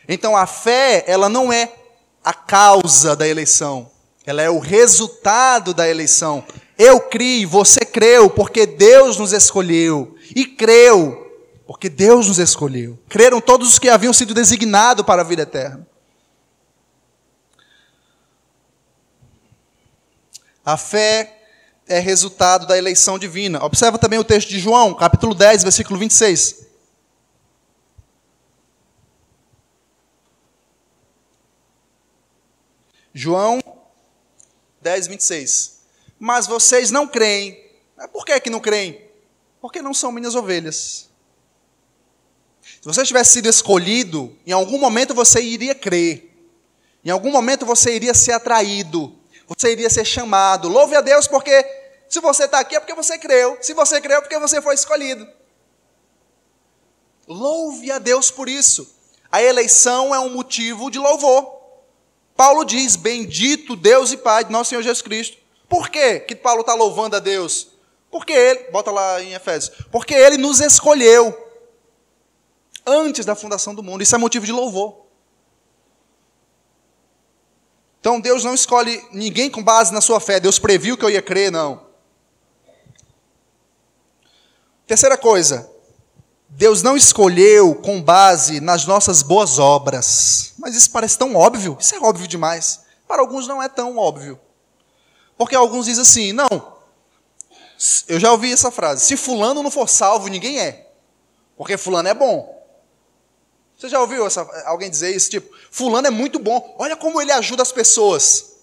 Então 0.08 0.36
a 0.36 0.46
fé, 0.46 1.04
ela 1.06 1.28
não 1.28 1.52
é 1.52 1.72
a 2.24 2.32
causa 2.32 3.14
da 3.14 3.28
eleição, 3.28 3.90
ela 4.24 4.42
é 4.42 4.50
o 4.50 4.58
resultado 4.58 5.74
da 5.74 5.88
eleição. 5.88 6.44
Eu 6.78 7.00
criei, 7.00 7.44
você 7.44 7.80
creu, 7.80 8.30
porque 8.30 8.66
Deus 8.66 9.16
nos 9.18 9.32
escolheu. 9.32 10.14
E 10.36 10.44
creu, 10.44 11.26
porque 11.66 11.88
Deus 11.88 12.28
nos 12.28 12.38
escolheu. 12.38 12.98
Creram 13.08 13.40
todos 13.40 13.68
os 13.68 13.78
que 13.78 13.88
haviam 13.88 14.12
sido 14.12 14.34
designados 14.34 15.04
para 15.04 15.22
a 15.22 15.24
vida 15.24 15.42
eterna. 15.42 15.87
A 20.68 20.76
fé 20.76 21.46
é 21.86 21.98
resultado 21.98 22.66
da 22.66 22.76
eleição 22.76 23.18
divina. 23.18 23.64
Observa 23.64 23.96
também 23.96 24.18
o 24.18 24.24
texto 24.24 24.50
de 24.50 24.58
João, 24.58 24.92
capítulo 24.92 25.34
10, 25.34 25.62
versículo 25.62 25.98
26. 25.98 26.66
João 33.14 33.62
10, 34.82 35.06
26 35.06 35.78
mas 36.20 36.46
vocês 36.46 36.90
não 36.90 37.06
creem. 37.08 37.64
Por 38.12 38.26
que, 38.26 38.38
que 38.38 38.50
não 38.50 38.60
creem? 38.60 39.00
Porque 39.62 39.80
não 39.80 39.94
são 39.94 40.12
minhas 40.12 40.34
ovelhas. 40.34 41.08
Se 42.60 42.84
você 42.84 43.04
tivesse 43.04 43.32
sido 43.32 43.48
escolhido, 43.48 44.36
em 44.46 44.52
algum 44.52 44.78
momento 44.78 45.14
você 45.14 45.40
iria 45.40 45.74
crer. 45.74 46.30
Em 47.02 47.10
algum 47.10 47.30
momento 47.30 47.64
você 47.64 47.96
iria 47.96 48.12
ser 48.12 48.32
atraído. 48.32 49.16
Você 49.48 49.72
iria 49.72 49.90
ser 49.90 50.04
chamado. 50.04 50.68
Louve 50.68 50.94
a 50.94 51.00
Deus 51.00 51.26
porque 51.26 51.64
se 52.08 52.20
você 52.20 52.44
está 52.44 52.60
aqui 52.60 52.76
é 52.76 52.80
porque 52.80 52.94
você 52.94 53.18
creu. 53.18 53.58
Se 53.60 53.74
você 53.74 54.00
creu 54.00 54.18
é 54.18 54.20
porque 54.20 54.38
você 54.38 54.62
foi 54.62 54.74
escolhido. 54.74 55.26
Louve 57.26 57.90
a 57.90 57.98
Deus 57.98 58.30
por 58.30 58.48
isso. 58.48 58.94
A 59.32 59.42
eleição 59.42 60.14
é 60.14 60.20
um 60.20 60.30
motivo 60.30 60.90
de 60.90 60.98
louvor. 60.98 61.58
Paulo 62.36 62.64
diz: 62.64 62.94
Bendito 62.94 63.74
Deus 63.74 64.12
e 64.12 64.16
Pai 64.16 64.44
de 64.44 64.52
nosso 64.52 64.70
Senhor 64.70 64.82
Jesus 64.82 65.02
Cristo 65.02 65.38
por 65.68 65.90
quê 65.90 66.20
que 66.20 66.34
Paulo 66.34 66.62
está 66.62 66.74
louvando 66.74 67.16
a 67.16 67.18
Deus? 67.18 67.68
Porque 68.10 68.32
ele, 68.32 68.70
bota 68.70 68.90
lá 68.90 69.22
em 69.22 69.34
Efésios, 69.34 69.76
porque 69.92 70.14
ele 70.14 70.38
nos 70.38 70.60
escolheu 70.60 71.36
antes 72.86 73.26
da 73.26 73.34
fundação 73.34 73.74
do 73.74 73.82
mundo. 73.82 74.02
Isso 74.02 74.14
é 74.14 74.18
motivo 74.18 74.46
de 74.46 74.52
louvor. 74.52 75.07
Então 78.08 78.18
Deus 78.18 78.42
não 78.42 78.54
escolhe 78.54 79.06
ninguém 79.12 79.50
com 79.50 79.62
base 79.62 79.92
na 79.92 80.00
sua 80.00 80.18
fé. 80.18 80.40
Deus 80.40 80.58
previu 80.58 80.96
que 80.96 81.04
eu 81.04 81.10
ia 81.10 81.20
crer, 81.20 81.52
não. 81.52 81.82
Terceira 84.86 85.18
coisa, 85.18 85.70
Deus 86.48 86.82
não 86.82 86.96
escolheu 86.96 87.74
com 87.74 88.00
base 88.00 88.60
nas 88.60 88.86
nossas 88.86 89.22
boas 89.22 89.58
obras. 89.58 90.54
Mas 90.56 90.74
isso 90.74 90.90
parece 90.90 91.18
tão 91.18 91.36
óbvio. 91.36 91.76
Isso 91.78 91.96
é 91.96 91.98
óbvio 92.00 92.26
demais. 92.26 92.80
Para 93.06 93.20
alguns 93.20 93.46
não 93.46 93.62
é 93.62 93.68
tão 93.68 93.98
óbvio. 93.98 94.40
Porque 95.36 95.54
alguns 95.54 95.84
dizem 95.84 96.00
assim: 96.00 96.32
não, 96.32 96.48
eu 98.08 98.18
já 98.18 98.32
ouvi 98.32 98.50
essa 98.50 98.70
frase: 98.70 99.04
se 99.04 99.18
Fulano 99.18 99.62
não 99.62 99.70
for 99.70 99.86
salvo, 99.86 100.28
ninguém 100.28 100.58
é. 100.58 100.92
Porque 101.58 101.76
Fulano 101.76 102.08
é 102.08 102.14
bom. 102.14 102.57
Você 103.78 103.88
já 103.88 104.00
ouviu 104.00 104.26
essa, 104.26 104.42
alguém 104.66 104.90
dizer 104.90 105.14
isso? 105.14 105.30
Tipo, 105.30 105.54
Fulano 105.70 106.08
é 106.08 106.10
muito 106.10 106.40
bom, 106.40 106.74
olha 106.80 106.96
como 106.96 107.22
ele 107.22 107.30
ajuda 107.30 107.62
as 107.62 107.70
pessoas. 107.70 108.56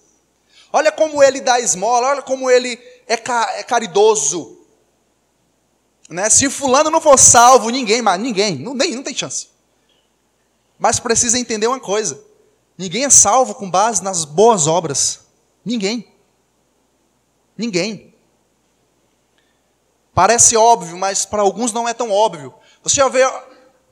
Olha 0.70 0.92
como 0.92 1.22
ele 1.22 1.40
dá 1.40 1.58
esmola, 1.58 2.08
olha 2.08 2.22
como 2.22 2.50
ele 2.50 2.78
é, 3.06 3.16
ca, 3.16 3.50
é 3.56 3.62
caridoso. 3.62 4.58
Né? 6.10 6.28
Se 6.28 6.50
Fulano 6.50 6.90
não 6.90 7.00
for 7.00 7.18
salvo, 7.18 7.70
ninguém, 7.70 8.02
mas 8.02 8.20
ninguém, 8.20 8.58
não, 8.58 8.74
nem, 8.74 8.94
não 8.94 9.02
tem 9.02 9.14
chance. 9.14 9.48
Mas 10.78 11.00
precisa 11.00 11.38
entender 11.38 11.66
uma 11.66 11.80
coisa: 11.80 12.22
ninguém 12.76 13.06
é 13.06 13.10
salvo 13.10 13.54
com 13.54 13.70
base 13.70 14.02
nas 14.02 14.26
boas 14.26 14.66
obras. 14.66 15.20
Ninguém. 15.64 16.12
Ninguém. 17.56 18.14
Parece 20.12 20.58
óbvio, 20.58 20.98
mas 20.98 21.24
para 21.24 21.40
alguns 21.40 21.72
não 21.72 21.88
é 21.88 21.94
tão 21.94 22.10
óbvio. 22.10 22.52
Você 22.82 22.96
já 22.96 23.08
vê 23.08 23.22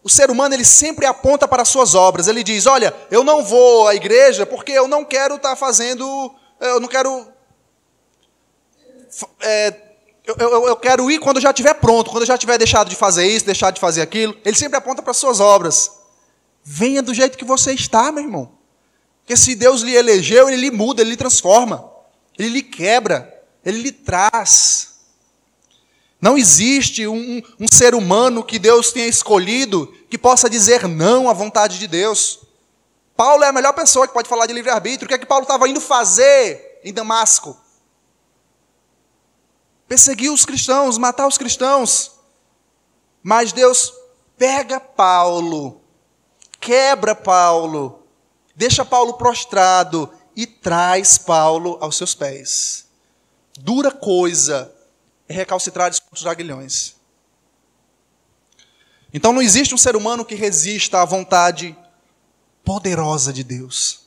o 0.05 0.11
ser 0.11 0.31
humano 0.31 0.55
ele 0.55 0.67
sempre 0.67 1.07
aponta 1.07 1.49
para 1.49 1.63
as 1.63 1.69
suas 1.71 1.95
obras. 1.95 2.29
Ele 2.29 2.45
diz: 2.45 2.67
Olha, 2.67 2.95
eu 3.11 3.25
não 3.25 3.43
vou 3.43 3.89
à 3.89 3.95
igreja 3.95 4.45
porque 4.45 4.71
eu 4.71 4.87
não 4.87 5.03
quero 5.03 5.37
estar 5.37 5.57
fazendo, 5.57 6.33
eu 6.61 6.79
não 6.79 6.87
quero. 6.87 7.27
É, 9.41 9.75
eu, 10.27 10.37
eu, 10.39 10.69
eu, 10.69 10.77
quero 10.77 11.11
ir 11.11 11.19
quando 11.19 11.41
já 11.41 11.51
estiver 11.51 11.73
pronto, 11.75 12.11
quando 12.11 12.27
já 12.27 12.37
tiver 12.37 12.59
deixado 12.59 12.91
de 12.91 12.97
fazer 12.97 13.27
isso, 13.27 13.47
deixado 13.47 13.75
de 13.75 13.81
fazer 13.81 14.03
aquilo. 14.03 14.37
Ele 14.45 14.57
sempre 14.57 14.77
aponta 14.77 15.01
para 15.01 15.13
as 15.13 15.17
suas 15.17 15.41
obras. 15.41 15.91
Venha 16.63 17.03
do 17.03 17.15
jeito 17.15 17.39
que 17.39 17.45
você 17.45 17.73
está, 17.73 18.13
meu 18.13 18.25
irmão. 18.25 18.53
Porque 19.21 19.37
se 19.39 19.55
Deus 19.55 19.81
lhe 19.81 19.95
elegeu, 19.95 20.49
ele 20.49 20.59
lhe 20.59 20.71
muda, 20.71 21.01
ele 21.01 21.11
lhe 21.11 21.17
transforma, 21.17 21.91
ele 22.39 22.51
lhe 22.51 22.63
quebra, 22.63 23.43
ele 23.65 23.81
lhe 23.81 23.93
traz. 23.93 24.94
Não 26.25 26.39
existe 26.39 27.07
um, 27.07 27.43
um, 27.61 27.67
ser 27.71 27.95
humano 27.95 28.43
que 28.43 28.59
Deus 28.59 28.91
tenha 28.91 29.07
escolhido 29.07 29.95
que 30.09 30.17
possa 30.17 30.49
dizer 30.49 30.89
não 30.89 31.29
à 31.29 31.35
vontade 31.35 31.79
de 31.79 31.87
Deus. 31.87 32.41
Paulo 33.15 33.45
é 33.45 33.49
a 33.49 33.53
melhor 33.53 33.75
pessoa 33.75 34.09
que 34.09 34.15
pode 34.15 34.27
falar 34.27 34.47
de 34.47 34.55
livre-arbítrio. 34.55 35.05
O 35.05 35.09
que 35.11 35.13
é 35.13 35.19
que 35.19 35.27
Paulo 35.27 35.43
estava 35.43 35.69
indo 35.69 35.83
fazer 35.83 36.81
em 36.83 36.95
Damasco? 36.95 37.55
Perseguir 39.87 40.33
os 40.33 40.47
cristãos, 40.47 40.97
matar 40.97 41.27
os 41.27 41.37
cristãos. 41.37 42.13
Mas 43.23 43.53
Deus 43.53 43.93
pega 44.39 44.81
Paulo, 44.81 45.83
quebra 46.59 47.15
Paulo, 47.15 48.03
deixa 48.57 48.83
Paulo 48.83 49.13
prostrado 49.19 50.11
e 50.35 50.47
traz 50.47 51.19
Paulo 51.19 51.77
aos 51.83 51.99
seus 51.99 52.15
pés. 52.15 52.87
Dura 53.59 53.91
coisa 53.91 54.74
é 55.29 55.35
recalcitrar 55.35 55.91
contra 55.93 56.15
os 56.15 56.27
aguilhões. 56.27 56.95
Então 59.13 59.33
não 59.33 59.41
existe 59.41 59.75
um 59.75 59.79
ser 59.79 59.95
humano 59.95 60.25
que 60.25 60.35
resista 60.35 61.01
à 61.01 61.05
vontade 61.05 61.77
poderosa 62.65 63.33
de 63.33 63.45
Deus. 63.45 64.01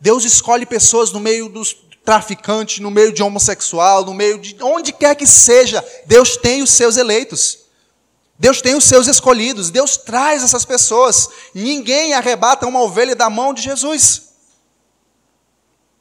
Deus 0.00 0.24
escolhe 0.24 0.64
pessoas 0.64 1.10
no 1.10 1.20
meio 1.20 1.48
dos 1.48 1.76
traficantes, 2.04 2.78
no 2.78 2.90
meio 2.90 3.12
de 3.12 3.22
homossexual, 3.22 4.04
no 4.04 4.14
meio 4.14 4.38
de 4.38 4.56
onde 4.62 4.92
quer 4.92 5.14
que 5.14 5.26
seja. 5.26 5.84
Deus 6.06 6.36
tem 6.36 6.62
os 6.62 6.70
seus 6.70 6.96
eleitos. 6.96 7.58
Deus 8.38 8.62
tem 8.62 8.74
os 8.74 8.84
seus 8.84 9.06
escolhidos. 9.06 9.68
Deus 9.70 9.96
traz 9.96 10.42
essas 10.42 10.64
pessoas. 10.64 11.28
Ninguém 11.54 12.14
arrebata 12.14 12.66
uma 12.66 12.80
ovelha 12.80 13.14
da 13.14 13.28
mão 13.28 13.52
de 13.52 13.62
Jesus. 13.62 14.30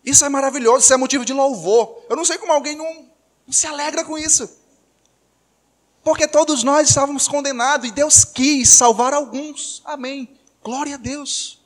Isso 0.05 0.23
é 0.23 0.29
maravilhoso, 0.29 0.83
isso 0.83 0.93
é 0.93 0.97
motivo 0.97 1.25
de 1.25 1.33
louvor. 1.33 2.03
Eu 2.09 2.15
não 2.15 2.23
sei 2.23 2.37
como 2.37 2.53
alguém 2.53 2.75
não 2.75 3.08
não 3.49 3.53
se 3.53 3.65
alegra 3.65 4.05
com 4.05 4.15
isso. 4.15 4.47
Porque 6.03 6.27
todos 6.27 6.63
nós 6.63 6.87
estávamos 6.87 7.27
condenados 7.27 7.89
e 7.89 7.91
Deus 7.91 8.23
quis 8.23 8.69
salvar 8.69 9.11
alguns. 9.11 9.81
Amém. 9.83 10.39
Glória 10.63 10.93
a 10.93 10.97
Deus. 10.99 11.59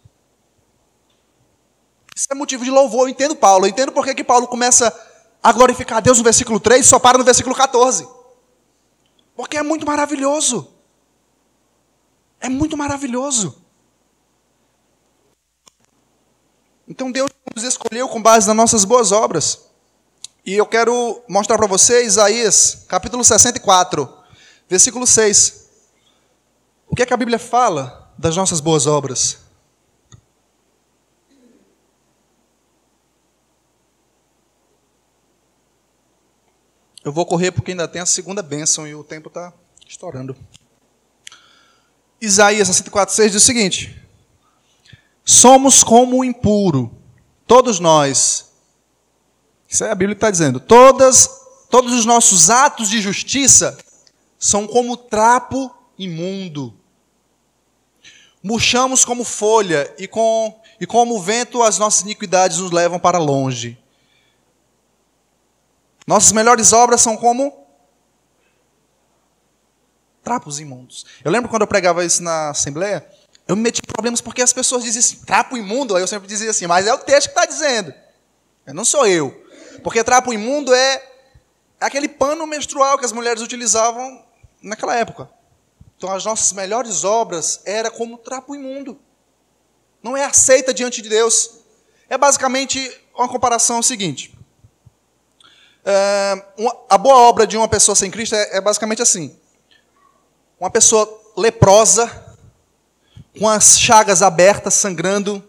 Isso 2.15 2.27
é 2.31 2.33
motivo 2.33 2.63
de 2.63 2.71
louvor. 2.71 3.01
Eu 3.01 3.09
entendo 3.09 3.35
Paulo. 3.35 3.65
Eu 3.65 3.69
entendo 3.69 3.91
porque 3.91 4.15
que 4.15 4.23
Paulo 4.23 4.47
começa 4.47 4.97
a 5.43 5.51
glorificar 5.51 5.97
a 5.97 5.99
Deus 5.99 6.17
no 6.19 6.23
versículo 6.23 6.57
3 6.57 6.85
e 6.85 6.87
só 6.87 6.97
para 6.99 7.17
no 7.17 7.23
versículo 7.25 7.53
14. 7.53 8.07
Porque 9.35 9.57
é 9.57 9.61
muito 9.61 9.85
maravilhoso. 9.85 10.73
É 12.39 12.47
muito 12.47 12.77
maravilhoso. 12.77 13.61
Então 16.87 17.11
Deus 17.11 17.29
nos 17.53 17.65
escolheu 17.65 18.07
com 18.07 18.21
base 18.21 18.47
nas 18.47 18.55
nossas 18.55 18.85
boas 18.85 19.11
obras. 19.11 19.72
E 20.45 20.55
eu 20.55 20.65
quero 20.65 21.23
mostrar 21.25 21.57
para 21.57 21.67
você 21.67 22.03
Isaías, 22.03 22.85
capítulo 22.89 23.23
64, 23.23 24.11
versículo 24.67 25.07
6. 25.07 25.69
O 26.85 26.95
que 26.95 27.03
é 27.03 27.05
que 27.05 27.13
a 27.13 27.17
Bíblia 27.17 27.39
fala 27.39 28.13
das 28.17 28.35
nossas 28.35 28.59
boas 28.59 28.85
obras? 28.85 29.37
Eu 37.05 37.13
vou 37.13 37.25
correr 37.25 37.51
porque 37.51 37.71
ainda 37.71 37.87
tem 37.87 38.01
a 38.01 38.05
segunda 38.05 38.43
bênção 38.43 38.85
e 38.85 38.93
o 38.93 39.03
tempo 39.03 39.29
está 39.29 39.53
estourando. 39.87 40.35
Isaías 42.19 42.67
64, 42.67 43.15
6 43.15 43.31
diz 43.31 43.41
o 43.41 43.45
seguinte: 43.45 44.05
Somos 45.23 45.83
como 45.83 46.19
o 46.19 46.25
impuro, 46.25 46.91
todos 47.47 47.79
nós 47.79 48.52
isso 49.73 49.83
é 49.83 49.89
a 49.89 49.95
Bíblia 49.95 50.13
está 50.13 50.29
dizendo. 50.29 50.59
Todas, 50.59 51.27
todos 51.67 51.93
os 51.93 52.05
nossos 52.05 52.51
atos 52.51 52.87
de 52.87 53.01
justiça 53.01 53.75
são 54.37 54.67
como 54.67 54.95
trapo 54.95 55.75
imundo. 55.97 56.77
Murchamos 58.43 59.03
como 59.03 59.23
folha 59.23 59.91
e, 59.97 60.07
com, 60.07 60.61
e 60.79 60.85
como 60.85 61.15
o 61.15 61.19
vento 61.19 61.63
as 61.63 61.79
nossas 61.79 62.03
iniquidades 62.03 62.59
nos 62.59 62.69
levam 62.69 62.99
para 62.99 63.17
longe. 63.17 63.75
Nossas 66.05 66.33
melhores 66.33 66.71
obras 66.71 67.01
são 67.01 67.17
como 67.17 67.65
trapos 70.23 70.59
imundos. 70.59 71.03
Eu 71.23 71.31
lembro 71.31 71.49
quando 71.49 71.63
eu 71.63 71.67
pregava 71.67 72.05
isso 72.05 72.21
na 72.21 72.51
Assembleia, 72.51 73.03
eu 73.47 73.55
me 73.55 73.63
meti 73.63 73.81
em 73.83 73.91
problemas 73.91 74.21
porque 74.21 74.43
as 74.43 74.53
pessoas 74.53 74.83
diziam 74.83 74.99
assim, 74.99 75.25
trapo 75.25 75.57
imundo. 75.57 75.95
Aí 75.95 76.03
eu 76.03 76.07
sempre 76.07 76.27
dizia 76.27 76.51
assim, 76.51 76.67
mas 76.67 76.85
é 76.85 76.93
o 76.93 76.99
texto 76.99 77.29
que 77.29 77.39
está 77.39 77.47
dizendo. 77.47 77.91
Não 78.67 78.85
sou 78.85 79.07
eu. 79.07 79.42
Porque 79.83 80.03
trapo 80.03 80.33
imundo 80.33 80.73
é 80.73 81.03
aquele 81.79 82.07
pano 82.07 82.47
menstrual 82.47 82.97
que 82.97 83.05
as 83.05 83.11
mulheres 83.11 83.41
utilizavam 83.41 84.23
naquela 84.61 84.95
época. 84.95 85.29
Então 85.97 86.09
as 86.11 86.23
nossas 86.23 86.53
melhores 86.53 87.03
obras 87.03 87.61
era 87.65 87.91
como 87.91 88.17
trapo 88.17 88.55
imundo. 88.55 88.97
Não 90.01 90.15
é 90.15 90.23
aceita 90.23 90.73
diante 90.73 91.01
de 91.01 91.09
Deus. 91.09 91.59
É 92.09 92.17
basicamente 92.17 92.79
uma 93.13 93.27
comparação 93.27 93.83
seguinte. 93.83 94.33
É, 95.85 96.45
uma, 96.57 96.77
a 96.89 96.97
boa 96.97 97.17
obra 97.17 97.45
de 97.45 97.57
uma 97.57 97.67
pessoa 97.67 97.95
sem 97.95 98.09
Cristo 98.09 98.35
é, 98.35 98.57
é 98.57 98.61
basicamente 98.61 99.01
assim: 99.01 99.37
uma 100.57 100.69
pessoa 100.69 101.21
leprosa, 101.35 102.09
com 103.37 103.49
as 103.49 103.77
chagas 103.77 104.21
abertas, 104.21 104.75
sangrando, 104.75 105.43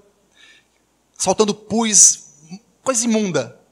saltando 1.17 1.55
pus, 1.55 2.25
coisa 2.83 3.05
imunda 3.05 3.64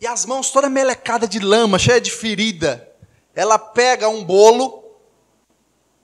e 0.00 0.06
as 0.06 0.24
mãos 0.24 0.50
toda 0.50 0.68
melecada 0.68 1.26
de 1.26 1.38
lama, 1.38 1.78
cheia 1.78 2.00
de 2.00 2.10
ferida. 2.10 2.88
Ela 3.34 3.58
pega 3.58 4.08
um 4.08 4.24
bolo 4.24 4.84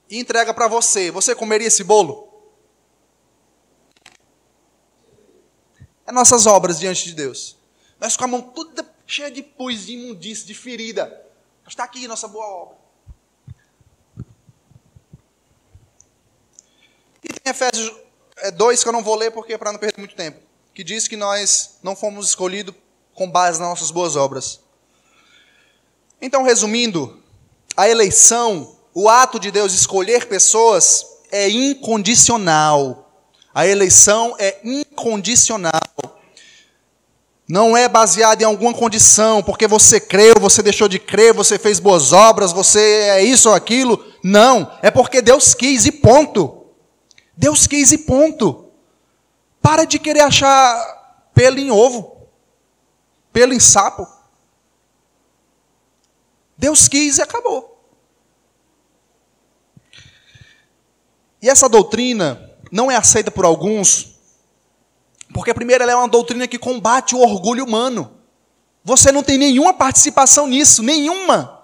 e 0.09 0.19
entrega 0.19 0.53
para 0.53 0.69
você. 0.69 1.11
Você 1.11 1.35
comeria 1.35 1.69
esse 1.69 1.85
bolo? 1.85 2.29
É 6.07 6.13
nossas 6.13 6.47
obras 6.47 6.79
diante 6.79 7.05
de 7.05 7.15
Deus. 7.15 7.57
Nós 8.01 8.17
com 8.17 8.25
a 8.25 8.29
mão 8.29 8.43
toda 8.43 8.85
cheia 9.07 9.31
de 9.31 9.43
pus, 9.43 9.87
de 9.87 9.95
imundície, 9.95 10.45
de 10.45 10.55
ferida. 10.55 11.25
Está 11.67 11.85
aqui 11.85 12.07
nossa 12.07 12.29
boa 12.29 12.47
obra. 12.47 12.77
E 17.23 17.29
tem 17.29 17.51
Efésios 17.51 17.95
2 18.57 18.79
é, 18.79 18.83
que 18.83 18.89
eu 18.89 18.93
não 18.93 19.03
vou 19.03 19.15
ler 19.15 19.31
porque 19.31 19.57
para 19.57 19.73
não 19.73 19.79
perder 19.79 19.99
muito 19.99 20.15
tempo, 20.15 20.41
que 20.75 20.85
diz 20.85 21.09
que 21.09 21.17
nós 21.17 21.79
não 21.83 21.97
fomos 21.97 22.29
escolhidos 22.29 22.75
com 23.15 23.31
base 23.31 23.61
nas 23.61 23.69
nossas 23.69 23.91
boas 23.91 24.17
obras. 24.17 24.61
Então, 26.21 26.43
resumindo, 26.43 27.23
a 27.77 27.89
eleição, 27.89 28.77
o 28.93 29.09
ato 29.09 29.39
de 29.39 29.51
Deus 29.51 29.73
escolher 29.73 30.27
pessoas, 30.27 31.07
é 31.31 31.49
incondicional. 31.49 33.11
A 33.55 33.67
eleição 33.67 34.35
é 34.39 34.59
incondicional. 34.65 35.81
Não 37.47 37.77
é 37.77 37.89
baseada 37.89 38.43
em 38.43 38.47
alguma 38.47 38.73
condição, 38.73 39.43
porque 39.43 39.69
você 39.69 40.01
creu, 40.01 40.35
você 40.41 40.63
deixou 40.63 40.89
de 40.89 40.99
crer, 40.99 41.35
você 41.35 41.59
fez 41.59 41.79
boas 41.79 42.13
obras, 42.13 42.53
você 42.53 42.81
é 42.81 43.23
isso 43.23 43.51
ou 43.51 43.55
aquilo. 43.55 44.03
Não, 44.23 44.73
é 44.81 44.91
porque 44.91 45.21
Deus 45.21 45.53
quis 45.55 45.85
e 45.85 45.93
ponto. 45.93 46.65
Deus 47.37 47.67
quis 47.67 47.93
e 47.93 47.99
ponto. 47.99 48.67
Para 49.61 49.85
de 49.85 49.99
querer 49.99 50.21
achar 50.21 51.29
pelo 51.35 51.59
em 51.59 51.71
ovo, 51.71 52.14
pelo 53.35 53.53
em 53.53 53.61
sapo. 53.61 54.09
Deus 56.57 56.89
quis 56.89 57.19
e 57.19 57.23
acabou. 57.23 57.85
E 61.43 61.51
essa 61.51 61.69
doutrina 61.69 62.53
não 62.71 62.89
é 62.91 62.97
aceita 62.97 63.33
por 63.33 63.45
alguns, 63.45 64.15
porque, 65.35 65.53
primeiro, 65.53 65.83
ela 65.83 65.93
é 65.93 65.97
uma 65.97 66.09
doutrina 66.09 66.47
que 66.47 66.59
combate 66.59 67.17
o 67.17 67.21
orgulho 67.21 67.65
humano. 67.65 68.13
Você 68.85 69.11
não 69.11 69.23
tem 69.23 69.37
nenhuma 69.37 69.75
participação 69.75 70.47
nisso, 70.47 70.81
nenhuma. 70.83 71.61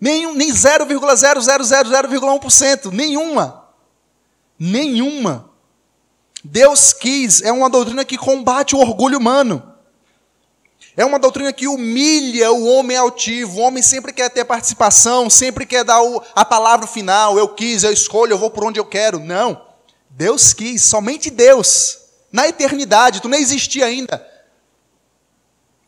Nenhum, 0.00 0.32
nem 0.32 0.50
0,0000,1%, 0.50 2.92
nenhuma. 2.92 3.64
Nenhuma. 4.58 5.50
Deus 6.44 6.92
quis, 6.92 7.42
é 7.42 7.50
uma 7.50 7.68
doutrina 7.68 8.04
que 8.04 8.16
combate 8.16 8.76
o 8.76 8.78
orgulho 8.78 9.18
humano. 9.18 9.73
É 10.96 11.04
uma 11.04 11.18
doutrina 11.18 11.52
que 11.52 11.66
humilha 11.66 12.52
o 12.52 12.66
homem 12.66 12.96
altivo. 12.96 13.58
O 13.58 13.62
homem 13.62 13.82
sempre 13.82 14.12
quer 14.12 14.30
ter 14.30 14.44
participação, 14.44 15.28
sempre 15.28 15.66
quer 15.66 15.84
dar 15.84 16.00
a 16.34 16.44
palavra 16.44 16.86
final. 16.86 17.36
Eu 17.36 17.48
quis, 17.48 17.82
eu 17.82 17.92
escolho, 17.92 18.32
eu 18.32 18.38
vou 18.38 18.50
por 18.50 18.64
onde 18.64 18.78
eu 18.78 18.84
quero. 18.84 19.18
Não. 19.18 19.66
Deus 20.08 20.52
quis, 20.52 20.84
somente 20.84 21.30
Deus. 21.30 21.98
Na 22.30 22.46
eternidade, 22.46 23.20
tu 23.20 23.28
nem 23.28 23.40
existia 23.40 23.86
ainda. 23.86 24.24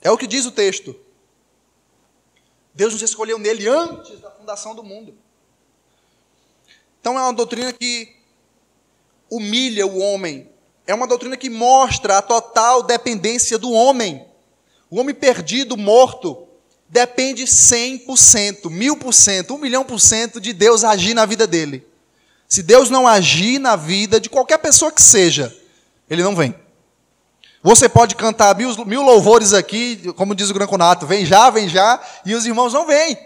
É 0.03 0.11
o 0.11 0.19
que 0.19 0.27
diz 0.27 0.45
o 0.45 0.51
texto. 0.51 0.95
Deus 2.75 2.93
nos 2.93 3.03
escolheu 3.03 3.39
nele 3.39 3.69
antes 3.69 4.21
da 4.21 4.31
fundação 4.31 4.75
do 4.75 4.83
mundo. 4.83 5.17
Então 7.01 7.17
é 7.17 7.23
uma 7.23 7.33
doutrina 7.33 7.73
que 7.73 8.17
humilha 9.31 9.87
o 9.87 9.99
homem. 9.99 10.51
É 10.85 10.93
uma 10.93 11.07
doutrina 11.07 11.37
que 11.37 11.49
mostra 11.49 12.19
a 12.19 12.23
total 12.23 12.83
dependência 12.83 13.57
do 13.57 13.71
homem. 13.71 14.26
O 14.91 15.01
homem 15.01 15.15
perdido, 15.15 15.77
morto, 15.77 16.47
depende 16.89 17.45
100%, 17.45 18.63
1000%, 18.65 19.51
1 19.51 19.59
milhão 19.59 19.85
por 19.85 19.99
cento 19.99 20.41
de 20.41 20.53
Deus 20.53 20.85
agir 20.85 21.15
na 21.15 21.27
vida 21.27 21.47
dele. 21.47 21.87
Se 22.49 22.63
Deus 22.63 22.89
não 22.89 23.07
agir 23.09 23.59
na 23.59 23.75
vida 23.75 24.21
de 24.21 24.31
qualquer 24.31 24.59
pessoa 24.59 24.93
que 24.93 25.03
seja, 25.03 25.55
ele 26.09 26.23
não 26.23 26.37
vem. 26.37 26.55
Você 27.63 27.89
pode 27.89 28.15
cantar 28.15 28.57
mil, 28.57 28.87
mil 28.87 29.03
louvores 29.03 29.53
aqui, 29.53 30.13
como 30.15 30.37
diz 30.37 30.51
o 30.51 30.55
Granconato, 30.55 31.05
vem 31.05 31.27
já, 31.27 31.51
vem 31.51 31.69
já, 31.69 32.01
e 32.25 32.33
os 32.33 32.47
irmãos 32.47 32.73
não 32.73 32.87
vêm. 32.87 33.19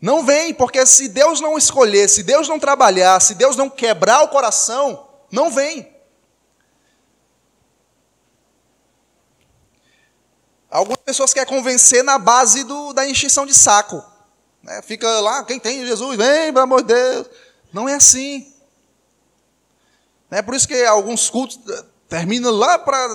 Não 0.00 0.24
vem, 0.24 0.52
porque 0.52 0.84
se 0.84 1.08
Deus 1.08 1.40
não 1.40 1.56
escolher, 1.56 2.08
se 2.08 2.24
Deus 2.24 2.48
não 2.48 2.58
trabalhar, 2.58 3.20
se 3.20 3.34
Deus 3.34 3.56
não 3.56 3.70
quebrar 3.70 4.24
o 4.24 4.28
coração, 4.28 5.06
não 5.30 5.48
vem. 5.48 5.93
Algumas 10.74 10.98
pessoas 10.98 11.32
querem 11.32 11.48
convencer 11.48 12.02
na 12.02 12.18
base 12.18 12.64
do, 12.64 12.92
da 12.92 13.08
encheção 13.08 13.46
de 13.46 13.54
saco. 13.54 14.02
Né? 14.60 14.82
Fica 14.82 15.08
lá, 15.20 15.44
quem 15.44 15.60
tem 15.60 15.86
Jesus, 15.86 16.16
vem, 16.16 16.52
pelo 16.52 16.64
amor 16.64 16.82
de 16.82 16.92
Deus. 16.92 17.30
Não 17.72 17.88
é 17.88 17.94
assim. 17.94 18.52
É 20.32 20.42
por 20.42 20.52
isso 20.52 20.66
que 20.66 20.84
alguns 20.84 21.30
cultos 21.30 21.60
eh, 21.70 21.84
terminam 22.08 22.50
lá 22.50 22.76
para 22.76 23.06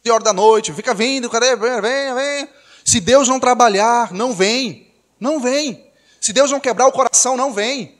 11 0.00 0.10
horas 0.10 0.24
da 0.24 0.32
noite, 0.32 0.72
fica 0.72 0.94
vindo, 0.94 1.28
cadê? 1.28 1.54
Vem, 1.56 1.78
vem, 1.82 2.14
vem. 2.14 2.48
Se 2.82 3.00
Deus 3.00 3.28
não 3.28 3.38
trabalhar, 3.38 4.10
não 4.10 4.32
vem. 4.32 4.90
Não 5.20 5.40
vem. 5.40 5.92
Se 6.22 6.32
Deus 6.32 6.50
não 6.50 6.58
quebrar 6.58 6.86
o 6.86 6.92
coração, 6.92 7.36
não 7.36 7.52
vem. 7.52 7.98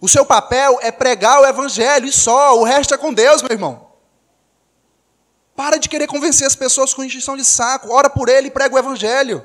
O 0.00 0.08
seu 0.08 0.24
papel 0.24 0.78
é 0.82 0.92
pregar 0.92 1.40
o 1.40 1.46
evangelho 1.46 2.06
e 2.06 2.12
só, 2.12 2.56
o 2.56 2.62
resto 2.62 2.94
é 2.94 2.96
com 2.96 3.12
Deus, 3.12 3.42
meu 3.42 3.50
irmão. 3.50 3.91
Para 5.54 5.76
de 5.76 5.88
querer 5.88 6.06
convencer 6.06 6.46
as 6.46 6.54
pessoas 6.54 6.94
com 6.94 7.04
injeção 7.04 7.36
de 7.36 7.44
saco. 7.44 7.92
Ora 7.92 8.08
por 8.08 8.28
ele 8.28 8.48
e 8.48 8.50
prega 8.50 8.74
o 8.74 8.78
evangelho. 8.78 9.44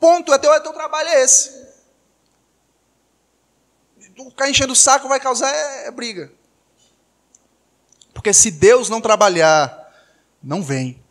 Ponto. 0.00 0.32
É 0.32 0.38
teu, 0.38 0.52
é 0.52 0.60
teu 0.60 0.72
trabalho 0.72 1.08
é 1.08 1.22
esse. 1.22 1.66
Ficar 4.16 4.48
enchendo 4.48 4.72
o 4.72 4.76
saco 4.76 5.08
vai 5.08 5.20
causar 5.20 5.52
é, 5.52 5.86
é 5.86 5.90
briga. 5.90 6.32
Porque 8.12 8.32
se 8.32 8.50
Deus 8.50 8.88
não 8.88 9.00
trabalhar, 9.00 9.92
não 10.42 10.62
vem. 10.62 11.02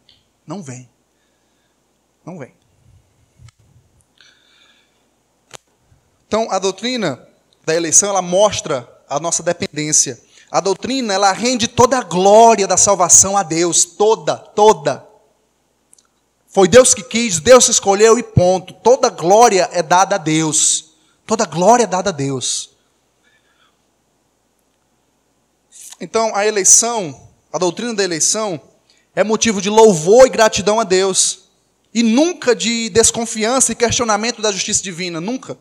Não 0.45 0.61
vem. 0.61 0.89
Não 2.25 2.37
vem. 2.37 2.53
Então, 6.27 6.51
a 6.51 6.57
doutrina 6.57 7.27
da 7.63 7.75
eleição, 7.75 8.09
ela 8.09 8.21
mostra 8.21 8.91
a 9.07 9.19
nossa 9.19 9.43
dependência 9.43 10.19
a 10.55 10.61
doutrina, 10.61 11.13
ela 11.13 11.33
rende 11.33 11.67
toda 11.67 11.97
a 11.97 12.01
glória 12.01 12.65
da 12.65 12.77
salvação 12.77 13.35
a 13.35 13.43
Deus, 13.43 13.83
toda, 13.83 14.37
toda. 14.37 15.05
Foi 16.47 16.65
Deus 16.65 16.93
que 16.93 17.03
quis, 17.03 17.41
Deus 17.41 17.67
escolheu 17.67 18.17
e 18.17 18.23
ponto. 18.23 18.73
Toda 18.75 19.09
glória 19.09 19.69
é 19.73 19.83
dada 19.83 20.15
a 20.15 20.17
Deus. 20.17 20.93
Toda 21.27 21.45
glória 21.45 21.83
é 21.83 21.85
dada 21.85 22.09
a 22.09 22.13
Deus. 22.13 22.69
Então, 25.99 26.33
a 26.33 26.47
eleição, 26.47 27.27
a 27.51 27.57
doutrina 27.57 27.93
da 27.93 28.05
eleição, 28.05 28.57
é 29.13 29.25
motivo 29.25 29.61
de 29.61 29.69
louvor 29.69 30.25
e 30.25 30.29
gratidão 30.29 30.79
a 30.79 30.85
Deus. 30.85 31.49
E 31.93 32.01
nunca 32.01 32.55
de 32.55 32.89
desconfiança 32.91 33.73
e 33.73 33.75
questionamento 33.75 34.41
da 34.41 34.53
justiça 34.53 34.81
divina. 34.81 35.19
Nunca. 35.19 35.57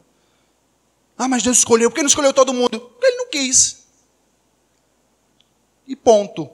Ah, 1.18 1.26
mas 1.26 1.42
Deus 1.42 1.58
escolheu. 1.58 1.90
Por 1.90 1.96
que 1.96 2.02
não 2.02 2.08
escolheu 2.08 2.32
todo 2.32 2.54
mundo? 2.54 2.78
Porque 2.78 3.06
Ele 3.06 3.16
não 3.16 3.28
quis 3.28 3.83
e 5.86 5.94
ponto. 5.94 6.48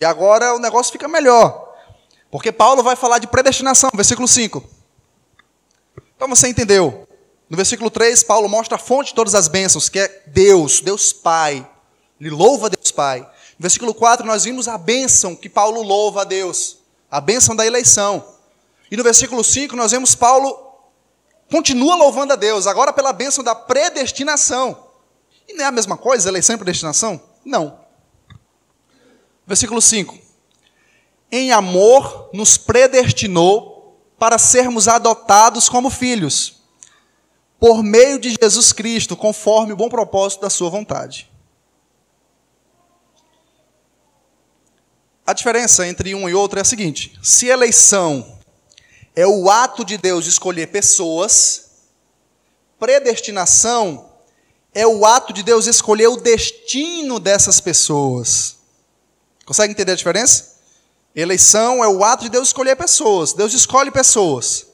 E 0.00 0.04
agora 0.04 0.54
o 0.54 0.58
negócio 0.58 0.92
fica 0.92 1.06
melhor. 1.06 1.72
Porque 2.30 2.50
Paulo 2.50 2.82
vai 2.82 2.96
falar 2.96 3.18
de 3.18 3.26
predestinação, 3.26 3.90
versículo 3.94 4.26
5. 4.26 4.64
Então 6.16 6.28
você 6.28 6.48
entendeu. 6.48 7.06
No 7.48 7.56
versículo 7.56 7.90
3, 7.90 8.22
Paulo 8.22 8.48
mostra 8.48 8.76
a 8.76 8.78
fonte 8.78 9.08
de 9.08 9.14
todas 9.14 9.34
as 9.34 9.48
bênçãos, 9.48 9.88
que 9.88 9.98
é 9.98 10.22
Deus, 10.26 10.80
Deus 10.80 11.12
Pai. 11.12 11.68
Ele 12.18 12.30
louva 12.30 12.70
Deus 12.70 12.90
Pai. 12.90 13.20
No 13.20 13.62
versículo 13.62 13.92
4, 13.92 14.26
nós 14.26 14.44
vimos 14.44 14.68
a 14.68 14.78
bênção 14.78 15.36
que 15.36 15.48
Paulo 15.48 15.82
louva 15.82 16.22
a 16.22 16.24
Deus, 16.24 16.78
a 17.10 17.20
bênção 17.20 17.54
da 17.54 17.66
eleição. 17.66 18.24
E 18.90 18.96
no 18.96 19.04
versículo 19.04 19.44
5, 19.44 19.76
nós 19.76 19.92
vemos 19.92 20.14
Paulo 20.14 20.72
continua 21.50 21.94
louvando 21.94 22.32
a 22.32 22.36
Deus, 22.36 22.66
agora 22.66 22.94
pela 22.94 23.12
bênção 23.12 23.44
da 23.44 23.54
predestinação. 23.54 24.88
E 25.46 25.52
não 25.52 25.64
é 25.64 25.68
a 25.68 25.72
mesma 25.72 25.98
coisa, 25.98 26.30
eleição 26.30 26.54
e 26.54 26.58
predestinação? 26.58 27.20
Não. 27.44 27.81
Versículo 29.46 29.80
5: 29.80 30.18
Em 31.30 31.52
amor 31.52 32.30
nos 32.32 32.56
predestinou 32.56 33.98
para 34.18 34.38
sermos 34.38 34.86
adotados 34.86 35.68
como 35.68 35.90
filhos, 35.90 36.62
por 37.58 37.82
meio 37.82 38.18
de 38.18 38.34
Jesus 38.40 38.72
Cristo, 38.72 39.16
conforme 39.16 39.72
o 39.72 39.76
bom 39.76 39.88
propósito 39.88 40.42
da 40.42 40.50
Sua 40.50 40.70
vontade. 40.70 41.30
A 45.26 45.32
diferença 45.32 45.86
entre 45.86 46.14
um 46.14 46.28
e 46.28 46.34
outro 46.34 46.58
é 46.58 46.62
a 46.62 46.64
seguinte: 46.64 47.18
se 47.22 47.46
eleição 47.46 48.38
é 49.14 49.26
o 49.26 49.50
ato 49.50 49.84
de 49.84 49.96
Deus 49.98 50.24
de 50.24 50.30
escolher 50.30 50.68
pessoas, 50.68 51.70
predestinação 52.78 54.10
é 54.74 54.86
o 54.86 55.04
ato 55.04 55.32
de 55.32 55.42
Deus 55.42 55.66
escolher 55.66 56.08
o 56.08 56.16
destino 56.16 57.20
dessas 57.20 57.60
pessoas. 57.60 58.61
Consegue 59.52 59.72
entender 59.72 59.92
a 59.92 59.96
diferença? 59.96 60.56
Eleição 61.14 61.84
é 61.84 61.86
o 61.86 62.02
ato 62.02 62.24
de 62.24 62.30
Deus 62.30 62.48
escolher 62.48 62.74
pessoas. 62.74 63.34
Deus 63.34 63.52
escolhe 63.52 63.90
pessoas. 63.90 64.66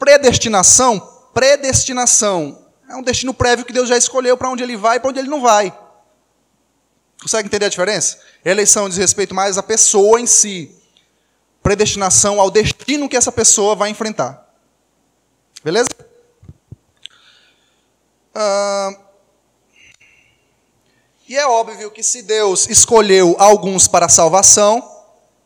Predestinação, 0.00 0.98
predestinação 1.32 2.66
é 2.88 2.96
um 2.96 3.02
destino 3.04 3.32
prévio 3.32 3.64
que 3.64 3.72
Deus 3.72 3.88
já 3.88 3.96
escolheu 3.96 4.36
para 4.36 4.50
onde 4.50 4.64
ele 4.64 4.76
vai 4.76 4.96
e 4.96 5.00
para 5.00 5.10
onde 5.10 5.20
ele 5.20 5.28
não 5.28 5.40
vai. 5.40 5.72
Consegue 7.22 7.46
entender 7.46 7.66
a 7.66 7.68
diferença? 7.68 8.18
Eleição 8.44 8.88
diz 8.88 8.98
respeito 8.98 9.32
mais 9.32 9.56
à 9.56 9.62
pessoa 9.62 10.20
em 10.20 10.26
si. 10.26 10.74
Predestinação 11.62 12.40
ao 12.40 12.50
destino 12.50 13.08
que 13.08 13.16
essa 13.16 13.30
pessoa 13.30 13.76
vai 13.76 13.90
enfrentar. 13.90 14.44
Beleza? 15.62 15.88
Ah, 18.34 18.90
e 21.30 21.36
é 21.36 21.46
óbvio 21.46 21.92
que 21.92 22.02
se 22.02 22.22
Deus 22.22 22.68
escolheu 22.68 23.36
alguns 23.38 23.86
para 23.86 24.08
salvação, 24.08 24.82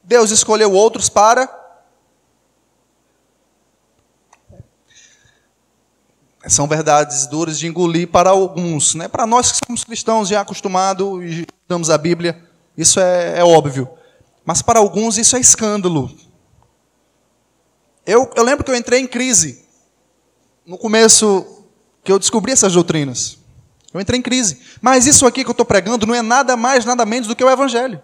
Deus 0.02 0.30
escolheu 0.30 0.72
outros 0.72 1.10
para. 1.10 1.46
São 6.48 6.66
verdades 6.66 7.26
duras 7.26 7.58
de 7.58 7.66
engolir 7.66 8.08
para 8.08 8.30
alguns. 8.30 8.94
Né? 8.94 9.08
Para 9.08 9.26
nós 9.26 9.52
que 9.52 9.58
somos 9.66 9.84
cristãos 9.84 10.28
já 10.28 10.40
acostumados 10.40 11.22
e 11.22 11.40
estudamos 11.42 11.90
a 11.90 11.98
Bíblia, 11.98 12.42
isso 12.74 12.98
é, 12.98 13.40
é 13.40 13.44
óbvio. 13.44 13.86
Mas 14.42 14.62
para 14.62 14.78
alguns 14.78 15.18
isso 15.18 15.36
é 15.36 15.40
escândalo. 15.40 16.10
Eu, 18.06 18.30
eu 18.34 18.42
lembro 18.42 18.64
que 18.64 18.70
eu 18.70 18.76
entrei 18.76 19.00
em 19.00 19.06
crise 19.06 19.66
no 20.64 20.78
começo 20.78 21.66
que 22.02 22.10
eu 22.10 22.18
descobri 22.18 22.52
essas 22.52 22.72
doutrinas. 22.72 23.43
Eu 23.94 24.00
entrei 24.00 24.18
em 24.18 24.22
crise. 24.22 24.60
Mas 24.82 25.06
isso 25.06 25.24
aqui 25.24 25.44
que 25.44 25.48
eu 25.48 25.52
estou 25.52 25.64
pregando 25.64 26.04
não 26.04 26.14
é 26.14 26.20
nada 26.20 26.56
mais, 26.56 26.84
nada 26.84 27.06
menos 27.06 27.28
do 27.28 27.36
que 27.36 27.44
o 27.44 27.48
Evangelho. 27.48 28.02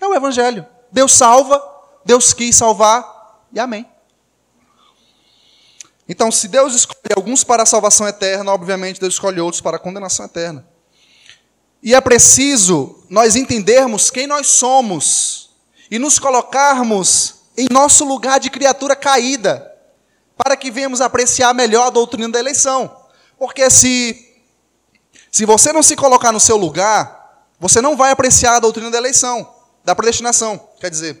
É 0.00 0.06
o 0.06 0.14
Evangelho. 0.14 0.66
Deus 0.90 1.12
salva, 1.12 1.62
Deus 2.04 2.32
quis 2.32 2.56
salvar, 2.56 3.46
e 3.52 3.60
amém. 3.60 3.86
Então, 6.08 6.32
se 6.32 6.48
Deus 6.48 6.74
escolhe 6.74 7.14
alguns 7.14 7.44
para 7.44 7.62
a 7.62 7.66
salvação 7.66 8.08
eterna, 8.08 8.52
obviamente 8.52 8.98
Deus 8.98 9.14
escolhe 9.14 9.40
outros 9.40 9.60
para 9.60 9.76
a 9.76 9.80
condenação 9.80 10.26
eterna. 10.26 10.66
E 11.82 11.94
é 11.94 12.00
preciso 12.00 13.04
nós 13.08 13.36
entendermos 13.36 14.10
quem 14.10 14.26
nós 14.26 14.46
somos 14.46 15.50
e 15.90 15.98
nos 15.98 16.18
colocarmos 16.18 17.34
em 17.56 17.66
nosso 17.70 18.04
lugar 18.04 18.40
de 18.40 18.50
criatura 18.50 18.96
caída, 18.96 19.70
para 20.36 20.56
que 20.56 20.70
venhamos 20.70 21.00
apreciar 21.00 21.54
melhor 21.54 21.86
a 21.86 21.90
doutrina 21.90 22.30
da 22.30 22.38
eleição. 22.38 23.01
Porque 23.42 23.68
se 23.68 24.38
se 25.28 25.44
você 25.44 25.72
não 25.72 25.82
se 25.82 25.96
colocar 25.96 26.30
no 26.30 26.38
seu 26.38 26.56
lugar, 26.56 27.44
você 27.58 27.80
não 27.80 27.96
vai 27.96 28.12
apreciar 28.12 28.54
a 28.54 28.60
doutrina 28.60 28.88
da 28.88 28.98
eleição, 28.98 29.52
da 29.84 29.96
predestinação, 29.96 30.68
quer 30.78 30.88
dizer. 30.88 31.20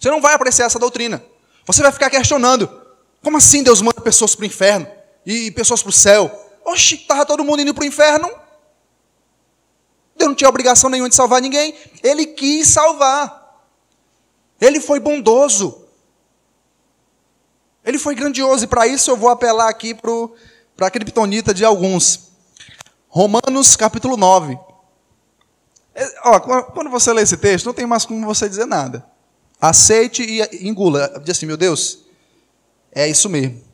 Você 0.00 0.10
não 0.10 0.20
vai 0.20 0.34
apreciar 0.34 0.66
essa 0.66 0.80
doutrina. 0.80 1.24
Você 1.64 1.80
vai 1.80 1.92
ficar 1.92 2.10
questionando: 2.10 2.68
como 3.22 3.36
assim 3.36 3.62
Deus 3.62 3.80
manda 3.80 4.00
pessoas 4.00 4.34
para 4.34 4.42
o 4.42 4.46
inferno 4.46 4.88
e 5.24 5.52
pessoas 5.52 5.80
para 5.80 5.90
o 5.90 5.92
céu? 5.92 6.28
Oxi, 6.64 6.96
estava 6.96 7.24
todo 7.24 7.44
mundo 7.44 7.62
indo 7.62 7.72
para 7.72 7.84
o 7.84 7.86
inferno. 7.86 8.28
Deus 10.16 10.30
não 10.30 10.34
tinha 10.34 10.50
obrigação 10.50 10.90
nenhuma 10.90 11.08
de 11.08 11.14
salvar 11.14 11.40
ninguém. 11.40 11.72
Ele 12.02 12.26
quis 12.26 12.66
salvar. 12.66 13.62
Ele 14.60 14.80
foi 14.80 14.98
bondoso. 14.98 15.86
Ele 17.84 17.96
foi 17.96 18.16
grandioso. 18.16 18.64
E 18.64 18.66
para 18.66 18.88
isso 18.88 19.08
eu 19.08 19.16
vou 19.16 19.28
apelar 19.28 19.68
aqui 19.68 19.94
para 19.94 20.10
a 20.84 20.90
criptonita 20.90 21.54
de 21.54 21.64
alguns. 21.64 22.32
Romanos 23.08 23.76
capítulo 23.76 24.16
9. 24.16 24.58
É, 25.94 26.20
ó, 26.24 26.38
quando 26.62 26.90
você 26.90 27.12
lê 27.12 27.22
esse 27.22 27.36
texto, 27.38 27.66
não 27.66 27.72
tem 27.72 27.86
mais 27.86 28.04
como 28.04 28.26
você 28.26 28.48
dizer 28.48 28.66
nada. 28.66 29.06
Aceite 29.58 30.22
e 30.22 30.68
engula. 30.68 31.20
Diz 31.24 31.36
assim, 31.36 31.46
meu 31.46 31.56
Deus, 31.56 32.00
é 32.92 33.08
isso 33.08 33.28
mesmo. 33.30 33.64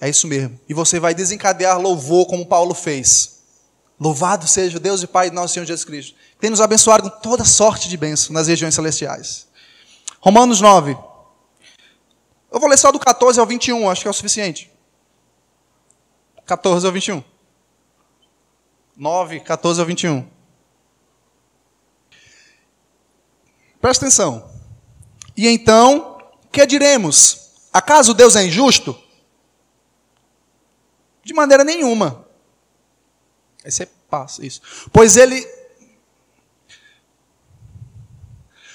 É 0.00 0.08
isso 0.08 0.26
mesmo. 0.26 0.58
E 0.68 0.74
você 0.74 0.98
vai 0.98 1.14
desencadear 1.14 1.78
louvor 1.78 2.26
como 2.26 2.46
Paulo 2.46 2.74
fez. 2.74 3.36
Louvado 3.98 4.46
seja 4.46 4.76
o 4.76 4.80
Deus 4.80 5.02
e 5.02 5.06
Pai 5.06 5.30
de 5.30 5.36
nosso 5.36 5.54
Senhor 5.54 5.66
Jesus 5.66 5.84
Cristo. 5.84 6.14
Tem 6.38 6.50
nos 6.50 6.60
abençoado 6.60 7.10
com 7.10 7.20
toda 7.20 7.44
sorte 7.44 7.88
de 7.88 7.96
bênção 7.96 8.32
nas 8.32 8.46
regiões 8.46 8.74
celestiais. 8.74 9.46
Romanos 10.20 10.60
9. 10.60 10.96
Eu 12.52 12.60
vou 12.60 12.68
ler 12.68 12.78
só 12.78 12.92
do 12.92 12.98
14 12.98 13.40
ao 13.40 13.46
21, 13.46 13.88
acho 13.90 14.02
que 14.02 14.08
é 14.08 14.10
o 14.10 14.14
suficiente. 14.14 14.70
14 16.46 16.86
ao 16.86 16.92
21. 16.92 17.22
9, 18.96 19.40
14 19.40 19.80
ao 19.80 19.86
21. 19.86 20.26
Presta 23.80 24.06
atenção. 24.06 24.50
E 25.36 25.46
então, 25.48 26.18
que 26.50 26.64
diremos? 26.64 27.68
Acaso 27.72 28.14
Deus 28.14 28.36
é 28.36 28.44
injusto? 28.44 28.98
De 31.22 31.34
maneira 31.34 31.62
nenhuma. 31.62 32.26
Aí 33.64 33.70
você 33.70 33.86
passa 34.08 34.46
isso. 34.46 34.62
Pois 34.92 35.16
ele. 35.16 35.46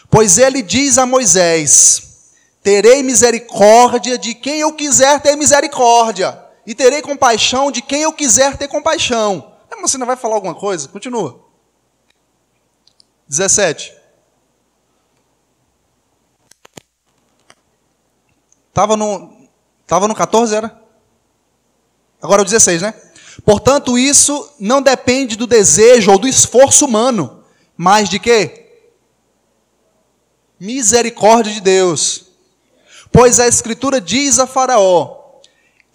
Pois 0.09 0.37
ele 0.37 0.61
diz 0.61 0.97
a 0.97 1.05
Moisés: 1.05 2.27
Terei 2.61 3.01
misericórdia 3.01 4.17
de 4.17 4.35
quem 4.35 4.59
eu 4.59 4.73
quiser 4.73 5.19
ter 5.21 5.35
misericórdia, 5.35 6.39
e 6.65 6.75
terei 6.75 7.01
compaixão 7.01 7.71
de 7.71 7.81
quem 7.81 8.01
eu 8.03 8.13
quiser 8.13 8.57
ter 8.57 8.67
compaixão. 8.67 9.53
Mas 9.69 9.91
você 9.91 9.97
não 9.97 10.05
vai 10.05 10.15
falar 10.15 10.35
alguma 10.35 10.55
coisa? 10.55 10.87
Continua. 10.87 11.43
17. 13.27 13.93
Estava 18.69 18.95
no, 18.95 19.47
tava 19.87 20.07
no 20.07 20.15
14, 20.15 20.55
era? 20.55 20.81
Agora 22.21 22.41
é 22.41 22.43
o 22.43 22.45
16, 22.45 22.81
né? 22.81 22.93
Portanto, 23.43 23.97
isso 23.97 24.49
não 24.59 24.81
depende 24.81 25.35
do 25.35 25.47
desejo 25.47 26.11
ou 26.11 26.19
do 26.19 26.27
esforço 26.27 26.85
humano, 26.85 27.43
mas 27.75 28.09
de 28.09 28.19
quê? 28.19 28.67
Misericórdia 30.59 31.53
de 31.53 31.61
Deus. 31.61 32.27
Pois 33.11 33.39
a 33.39 33.47
Escritura 33.47 33.99
diz 33.99 34.39
a 34.39 34.45
Faraó: 34.45 35.20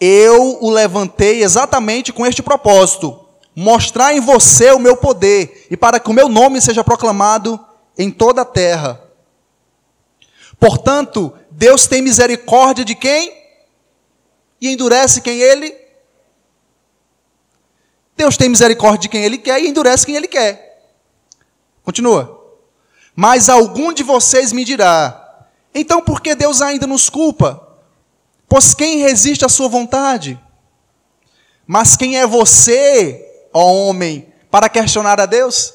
Eu 0.01 0.59
o 0.63 0.71
levantei 0.71 1.43
exatamente 1.43 2.13
com 2.13 2.27
este 2.27 2.43
propósito, 2.43 3.27
mostrar 3.55 4.15
em 4.15 4.21
você 4.21 4.71
o 4.73 4.79
meu 4.79 4.97
poder, 4.97 5.67
e 5.71 5.77
para 5.77 5.99
que 5.99 6.11
o 6.11 6.13
meu 6.13 6.29
nome 6.29 6.61
seja 6.61 6.85
proclamado 6.85 7.59
em 7.97 8.11
toda 8.11 8.43
a 8.43 8.45
terra. 8.45 9.01
Portanto, 10.61 11.33
Deus 11.51 11.87
tem 11.87 12.03
misericórdia 12.03 12.85
de 12.85 12.95
quem? 12.95 13.33
E 14.61 14.69
endurece 14.69 15.21
quem 15.21 15.41
ele? 15.41 15.75
Deus 18.17 18.37
tem 18.37 18.49
misericórdia 18.49 19.01
de 19.01 19.09
quem 19.09 19.25
ele 19.25 19.39
quer 19.39 19.61
e 19.61 19.69
endurece 19.69 20.07
quem 20.07 20.17
ele 20.17 20.29
quer. 20.29 20.83
Continua. 21.83 22.43
Mas 23.15 23.49
algum 23.49 23.93
de 23.93 24.03
vocês 24.03 24.53
me 24.53 24.65
dirá: 24.65 25.47
então 25.75 26.01
por 26.01 26.21
que 26.21 26.35
Deus 26.35 26.63
ainda 26.63 26.87
nos 26.87 27.09
culpa? 27.11 27.66
Pois 28.49 28.75
quem 28.75 28.99
resiste 28.99 29.45
à 29.45 29.49
sua 29.49 29.69
vontade? 29.69 30.41
Mas 31.67 31.97
quem 31.97 32.19
é 32.19 32.27
você, 32.27 33.49
ó 33.53 33.73
homem, 33.73 34.33
para 34.51 34.69
questionar 34.69 35.21
a 35.21 35.27
Deus? 35.27 35.75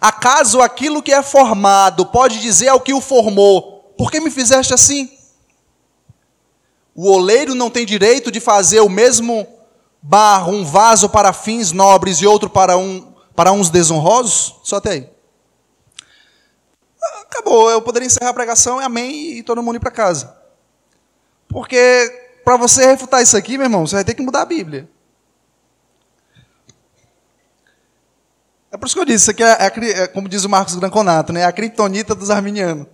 Acaso 0.00 0.60
aquilo 0.60 1.02
que 1.02 1.12
é 1.12 1.22
formado 1.22 2.06
pode 2.06 2.40
dizer 2.40 2.68
ao 2.68 2.80
que 2.80 2.92
o 2.92 3.00
formou: 3.00 3.94
por 3.96 4.10
que 4.10 4.20
me 4.20 4.30
fizeste 4.30 4.74
assim? 4.74 5.10
O 6.94 7.08
oleiro 7.10 7.54
não 7.54 7.70
tem 7.70 7.86
direito 7.86 8.30
de 8.30 8.40
fazer 8.40 8.80
o 8.80 8.88
mesmo 8.88 9.46
barro, 10.02 10.52
um 10.52 10.64
vaso 10.64 11.08
para 11.08 11.32
fins 11.32 11.70
nobres 11.70 12.20
e 12.20 12.26
outro 12.26 12.50
para, 12.50 12.76
um, 12.76 13.12
para 13.36 13.52
uns 13.52 13.70
desonrosos? 13.70 14.56
Só 14.64 14.76
até 14.76 14.90
aí. 14.90 15.10
Acabou, 17.22 17.70
eu 17.70 17.80
poderia 17.80 18.06
encerrar 18.06 18.30
a 18.30 18.34
pregação 18.34 18.80
e 18.80 18.84
amém 18.84 19.38
e 19.38 19.42
todo 19.44 19.62
mundo 19.62 19.76
ir 19.76 19.80
para 19.80 19.92
casa. 19.92 20.37
Porque 21.48 22.40
para 22.44 22.56
você 22.56 22.86
refutar 22.86 23.22
isso 23.22 23.36
aqui, 23.36 23.58
meu 23.58 23.66
irmão, 23.66 23.86
você 23.86 23.96
vai 23.96 24.04
ter 24.04 24.14
que 24.14 24.22
mudar 24.22 24.42
a 24.42 24.46
Bíblia. 24.46 24.88
É 28.70 28.76
por 28.76 28.86
isso 28.86 28.94
que 28.94 29.00
eu 29.00 29.06
disse, 29.06 29.24
isso 29.24 29.30
aqui 29.30 29.42
é, 29.42 29.56
é, 29.60 30.02
é 30.02 30.06
como 30.06 30.28
diz 30.28 30.44
o 30.44 30.48
Marcos 30.48 30.74
Granconato, 30.74 31.32
né? 31.32 31.40
É 31.40 31.44
a 31.44 31.52
criptonita 31.52 32.14
dos 32.14 32.30
arminianos. 32.30 32.86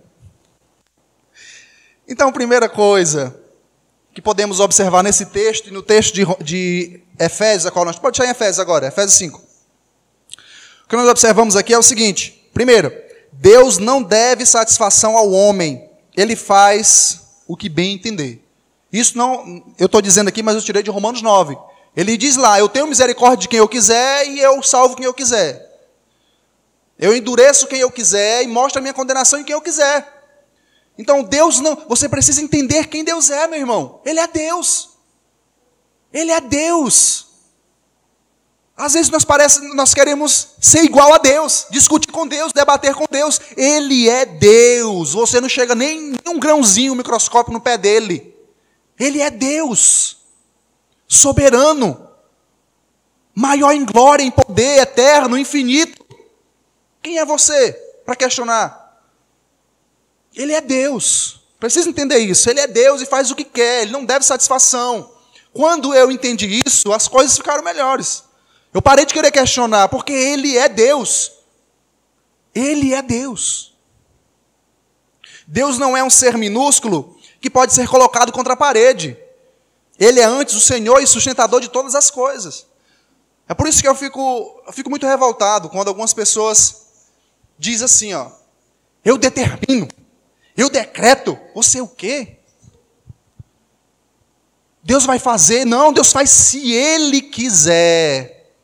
Então, 2.07 2.31
primeira 2.31 2.69
coisa, 2.69 3.35
que 4.13 4.21
podemos 4.21 4.61
observar 4.61 5.03
nesse 5.03 5.25
texto 5.25 5.67
e 5.67 5.71
no 5.71 5.81
texto 5.81 6.13
de, 6.13 6.25
de 6.43 7.01
Efésios, 7.19 7.65
a 7.65 7.71
qual 7.71 7.83
nós. 7.83 7.99
Pode 7.99 8.17
deixar 8.17 8.29
em 8.29 8.31
Efésios 8.31 8.59
agora, 8.59 8.87
Efésios 8.87 9.15
5. 9.15 9.41
O 10.85 10.87
que 10.87 10.95
nós 10.95 11.09
observamos 11.09 11.55
aqui 11.57 11.73
é 11.73 11.77
o 11.77 11.83
seguinte: 11.83 12.49
primeiro, 12.53 12.93
Deus 13.33 13.77
não 13.77 14.01
deve 14.01 14.45
satisfação 14.45 15.17
ao 15.17 15.31
homem, 15.31 15.89
ele 16.15 16.35
faz 16.35 17.21
o 17.45 17.57
que 17.57 17.67
bem 17.67 17.93
entender. 17.93 18.44
Isso 18.95 19.17
não, 19.17 19.61
eu 19.77 19.87
estou 19.87 20.01
dizendo 20.01 20.29
aqui, 20.29 20.41
mas 20.41 20.55
eu 20.55 20.61
tirei 20.61 20.81
de 20.81 20.89
Romanos 20.89 21.21
9. 21.21 21.57
Ele 21.97 22.15
diz 22.15 22.37
lá: 22.37 22.57
Eu 22.57 22.69
tenho 22.69 22.87
misericórdia 22.87 23.39
de 23.39 23.49
quem 23.49 23.59
eu 23.59 23.67
quiser 23.67 24.25
e 24.25 24.39
eu 24.39 24.63
salvo 24.63 24.95
quem 24.95 25.05
eu 25.05 25.13
quiser. 25.13 25.63
Eu 26.97 27.13
endureço 27.13 27.67
quem 27.67 27.79
eu 27.79 27.91
quiser 27.91 28.43
e 28.43 28.47
mostro 28.47 28.79
a 28.79 28.81
minha 28.81 28.93
condenação 28.93 29.37
em 29.37 29.43
quem 29.43 29.51
eu 29.51 29.61
quiser. 29.61 30.13
Então 30.97 31.23
Deus 31.23 31.59
não. 31.59 31.75
Você 31.89 32.07
precisa 32.07 32.41
entender 32.41 32.87
quem 32.87 33.03
Deus 33.03 33.29
é, 33.29 33.45
meu 33.47 33.59
irmão. 33.59 33.99
Ele 34.05 34.19
é 34.19 34.27
Deus. 34.27 34.91
Ele 36.13 36.31
é 36.31 36.39
Deus. 36.39 37.25
Às 38.77 38.93
vezes 38.93 39.09
nós 39.09 39.25
parece, 39.25 39.59
nós 39.73 39.93
queremos 39.93 40.55
ser 40.61 40.83
igual 40.83 41.13
a 41.13 41.17
Deus, 41.17 41.65
discutir 41.69 42.11
com 42.11 42.25
Deus, 42.25 42.53
debater 42.53 42.93
com 42.93 43.05
Deus. 43.11 43.41
Ele 43.57 44.07
é 44.07 44.25
Deus. 44.25 45.11
Você 45.11 45.41
não 45.41 45.49
chega 45.49 45.75
nem 45.75 46.13
um 46.25 46.39
grãozinho, 46.39 46.93
um 46.93 46.95
microscópio 46.95 47.51
no 47.51 47.59
pé 47.59 47.77
dele. 47.77 48.34
Ele 48.99 49.21
é 49.21 49.29
Deus. 49.29 50.17
Soberano. 51.07 52.09
Maior 53.33 53.71
em 53.71 53.85
glória, 53.85 54.23
em 54.23 54.31
poder, 54.31 54.79
eterno, 54.79 55.37
infinito. 55.37 56.05
Quem 57.01 57.19
é 57.19 57.25
você 57.25 57.73
para 58.05 58.15
questionar? 58.15 59.01
Ele 60.33 60.53
é 60.53 60.61
Deus. 60.61 61.41
Precisa 61.59 61.89
entender 61.89 62.19
isso. 62.19 62.49
Ele 62.49 62.59
é 62.59 62.67
Deus 62.67 63.01
e 63.01 63.05
faz 63.05 63.31
o 63.31 63.35
que 63.35 63.43
quer, 63.43 63.83
ele 63.83 63.91
não 63.91 64.05
deve 64.05 64.25
satisfação. 64.25 65.11
Quando 65.53 65.93
eu 65.93 66.11
entendi 66.11 66.61
isso, 66.65 66.91
as 66.91 67.07
coisas 67.07 67.37
ficaram 67.37 67.63
melhores. 67.63 68.23
Eu 68.73 68.81
parei 68.81 69.05
de 69.05 69.13
querer 69.13 69.31
questionar, 69.31 69.87
porque 69.87 70.11
ele 70.11 70.57
é 70.57 70.67
Deus. 70.67 71.31
Ele 72.53 72.93
é 72.93 73.01
Deus. 73.01 73.73
Deus 75.47 75.77
não 75.77 75.95
é 75.95 76.03
um 76.03 76.09
ser 76.09 76.37
minúsculo 76.37 77.14
que 77.45 77.49
pode 77.51 77.73
ser 77.73 77.87
colocado 77.87 78.31
contra 78.31 78.53
a 78.53 78.57
parede. 78.57 79.15
Ele 79.99 80.19
é 80.19 80.23
antes 80.23 80.55
o 80.55 80.59
Senhor 80.59 80.99
e 80.99 81.05
sustentador 81.05 81.61
de 81.61 81.69
todas 81.69 81.93
as 81.93 82.09
coisas. 82.09 82.65
É 83.47 83.53
por 83.53 83.67
isso 83.67 83.83
que 83.83 83.87
eu 83.87 83.93
fico, 83.93 84.63
eu 84.65 84.73
fico 84.73 84.89
muito 84.89 85.05
revoltado 85.05 85.69
quando 85.69 85.89
algumas 85.89 86.11
pessoas 86.11 86.87
dizem 87.55 87.85
assim, 87.85 88.13
ó, 88.15 88.31
eu 89.03 89.15
determino, 89.15 89.87
eu 90.57 90.71
decreto, 90.71 91.37
você 91.53 91.79
o 91.79 91.87
quê? 91.87 92.39
Deus 94.81 95.05
vai 95.05 95.19
fazer? 95.19 95.65
Não, 95.65 95.93
Deus 95.93 96.11
faz 96.11 96.31
se 96.31 96.73
Ele 96.73 97.21
quiser. 97.21 98.55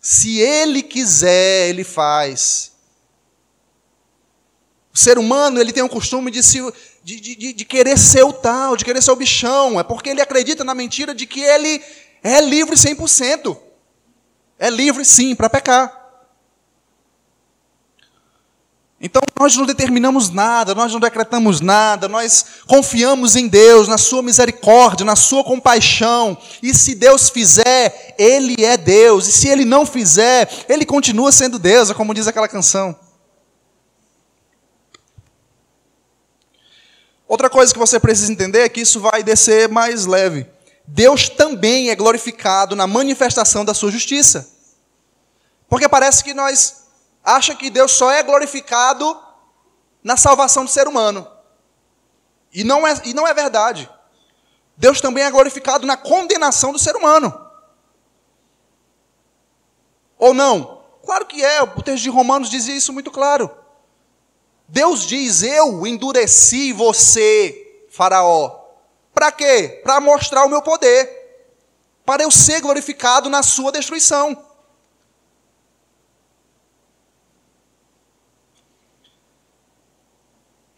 Se 0.00 0.38
Ele 0.38 0.84
quiser, 0.84 1.68
Ele 1.68 1.82
faz. 1.82 2.70
O 4.94 4.98
ser 4.98 5.18
humano 5.18 5.58
ele 5.58 5.72
tem 5.72 5.82
o 5.82 5.88
costume 5.88 6.30
de, 6.30 6.42
se, 6.42 6.60
de, 7.04 7.18
de, 7.20 7.52
de 7.52 7.64
querer 7.64 7.98
ser 7.98 8.22
o 8.22 8.32
tal, 8.32 8.76
de 8.76 8.84
querer 8.84 9.02
ser 9.02 9.10
o 9.10 9.16
bichão. 9.16 9.78
É 9.78 9.82
porque 9.82 10.10
ele 10.10 10.20
acredita 10.20 10.64
na 10.64 10.74
mentira 10.74 11.14
de 11.14 11.26
que 11.26 11.40
ele 11.40 11.82
é 12.22 12.40
livre 12.40 12.76
100%. 12.76 13.56
É 14.58 14.70
livre, 14.70 15.04
sim, 15.04 15.34
para 15.34 15.50
pecar. 15.50 16.00
Então 19.04 19.20
nós 19.36 19.56
não 19.56 19.66
determinamos 19.66 20.30
nada, 20.30 20.76
nós 20.76 20.92
não 20.92 21.00
decretamos 21.00 21.60
nada, 21.60 22.06
nós 22.06 22.44
confiamos 22.68 23.34
em 23.34 23.48
Deus, 23.48 23.88
na 23.88 23.98
Sua 23.98 24.22
misericórdia, 24.22 25.04
na 25.04 25.16
Sua 25.16 25.42
compaixão. 25.42 26.38
E 26.62 26.72
se 26.72 26.94
Deus 26.94 27.28
fizer, 27.28 28.14
Ele 28.16 28.64
é 28.64 28.76
Deus. 28.76 29.26
E 29.26 29.32
se 29.32 29.48
Ele 29.48 29.64
não 29.64 29.84
fizer, 29.84 30.48
Ele 30.68 30.86
continua 30.86 31.32
sendo 31.32 31.58
Deus, 31.58 31.90
é 31.90 31.94
como 31.94 32.14
diz 32.14 32.28
aquela 32.28 32.46
canção. 32.46 32.96
Outra 37.32 37.48
coisa 37.48 37.72
que 37.72 37.78
você 37.78 37.98
precisa 37.98 38.30
entender 38.30 38.58
é 38.58 38.68
que 38.68 38.82
isso 38.82 39.00
vai 39.00 39.22
descer 39.22 39.66
mais 39.66 40.04
leve. 40.04 40.46
Deus 40.86 41.30
também 41.30 41.88
é 41.88 41.96
glorificado 41.96 42.76
na 42.76 42.86
manifestação 42.86 43.64
da 43.64 43.72
sua 43.72 43.90
justiça. 43.90 44.54
Porque 45.66 45.88
parece 45.88 46.22
que 46.22 46.34
nós 46.34 46.88
acha 47.24 47.54
que 47.54 47.70
Deus 47.70 47.92
só 47.92 48.10
é 48.10 48.22
glorificado 48.22 49.18
na 50.04 50.14
salvação 50.14 50.66
do 50.66 50.70
ser 50.70 50.86
humano. 50.86 51.26
E 52.52 52.64
não 52.64 52.86
é, 52.86 53.00
e 53.02 53.14
não 53.14 53.26
é 53.26 53.32
verdade. 53.32 53.88
Deus 54.76 55.00
também 55.00 55.24
é 55.24 55.30
glorificado 55.30 55.86
na 55.86 55.96
condenação 55.96 56.70
do 56.70 56.78
ser 56.78 56.94
humano. 56.96 57.32
Ou 60.18 60.34
não? 60.34 60.82
Claro 61.02 61.24
que 61.24 61.42
é, 61.42 61.62
o 61.62 61.80
texto 61.80 62.02
de 62.02 62.10
Romanos 62.10 62.50
dizia 62.50 62.76
isso 62.76 62.92
muito 62.92 63.10
claro. 63.10 63.61
Deus 64.68 65.06
diz: 65.06 65.42
Eu 65.42 65.86
endureci 65.86 66.72
você, 66.72 67.84
Faraó. 67.90 68.60
Para 69.12 69.30
quê? 69.30 69.80
Para 69.82 70.00
mostrar 70.00 70.44
o 70.44 70.48
meu 70.48 70.62
poder. 70.62 71.20
Para 72.04 72.22
eu 72.22 72.30
ser 72.30 72.60
glorificado 72.60 73.28
na 73.28 73.42
sua 73.42 73.70
destruição. 73.70 74.50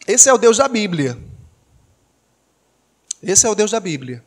Esse 0.06 0.28
é 0.28 0.32
o 0.32 0.38
Deus 0.38 0.58
da 0.58 0.68
Bíblia. 0.68 1.18
Esse 3.22 3.46
é 3.46 3.48
o 3.48 3.54
Deus 3.54 3.70
da 3.70 3.80
Bíblia. 3.80 4.22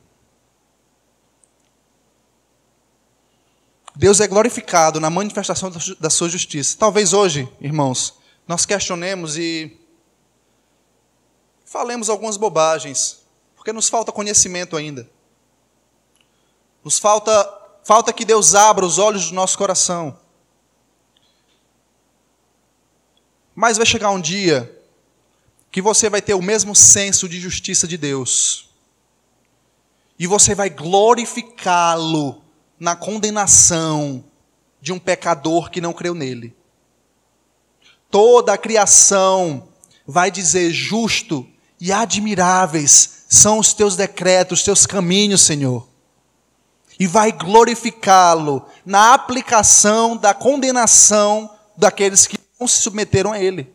Deus 3.96 4.20
é 4.20 4.28
glorificado 4.28 5.00
na 5.00 5.10
manifestação 5.10 5.72
da 6.00 6.10
sua 6.10 6.30
justiça. 6.30 6.78
Talvez 6.78 7.14
hoje, 7.14 7.48
irmãos, 7.60 8.17
nós 8.48 8.66
questionemos 8.66 9.38
e 9.38 9.78
falemos 11.66 12.10
algumas 12.10 12.38
bobagens, 12.38 13.22
porque 13.56 13.74
nos 13.74 13.90
falta 13.90 14.12
conhecimento 14.12 14.78
ainda. 14.78 15.10
Nos 16.84 16.98
falta 16.98 17.32
falta 17.84 18.12
que 18.12 18.26
Deus 18.26 18.54
abra 18.54 18.86
os 18.86 18.98
olhos 18.98 19.30
do 19.30 19.36
nosso 19.36 19.58
coração. 19.58 20.20
Mas 23.56 23.78
vai 23.78 23.86
chegar 23.86 24.12
um 24.12 24.20
dia 24.20 24.78
que 25.72 25.82
você 25.82 26.10
vai 26.10 26.22
ter 26.22 26.34
o 26.34 26.42
mesmo 26.42 26.76
senso 26.76 27.30
de 27.30 27.40
justiça 27.40 27.88
de 27.88 27.96
Deus. 27.96 28.70
E 30.20 30.28
você 30.28 30.54
vai 30.54 30.70
glorificá-lo 30.70 32.44
na 32.78 32.94
condenação 32.94 34.24
de 34.82 34.92
um 34.92 35.00
pecador 35.00 35.70
que 35.70 35.80
não 35.80 35.94
creu 35.94 36.14
nele. 36.14 36.57
Toda 38.10 38.54
a 38.54 38.58
criação 38.58 39.68
vai 40.06 40.32
dizer: 40.32 40.72
justo 40.72 41.48
e 41.80 41.92
admiráveis 41.92 43.26
são 43.30 43.60
os 43.60 43.74
teus 43.74 43.96
decretos, 43.96 44.60
os 44.60 44.66
teus 44.66 44.86
caminhos, 44.86 45.42
Senhor. 45.42 45.88
E 47.00 47.06
vai 47.06 47.32
glorificá-lo 47.32 48.66
na 48.86 49.14
aplicação 49.14 50.18
da 50.18 50.34
condenação 50.34 51.50
daqueles 51.76 52.26
que 52.26 52.38
não 52.60 52.68
se 52.68 52.82
submeteram 52.82 53.32
a 53.32 53.40
Ele. 53.40 53.72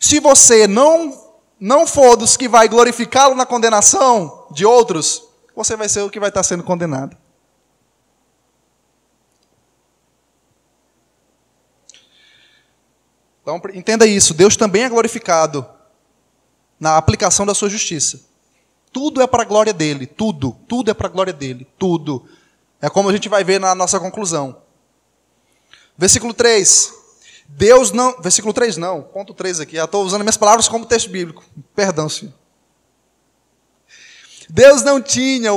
Se 0.00 0.18
você 0.20 0.66
não 0.66 1.22
não 1.60 1.86
for 1.86 2.16
dos 2.16 2.36
que 2.36 2.48
vai 2.48 2.68
glorificá-lo 2.68 3.34
na 3.34 3.46
condenação 3.46 4.46
de 4.50 4.66
outros, 4.66 5.22
você 5.54 5.76
vai 5.76 5.88
ser 5.88 6.02
o 6.02 6.10
que 6.10 6.20
vai 6.20 6.28
estar 6.28 6.42
sendo 6.42 6.62
condenado. 6.62 7.16
Então, 13.44 13.60
entenda 13.74 14.06
isso: 14.06 14.32
Deus 14.32 14.56
também 14.56 14.84
é 14.84 14.88
glorificado 14.88 15.68
na 16.80 16.96
aplicação 16.96 17.44
da 17.44 17.54
sua 17.54 17.68
justiça. 17.68 18.20
Tudo 18.90 19.20
é 19.20 19.26
para 19.26 19.42
a 19.42 19.46
glória 19.46 19.72
dele, 19.72 20.06
tudo, 20.06 20.56
tudo 20.66 20.90
é 20.90 20.94
para 20.94 21.08
a 21.08 21.10
glória 21.10 21.32
dele, 21.32 21.66
tudo. 21.78 22.26
É 22.80 22.88
como 22.88 23.08
a 23.08 23.12
gente 23.12 23.28
vai 23.28 23.44
ver 23.44 23.60
na 23.60 23.74
nossa 23.74 24.00
conclusão. 24.00 24.62
Versículo 25.96 26.32
3. 26.32 26.92
Deus 27.46 27.92
não. 27.92 28.20
Versículo 28.20 28.54
3 28.54 28.78
não, 28.78 29.02
ponto 29.02 29.34
3 29.34 29.60
aqui. 29.60 29.76
Já 29.76 29.84
estou 29.84 30.04
usando 30.04 30.22
minhas 30.22 30.36
palavras 30.36 30.68
como 30.68 30.86
texto 30.86 31.10
bíblico. 31.10 31.44
Perdão, 31.74 32.08
senhor. 32.08 32.32
Deus 34.48 34.82
não 34.82 35.02
tinha. 35.02 35.50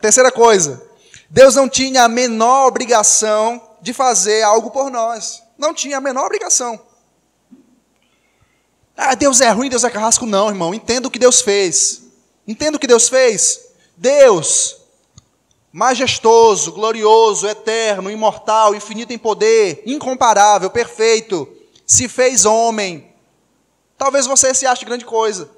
Terceira 0.00 0.30
coisa. 0.30 0.82
Deus 1.28 1.56
não 1.56 1.68
tinha 1.68 2.04
a 2.04 2.08
menor 2.08 2.68
obrigação 2.68 3.60
de 3.82 3.92
fazer 3.92 4.42
algo 4.42 4.70
por 4.70 4.90
nós. 4.90 5.42
Não 5.58 5.74
tinha 5.74 5.98
a 5.98 6.00
menor 6.00 6.26
obrigação. 6.26 6.80
Ah, 8.96 9.14
Deus 9.14 9.40
é 9.40 9.50
ruim, 9.50 9.68
Deus 9.68 9.84
é 9.84 9.90
carrasco. 9.90 10.26
Não, 10.26 10.48
irmão. 10.48 10.74
Entenda 10.74 11.08
o 11.08 11.10
que 11.10 11.18
Deus 11.18 11.40
fez. 11.40 12.02
Entenda 12.46 12.76
o 12.76 12.80
que 12.80 12.86
Deus 12.86 13.08
fez. 13.08 13.68
Deus, 13.96 14.76
majestoso, 15.72 16.72
glorioso, 16.72 17.46
eterno, 17.46 18.10
imortal, 18.10 18.74
infinito 18.74 19.12
em 19.12 19.18
poder, 19.18 19.82
incomparável, 19.86 20.70
perfeito, 20.70 21.48
se 21.86 22.08
fez 22.08 22.44
homem. 22.44 23.12
Talvez 23.96 24.26
você 24.26 24.54
se 24.54 24.66
ache 24.66 24.84
grande 24.84 25.04
coisa. 25.04 25.50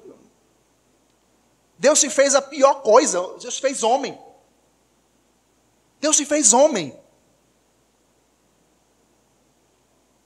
Deus 1.77 1.99
se 1.99 2.09
fez 2.09 2.33
a 2.33 2.41
pior 2.41 2.81
coisa. 2.81 3.21
Deus 3.39 3.55
se 3.55 3.61
fez 3.61 3.83
homem. 3.83 4.17
Deus 5.99 6.17
se 6.17 6.25
fez 6.25 6.53
homem. 6.53 6.97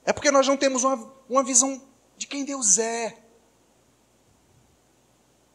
É 0.04 0.12
porque 0.12 0.30
nós 0.30 0.46
não 0.48 0.56
temos 0.56 0.84
uma, 0.84 1.12
uma 1.28 1.42
visão 1.42 1.80
de 2.22 2.28
quem 2.28 2.44
Deus 2.44 2.78
é. 2.78 3.16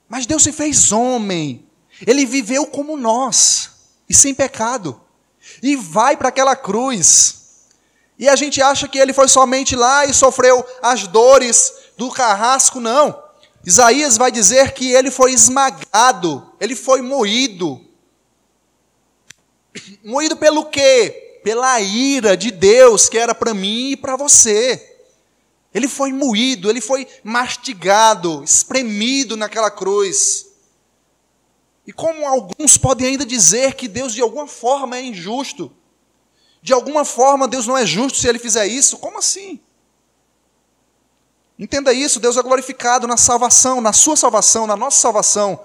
Mas 0.10 0.26
Deus 0.26 0.44
se 0.44 0.52
fez 0.52 0.92
homem. 0.92 1.66
Ele 2.06 2.26
viveu 2.26 2.68
como 2.68 2.98
nós 2.98 3.70
e 4.10 4.14
sem 4.14 4.36
pecado. 4.36 5.00
E 5.64 5.78
vai 5.78 6.18
para 6.18 6.28
aquela 6.28 6.58
cruz. 6.58 7.70
E 8.20 8.28
a 8.28 8.36
gente 8.36 8.62
acha 8.62 8.86
que 8.86 9.00
ele 9.00 9.14
foi 9.14 9.30
somente 9.30 9.78
lá 9.78 10.06
e 10.06 10.14
sofreu 10.14 10.66
as 10.82 11.08
dores 11.08 11.72
do 11.96 12.12
carrasco, 12.12 12.82
não. 12.82 13.18
Isaías 13.66 14.18
vai 14.18 14.30
dizer 14.30 14.74
que 14.74 14.92
ele 14.92 15.10
foi 15.10 15.32
esmagado, 15.32 16.52
ele 16.60 16.76
foi 16.76 17.02
moído. 17.02 17.80
Moído 20.04 20.36
pelo 20.36 20.66
quê? 20.66 21.40
Pela 21.46 21.80
ira 21.80 22.36
de 22.36 22.52
Deus 22.52 23.08
que 23.08 23.18
era 23.18 23.34
para 23.34 23.54
mim 23.54 23.92
e 23.92 23.96
para 23.98 24.18
você. 24.18 24.87
Ele 25.74 25.88
foi 25.88 26.12
moído, 26.12 26.70
ele 26.70 26.82
foi 26.82 27.08
mastigado, 27.24 28.44
espremido 28.44 29.36
naquela 29.36 29.70
cruz. 29.70 30.48
E 31.86 31.94
como 31.94 32.26
alguns 32.28 32.78
podem 32.78 33.08
ainda 33.08 33.26
dizer 33.26 33.76
que 33.76 33.88
Deus 33.88 34.14
de 34.14 34.22
alguma 34.22 34.48
forma 34.48 34.98
é 34.98 35.04
injusto, 35.04 35.72
de 36.62 36.74
alguma 36.74 37.06
forma 37.06 37.48
Deus 37.48 37.68
não 37.68 37.78
é 37.78 37.86
justo 37.86 38.18
se 38.18 38.28
ele 38.28 38.40
fizer 38.40 38.68
isso, 38.68 38.98
como 38.98 39.20
assim? 39.20 39.60
Entenda 41.58 41.92
isso, 41.94 42.20
Deus 42.20 42.38
é 42.38 42.44
glorificado 42.44 43.08
na 43.08 43.18
salvação, 43.18 43.82
na 43.82 43.92
sua 43.92 44.16
salvação, 44.16 44.68
na 44.68 44.76
nossa 44.76 45.00
salvação 45.00 45.60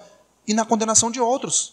e 0.47 0.55
na 0.55 0.65
condenação 0.65 1.11
de 1.11 1.21
outros. 1.21 1.72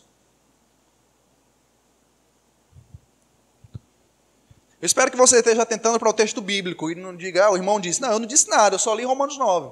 Eu 4.82 4.86
espero 4.86 5.12
que 5.12 5.18
você 5.18 5.40
esteja 5.40 5.64
atentando 5.64 6.00
para 6.00 6.10
o 6.10 6.14
texto 6.14 6.42
bíblico 6.42 6.90
e 6.90 6.96
não 6.96 7.16
diga, 7.16 7.46
ah, 7.46 7.52
o 7.52 7.58
irmão 7.58 7.80
disse. 7.80 8.02
Não, 8.02 8.14
eu 8.14 8.20
não 8.20 8.28
disse 8.28 8.50
nada, 8.50 8.76
eu 8.76 8.80
só 8.80 8.94
li 8.94 9.04
Romanos 9.04 9.38
9. 9.38 9.72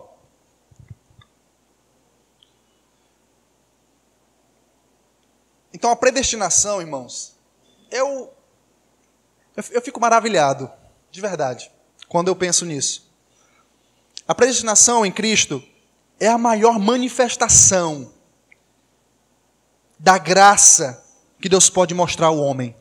Então 5.73 5.91
a 5.91 5.95
predestinação, 5.95 6.81
irmãos, 6.81 7.37
eu, 7.89 8.33
eu, 9.55 9.63
eu 9.71 9.81
fico 9.81 9.99
maravilhado, 9.99 10.69
de 11.09 11.21
verdade, 11.21 11.71
quando 12.09 12.27
eu 12.27 12.35
penso 12.35 12.65
nisso. 12.65 13.09
A 14.27 14.35
predestinação 14.35 15.05
em 15.05 15.11
Cristo 15.11 15.63
é 16.19 16.27
a 16.27 16.37
maior 16.37 16.79
manifestação 16.79 18.11
da 19.97 20.17
graça 20.17 21.03
que 21.39 21.47
Deus 21.47 21.69
pode 21.69 21.93
mostrar 21.93 22.27
ao 22.27 22.39
homem. 22.39 22.75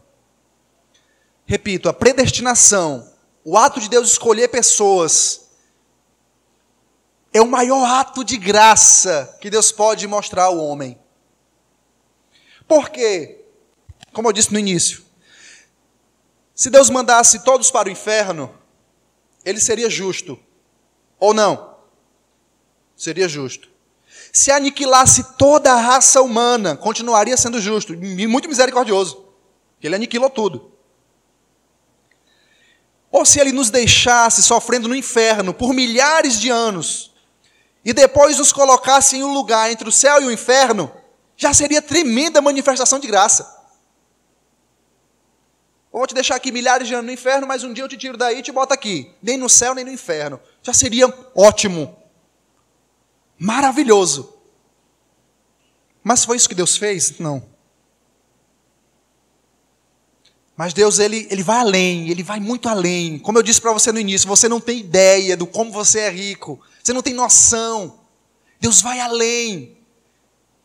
Repito, 1.46 1.88
a 1.88 1.92
predestinação, 1.92 3.08
o 3.44 3.56
ato 3.56 3.80
de 3.80 3.88
Deus 3.88 4.10
escolher 4.10 4.48
pessoas, 4.48 5.48
é 7.32 7.40
o 7.40 7.46
maior 7.46 7.84
ato 7.84 8.24
de 8.24 8.36
graça 8.36 9.38
que 9.40 9.48
Deus 9.48 9.70
pode 9.70 10.06
mostrar 10.08 10.44
ao 10.44 10.58
homem. 10.58 10.98
Por 12.66 12.90
quê? 12.90 13.44
Como 14.12 14.26
eu 14.26 14.32
disse 14.32 14.52
no 14.52 14.58
início, 14.58 15.04
se 16.54 16.68
Deus 16.68 16.90
mandasse 16.90 17.44
todos 17.44 17.70
para 17.70 17.88
o 17.88 17.92
inferno, 17.92 18.52
ele 19.44 19.60
seria 19.60 19.88
justo. 19.88 20.40
Ou 21.20 21.32
não? 21.32 21.76
Seria 22.96 23.28
justo. 23.28 23.68
Se 24.32 24.50
aniquilasse 24.50 25.36
toda 25.36 25.72
a 25.72 25.80
raça 25.80 26.20
humana, 26.22 26.76
continuaria 26.76 27.36
sendo 27.36 27.60
justo 27.60 27.94
e 27.94 28.26
muito 28.26 28.48
misericordioso. 28.48 29.28
Ele 29.80 29.94
aniquilou 29.94 30.30
tudo. 30.30 30.75
Ou 33.10 33.24
se 33.24 33.40
ele 33.40 33.52
nos 33.52 33.70
deixasse 33.70 34.42
sofrendo 34.42 34.88
no 34.88 34.94
inferno 34.94 35.54
por 35.54 35.72
milhares 35.72 36.40
de 36.40 36.50
anos 36.50 37.12
e 37.84 37.92
depois 37.92 38.38
nos 38.38 38.52
colocasse 38.52 39.16
em 39.16 39.24
um 39.24 39.32
lugar 39.32 39.70
entre 39.70 39.88
o 39.88 39.92
céu 39.92 40.20
e 40.20 40.26
o 40.26 40.32
inferno, 40.32 40.92
já 41.36 41.54
seria 41.54 41.80
tremenda 41.80 42.42
manifestação 42.42 42.98
de 42.98 43.06
graça. 43.06 43.54
vou 45.92 46.06
te 46.06 46.14
deixar 46.14 46.34
aqui 46.34 46.50
milhares 46.50 46.88
de 46.88 46.94
anos 46.94 47.06
no 47.06 47.12
inferno, 47.12 47.46
mas 47.46 47.62
um 47.62 47.72
dia 47.72 47.84
eu 47.84 47.88
te 47.88 47.96
tiro 47.96 48.16
daí 48.18 48.38
e 48.38 48.42
te 48.42 48.50
boto 48.50 48.74
aqui. 48.74 49.14
Nem 49.22 49.36
no 49.36 49.48
céu, 49.48 49.74
nem 49.74 49.84
no 49.84 49.90
inferno. 49.90 50.40
Já 50.62 50.72
seria 50.72 51.06
ótimo. 51.34 51.96
Maravilhoso. 53.38 54.34
Mas 56.02 56.24
foi 56.24 56.36
isso 56.36 56.48
que 56.48 56.54
Deus 56.54 56.76
fez? 56.76 57.18
Não. 57.18 57.55
Mas 60.56 60.72
Deus, 60.72 60.98
ele, 60.98 61.26
ele 61.30 61.42
vai 61.42 61.58
além, 61.58 62.08
ele 62.08 62.22
vai 62.22 62.40
muito 62.40 62.68
além. 62.68 63.18
Como 63.18 63.36
eu 63.36 63.42
disse 63.42 63.60
para 63.60 63.72
você 63.72 63.92
no 63.92 64.00
início, 64.00 64.26
você 64.26 64.48
não 64.48 64.58
tem 64.58 64.78
ideia 64.78 65.36
do 65.36 65.46
como 65.46 65.70
você 65.70 66.00
é 66.00 66.10
rico. 66.10 66.58
Você 66.82 66.94
não 66.94 67.02
tem 67.02 67.12
noção. 67.12 68.00
Deus 68.58 68.80
vai 68.80 68.98
além. 69.00 69.76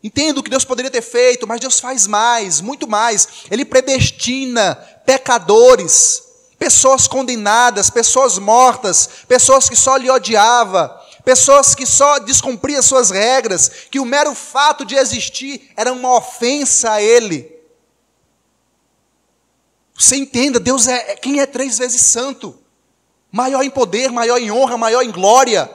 Entendo 0.01 0.37
o 0.37 0.43
que 0.43 0.49
Deus 0.49 0.63
poderia 0.63 0.89
ter 0.89 1.01
feito, 1.01 1.45
mas 1.45 1.59
Deus 1.59 1.79
faz 1.79 2.07
mais, 2.07 2.61
muito 2.61 2.87
mais. 2.87 3.27
Ele 3.51 3.65
predestina 3.65 4.75
pecadores, 5.05 6.23
pessoas 6.57 7.05
condenadas, 7.05 7.89
pessoas 7.89 8.37
mortas, 8.39 9.09
pessoas 9.27 9.67
que 9.67 9.75
só 9.75 9.97
lhe 9.97 10.09
odiava, 10.09 10.99
pessoas 11.25 11.75
que 11.75 11.85
só 11.85 12.17
descumpriam 12.17 12.81
suas 12.81 13.11
regras, 13.11 13.69
que 13.91 13.99
o 13.99 14.05
mero 14.05 14.33
fato 14.33 14.85
de 14.85 14.95
existir 14.95 15.69
era 15.75 15.91
uma 15.91 16.15
ofensa 16.15 16.93
a 16.93 17.01
ele. 17.01 17.50
Você 20.01 20.15
entenda, 20.15 20.59
Deus 20.59 20.87
é, 20.87 21.11
é 21.11 21.15
quem 21.15 21.41
é 21.41 21.45
três 21.45 21.77
vezes 21.77 22.01
santo, 22.01 22.57
maior 23.31 23.61
em 23.61 23.69
poder, 23.69 24.11
maior 24.11 24.39
em 24.39 24.51
honra, 24.51 24.75
maior 24.75 25.03
em 25.03 25.11
glória. 25.11 25.69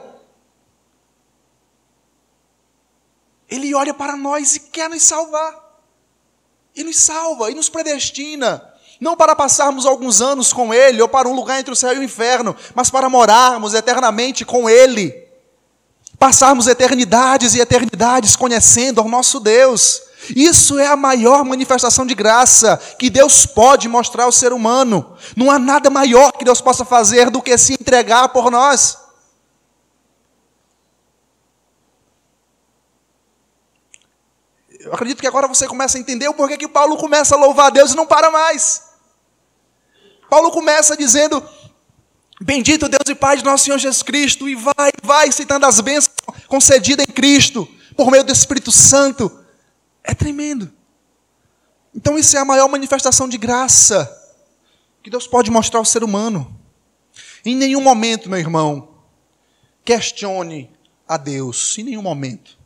Ele 3.49 3.73
olha 3.73 3.95
para 3.95 4.17
nós 4.17 4.57
e 4.57 4.61
quer 4.61 4.91
nos 4.91 5.05
salvar. 5.05 5.81
E 6.75 6.83
nos 6.83 6.97
salva, 6.97 7.53
e 7.53 7.55
nos 7.55 7.69
predestina. 7.69 8.69
Não 9.01 9.17
para 9.17 9.37
passarmos 9.37 9.87
alguns 9.87 10.21
anos 10.21 10.53
com 10.53 10.75
Ele, 10.75 11.01
ou 11.01 11.09
para 11.09 11.29
um 11.29 11.33
lugar 11.33 11.61
entre 11.61 11.73
o 11.73 11.77
céu 11.77 11.95
e 11.95 11.99
o 12.01 12.03
inferno, 12.03 12.57
mas 12.75 12.91
para 12.91 13.09
morarmos 13.09 13.75
eternamente 13.75 14.45
com 14.45 14.69
Ele. 14.69 15.15
Passarmos 16.19 16.67
eternidades 16.67 17.55
e 17.55 17.61
eternidades 17.61 18.35
conhecendo 18.35 19.01
ao 19.01 19.09
nosso 19.09 19.39
Deus. 19.39 20.03
Isso 20.35 20.79
é 20.79 20.87
a 20.87 20.97
maior 20.97 21.45
manifestação 21.45 22.07
de 22.07 22.15
graça 22.15 22.77
que 22.99 23.11
Deus 23.11 23.47
pode 23.47 23.89
mostrar 23.89 24.25
ao 24.25 24.33
ser 24.33 24.53
humano. 24.53 25.17
Não 25.37 25.51
há 25.51 25.59
nada 25.59 25.91
maior 25.91 26.33
que 26.33 26.45
Deus 26.45 26.61
possa 26.61 26.85
fazer 26.85 27.31
do 27.31 27.43
que 27.43 27.57
se 27.59 27.75
entregar 27.75 28.31
por 28.31 28.51
nós. 28.51 28.99
Eu 34.87 34.95
acredito 34.95 35.21
que 35.21 35.27
agora 35.27 35.49
você 35.49 35.67
começa 35.67 35.99
a 35.99 36.01
entender 36.01 36.29
o 36.29 36.35
porquê 36.35 36.57
que 36.57 36.69
Paulo 36.69 36.97
começa 36.97 37.35
a 37.35 37.39
louvar 37.39 37.67
a 37.67 37.71
Deus 37.71 37.93
e 37.93 37.97
não 37.97 38.07
para 38.07 38.31
mais. 38.31 38.83
Paulo 40.31 40.51
começa 40.51 40.97
dizendo: 40.97 41.43
Bendito 42.41 42.89
Deus 42.89 43.09
e 43.09 43.15
Pai 43.15 43.37
de 43.37 43.45
nosso 43.45 43.65
Senhor 43.65 43.79
Jesus 43.79 44.03
Cristo, 44.03 44.49
e 44.49 44.55
vai, 44.55 44.93
vai 45.03 45.33
citando 45.33 45.67
as 45.67 45.81
bênçãos 45.81 46.15
concedidas 46.47 47.07
em 47.09 47.13
Cristo, 47.13 47.67
por 47.97 48.11
meio 48.11 48.23
do 48.23 48.33
Espírito 48.33 48.71
Santo. 48.71 49.46
É 50.07 50.15
tremendo. 50.15 50.73
Então, 51.95 52.17
isso 52.17 52.37
é 52.37 52.41
a 52.41 52.45
maior 52.45 52.69
manifestação 52.69 53.29
de 53.29 53.37
graça 53.37 54.11
que 55.03 55.11
Deus 55.11 55.27
pode 55.27 55.51
mostrar 55.51 55.81
ao 55.81 55.85
ser 55.85 56.05
humano. 56.05 56.59
Em 57.45 57.57
nenhum 57.57 57.81
momento, 57.81 58.31
meu 58.31 58.39
irmão, 58.39 58.89
questione 59.85 60.71
a 61.09 61.17
Deus, 61.17 61.77
em 61.79 61.83
nenhum 61.83 62.03
momento. 62.03 62.57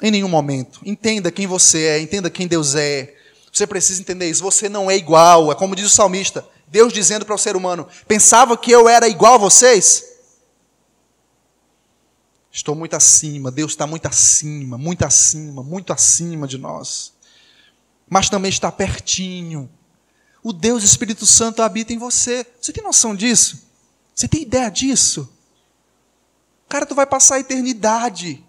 Em 0.00 0.10
nenhum 0.10 0.28
momento. 0.28 0.80
Entenda 0.84 1.30
quem 1.30 1.46
você 1.46 1.86
é, 1.86 2.00
entenda 2.00 2.30
quem 2.30 2.46
Deus 2.46 2.74
é. 2.74 3.14
Você 3.52 3.66
precisa 3.66 4.00
entender 4.00 4.28
isso. 4.28 4.42
Você 4.42 4.68
não 4.68 4.90
é 4.90 4.96
igual. 4.96 5.50
É 5.50 5.54
como 5.54 5.76
diz 5.76 5.86
o 5.86 5.90
salmista. 5.90 6.46
Deus 6.66 6.92
dizendo 6.92 7.24
para 7.24 7.34
o 7.34 7.38
ser 7.38 7.54
humano: 7.54 7.86
Pensava 8.08 8.56
que 8.56 8.70
eu 8.70 8.88
era 8.88 9.06
igual 9.08 9.34
a 9.34 9.38
vocês? 9.38 10.11
Estou 12.52 12.74
muito 12.74 12.94
acima. 12.94 13.50
Deus 13.50 13.72
está 13.72 13.86
muito 13.86 14.06
acima, 14.06 14.76
muito 14.76 15.02
acima, 15.04 15.62
muito 15.62 15.90
acima 15.90 16.46
de 16.46 16.58
nós. 16.58 17.14
Mas 18.06 18.28
também 18.28 18.50
está 18.50 18.70
pertinho. 18.70 19.70
O 20.42 20.52
Deus 20.52 20.84
Espírito 20.84 21.24
Santo 21.24 21.62
habita 21.62 21.94
em 21.94 21.98
você. 21.98 22.46
Você 22.60 22.70
tem 22.70 22.84
noção 22.84 23.16
disso? 23.16 23.66
Você 24.14 24.28
tem 24.28 24.42
ideia 24.42 24.70
disso? 24.70 25.32
Cara, 26.68 26.84
tu 26.84 26.94
vai 26.94 27.06
passar 27.06 27.36
a 27.36 27.40
eternidade 27.40 28.44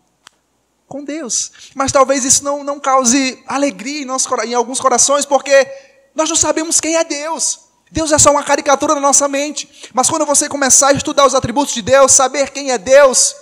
com 0.85 1.01
Deus. 1.01 1.51
Mas 1.73 1.91
talvez 1.91 2.25
isso 2.25 2.43
não, 2.43 2.61
não 2.61 2.81
cause 2.81 3.41
alegria 3.47 4.01
em, 4.01 4.05
nosso, 4.05 4.27
em 4.43 4.53
alguns 4.53 4.81
corações, 4.81 5.25
porque 5.25 5.65
nós 6.13 6.27
não 6.27 6.35
sabemos 6.35 6.81
quem 6.81 6.97
é 6.97 7.05
Deus. 7.05 7.59
Deus 7.89 8.11
é 8.11 8.17
só 8.17 8.31
uma 8.31 8.43
caricatura 8.43 8.95
na 8.95 9.01
nossa 9.01 9.29
mente. 9.29 9.89
Mas 9.93 10.09
quando 10.09 10.25
você 10.25 10.49
começar 10.49 10.89
a 10.89 10.93
estudar 10.93 11.25
os 11.25 11.35
atributos 11.35 11.73
de 11.73 11.81
Deus, 11.81 12.11
saber 12.11 12.49
quem 12.49 12.71
é 12.71 12.77
Deus, 12.77 13.33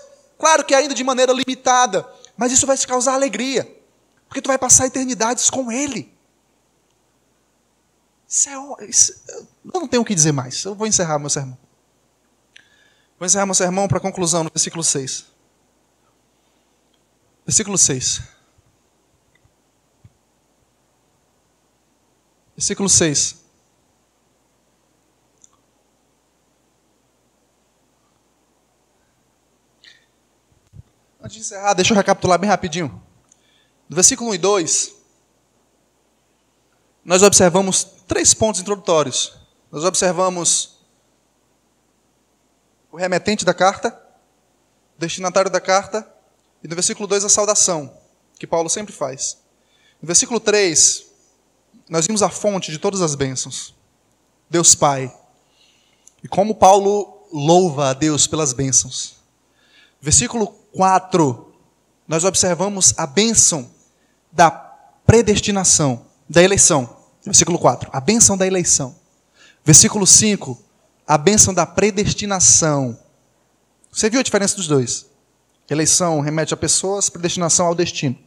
claro 0.41 0.65
que 0.65 0.73
ainda 0.73 0.95
de 0.95 1.03
maneira 1.03 1.31
limitada, 1.31 2.11
mas 2.35 2.51
isso 2.51 2.65
vai 2.65 2.75
te 2.75 2.87
causar 2.87 3.13
alegria. 3.13 3.63
Porque 4.27 4.41
tu 4.41 4.47
vai 4.47 4.57
passar 4.57 4.87
eternidades 4.87 5.47
com 5.51 5.71
Ele. 5.71 6.11
Isso 8.27 8.49
é, 8.49 8.85
isso, 8.85 9.13
eu 9.71 9.79
não 9.79 9.87
tenho 9.87 10.01
o 10.01 10.05
que 10.05 10.15
dizer 10.15 10.31
mais. 10.31 10.63
Eu 10.63 10.73
vou 10.73 10.87
encerrar 10.87 11.19
meu 11.19 11.29
sermão. 11.29 11.57
Vou 13.19 13.27
encerrar 13.27 13.45
meu 13.45 13.53
sermão 13.53 13.87
para 13.87 13.99
a 13.99 14.01
conclusão, 14.01 14.43
no 14.43 14.49
versículo 14.49 14.83
6. 14.83 15.25
Versículo 17.45 17.77
6. 17.77 18.21
Versículo 22.57 22.89
6. 22.89 23.35
Antes 31.31 31.47
de 31.47 31.47
encerrar, 31.47 31.73
deixa 31.73 31.93
eu 31.93 31.95
recapitular 31.95 32.37
bem 32.37 32.49
rapidinho. 32.49 33.01
No 33.87 33.95
versículo 33.95 34.31
1 34.31 34.35
e 34.35 34.37
2, 34.37 34.91
nós 37.05 37.23
observamos 37.23 37.85
três 38.05 38.33
pontos 38.33 38.59
introdutórios. 38.59 39.39
Nós 39.71 39.85
observamos 39.85 40.79
o 42.91 42.97
remetente 42.97 43.45
da 43.45 43.53
carta, 43.53 43.97
o 44.97 44.99
destinatário 44.99 45.49
da 45.49 45.61
carta 45.61 46.05
e 46.61 46.67
no 46.67 46.75
versículo 46.75 47.07
2, 47.07 47.23
a 47.23 47.29
saudação, 47.29 47.97
que 48.37 48.45
Paulo 48.45 48.69
sempre 48.69 48.93
faz. 48.93 49.37
No 50.01 50.07
versículo 50.07 50.37
3, 50.37 51.05
nós 51.87 52.07
vimos 52.07 52.21
a 52.21 52.29
fonte 52.29 52.73
de 52.73 52.77
todas 52.77 53.01
as 53.01 53.15
bênçãos, 53.15 53.73
Deus 54.49 54.75
Pai. 54.75 55.09
E 56.21 56.27
como 56.27 56.55
Paulo 56.55 57.25
louva 57.31 57.91
a 57.91 57.93
Deus 57.93 58.27
pelas 58.27 58.51
bênçãos. 58.51 59.20
Versículo 60.01 60.47
4, 60.73 61.53
nós 62.07 62.23
observamos 62.23 62.93
a 62.97 63.05
bênção 63.05 63.69
da 64.31 64.49
predestinação, 64.49 66.05
da 66.27 66.41
eleição. 66.41 66.97
Versículo 67.23 67.59
4, 67.59 67.89
a 67.93 67.99
bênção 67.99 68.35
da 68.35 68.47
eleição. 68.47 68.95
Versículo 69.63 70.07
5, 70.07 70.57
a 71.05 71.17
bênção 71.17 71.53
da 71.53 71.67
predestinação. 71.67 72.97
Você 73.91 74.09
viu 74.09 74.19
a 74.19 74.23
diferença 74.23 74.55
dos 74.55 74.67
dois? 74.67 75.05
Eleição 75.69 76.19
remete 76.19 76.53
a 76.53 76.57
pessoas, 76.57 77.09
predestinação 77.09 77.67
ao 77.67 77.75
destino. 77.75 78.17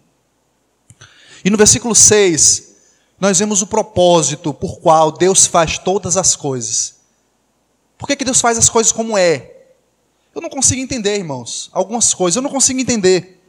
E 1.45 1.51
no 1.51 1.57
versículo 1.57 1.95
6, 1.95 2.75
nós 3.19 3.39
vemos 3.39 3.63
o 3.63 3.67
propósito 3.67 4.55
por 4.55 4.79
qual 4.79 5.11
Deus 5.11 5.47
faz 5.47 5.77
todas 5.77 6.17
as 6.17 6.37
coisas. 6.37 6.95
Por 7.99 8.07
que, 8.07 8.17
que 8.17 8.25
Deus 8.25 8.41
faz 8.41 8.57
as 8.57 8.69
coisas 8.69 8.93
como 8.93 9.19
é? 9.19 9.54
Eu 10.35 10.41
não 10.41 10.51
consigo 10.51 10.81
entender, 10.81 11.17
irmãos. 11.17 11.71
Algumas 11.73 12.13
coisas 12.13 12.37
eu 12.37 12.43
não 12.43 12.51
consigo 12.51 12.81
entender. 12.81 13.41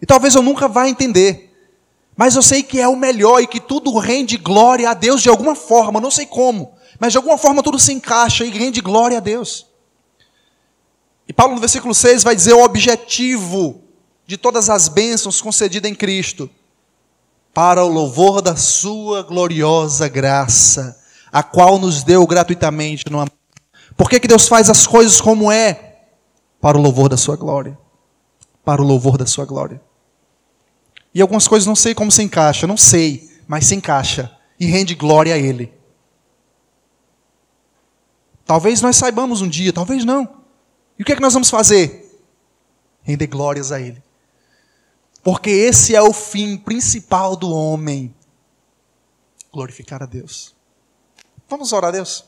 E 0.00 0.06
talvez 0.06 0.34
eu 0.34 0.42
nunca 0.42 0.68
vá 0.68 0.88
entender. 0.88 1.50
Mas 2.16 2.36
eu 2.36 2.42
sei 2.42 2.62
que 2.62 2.80
é 2.80 2.86
o 2.86 2.96
melhor 2.96 3.40
e 3.40 3.46
que 3.46 3.58
tudo 3.58 3.96
rende 3.98 4.36
glória 4.36 4.90
a 4.90 4.94
Deus 4.94 5.22
de 5.22 5.28
alguma 5.28 5.54
forma, 5.54 6.00
não 6.00 6.10
sei 6.10 6.26
como, 6.26 6.74
mas 6.98 7.12
de 7.12 7.16
alguma 7.16 7.36
forma 7.36 7.62
tudo 7.62 7.78
se 7.78 7.92
encaixa 7.92 8.44
e 8.44 8.50
rende 8.50 8.80
glória 8.80 9.18
a 9.18 9.20
Deus. 9.20 9.66
E 11.26 11.32
Paulo 11.32 11.54
no 11.54 11.60
versículo 11.60 11.94
6 11.94 12.22
vai 12.22 12.36
dizer 12.36 12.52
o 12.52 12.62
objetivo 12.62 13.82
de 14.26 14.36
todas 14.36 14.70
as 14.70 14.88
bênçãos 14.88 15.40
concedidas 15.40 15.90
em 15.90 15.94
Cristo, 15.94 16.48
para 17.52 17.84
o 17.84 17.88
louvor 17.88 18.40
da 18.40 18.56
sua 18.56 19.22
gloriosa 19.22 20.08
graça, 20.08 21.00
a 21.32 21.42
qual 21.42 21.78
nos 21.78 22.02
deu 22.02 22.26
gratuitamente 22.26 23.04
no 23.10 23.18
amor. 23.18 23.43
Por 23.96 24.10
que, 24.10 24.20
que 24.20 24.28
Deus 24.28 24.48
faz 24.48 24.68
as 24.68 24.86
coisas 24.86 25.20
como 25.20 25.50
é? 25.50 26.00
Para 26.60 26.76
o 26.76 26.80
louvor 26.80 27.08
da 27.08 27.16
sua 27.16 27.36
glória. 27.36 27.78
Para 28.64 28.82
o 28.82 28.84
louvor 28.84 29.16
da 29.16 29.26
sua 29.26 29.44
glória. 29.44 29.80
E 31.14 31.20
algumas 31.20 31.46
coisas 31.46 31.66
não 31.66 31.76
sei 31.76 31.94
como 31.94 32.10
se 32.10 32.22
encaixa, 32.22 32.66
não 32.66 32.76
sei, 32.76 33.30
mas 33.46 33.66
se 33.66 33.74
encaixa 33.74 34.36
e 34.58 34.66
rende 34.66 34.94
glória 34.94 35.34
a 35.34 35.38
Ele. 35.38 35.72
Talvez 38.44 38.82
nós 38.82 38.96
saibamos 38.96 39.40
um 39.40 39.48
dia, 39.48 39.72
talvez 39.72 40.04
não. 40.04 40.42
E 40.98 41.02
o 41.02 41.04
que 41.04 41.12
é 41.12 41.14
que 41.14 41.22
nós 41.22 41.32
vamos 41.32 41.50
fazer? 41.50 42.20
Render 43.02 43.26
glórias 43.26 43.70
a 43.70 43.80
Ele. 43.80 44.02
Porque 45.22 45.50
esse 45.50 45.94
é 45.94 46.02
o 46.02 46.12
fim 46.12 46.56
principal 46.56 47.36
do 47.36 47.50
homem 47.50 48.14
glorificar 49.52 50.02
a 50.02 50.06
Deus. 50.06 50.54
Vamos 51.48 51.72
orar 51.72 51.88
a 51.88 51.92
Deus? 51.92 52.24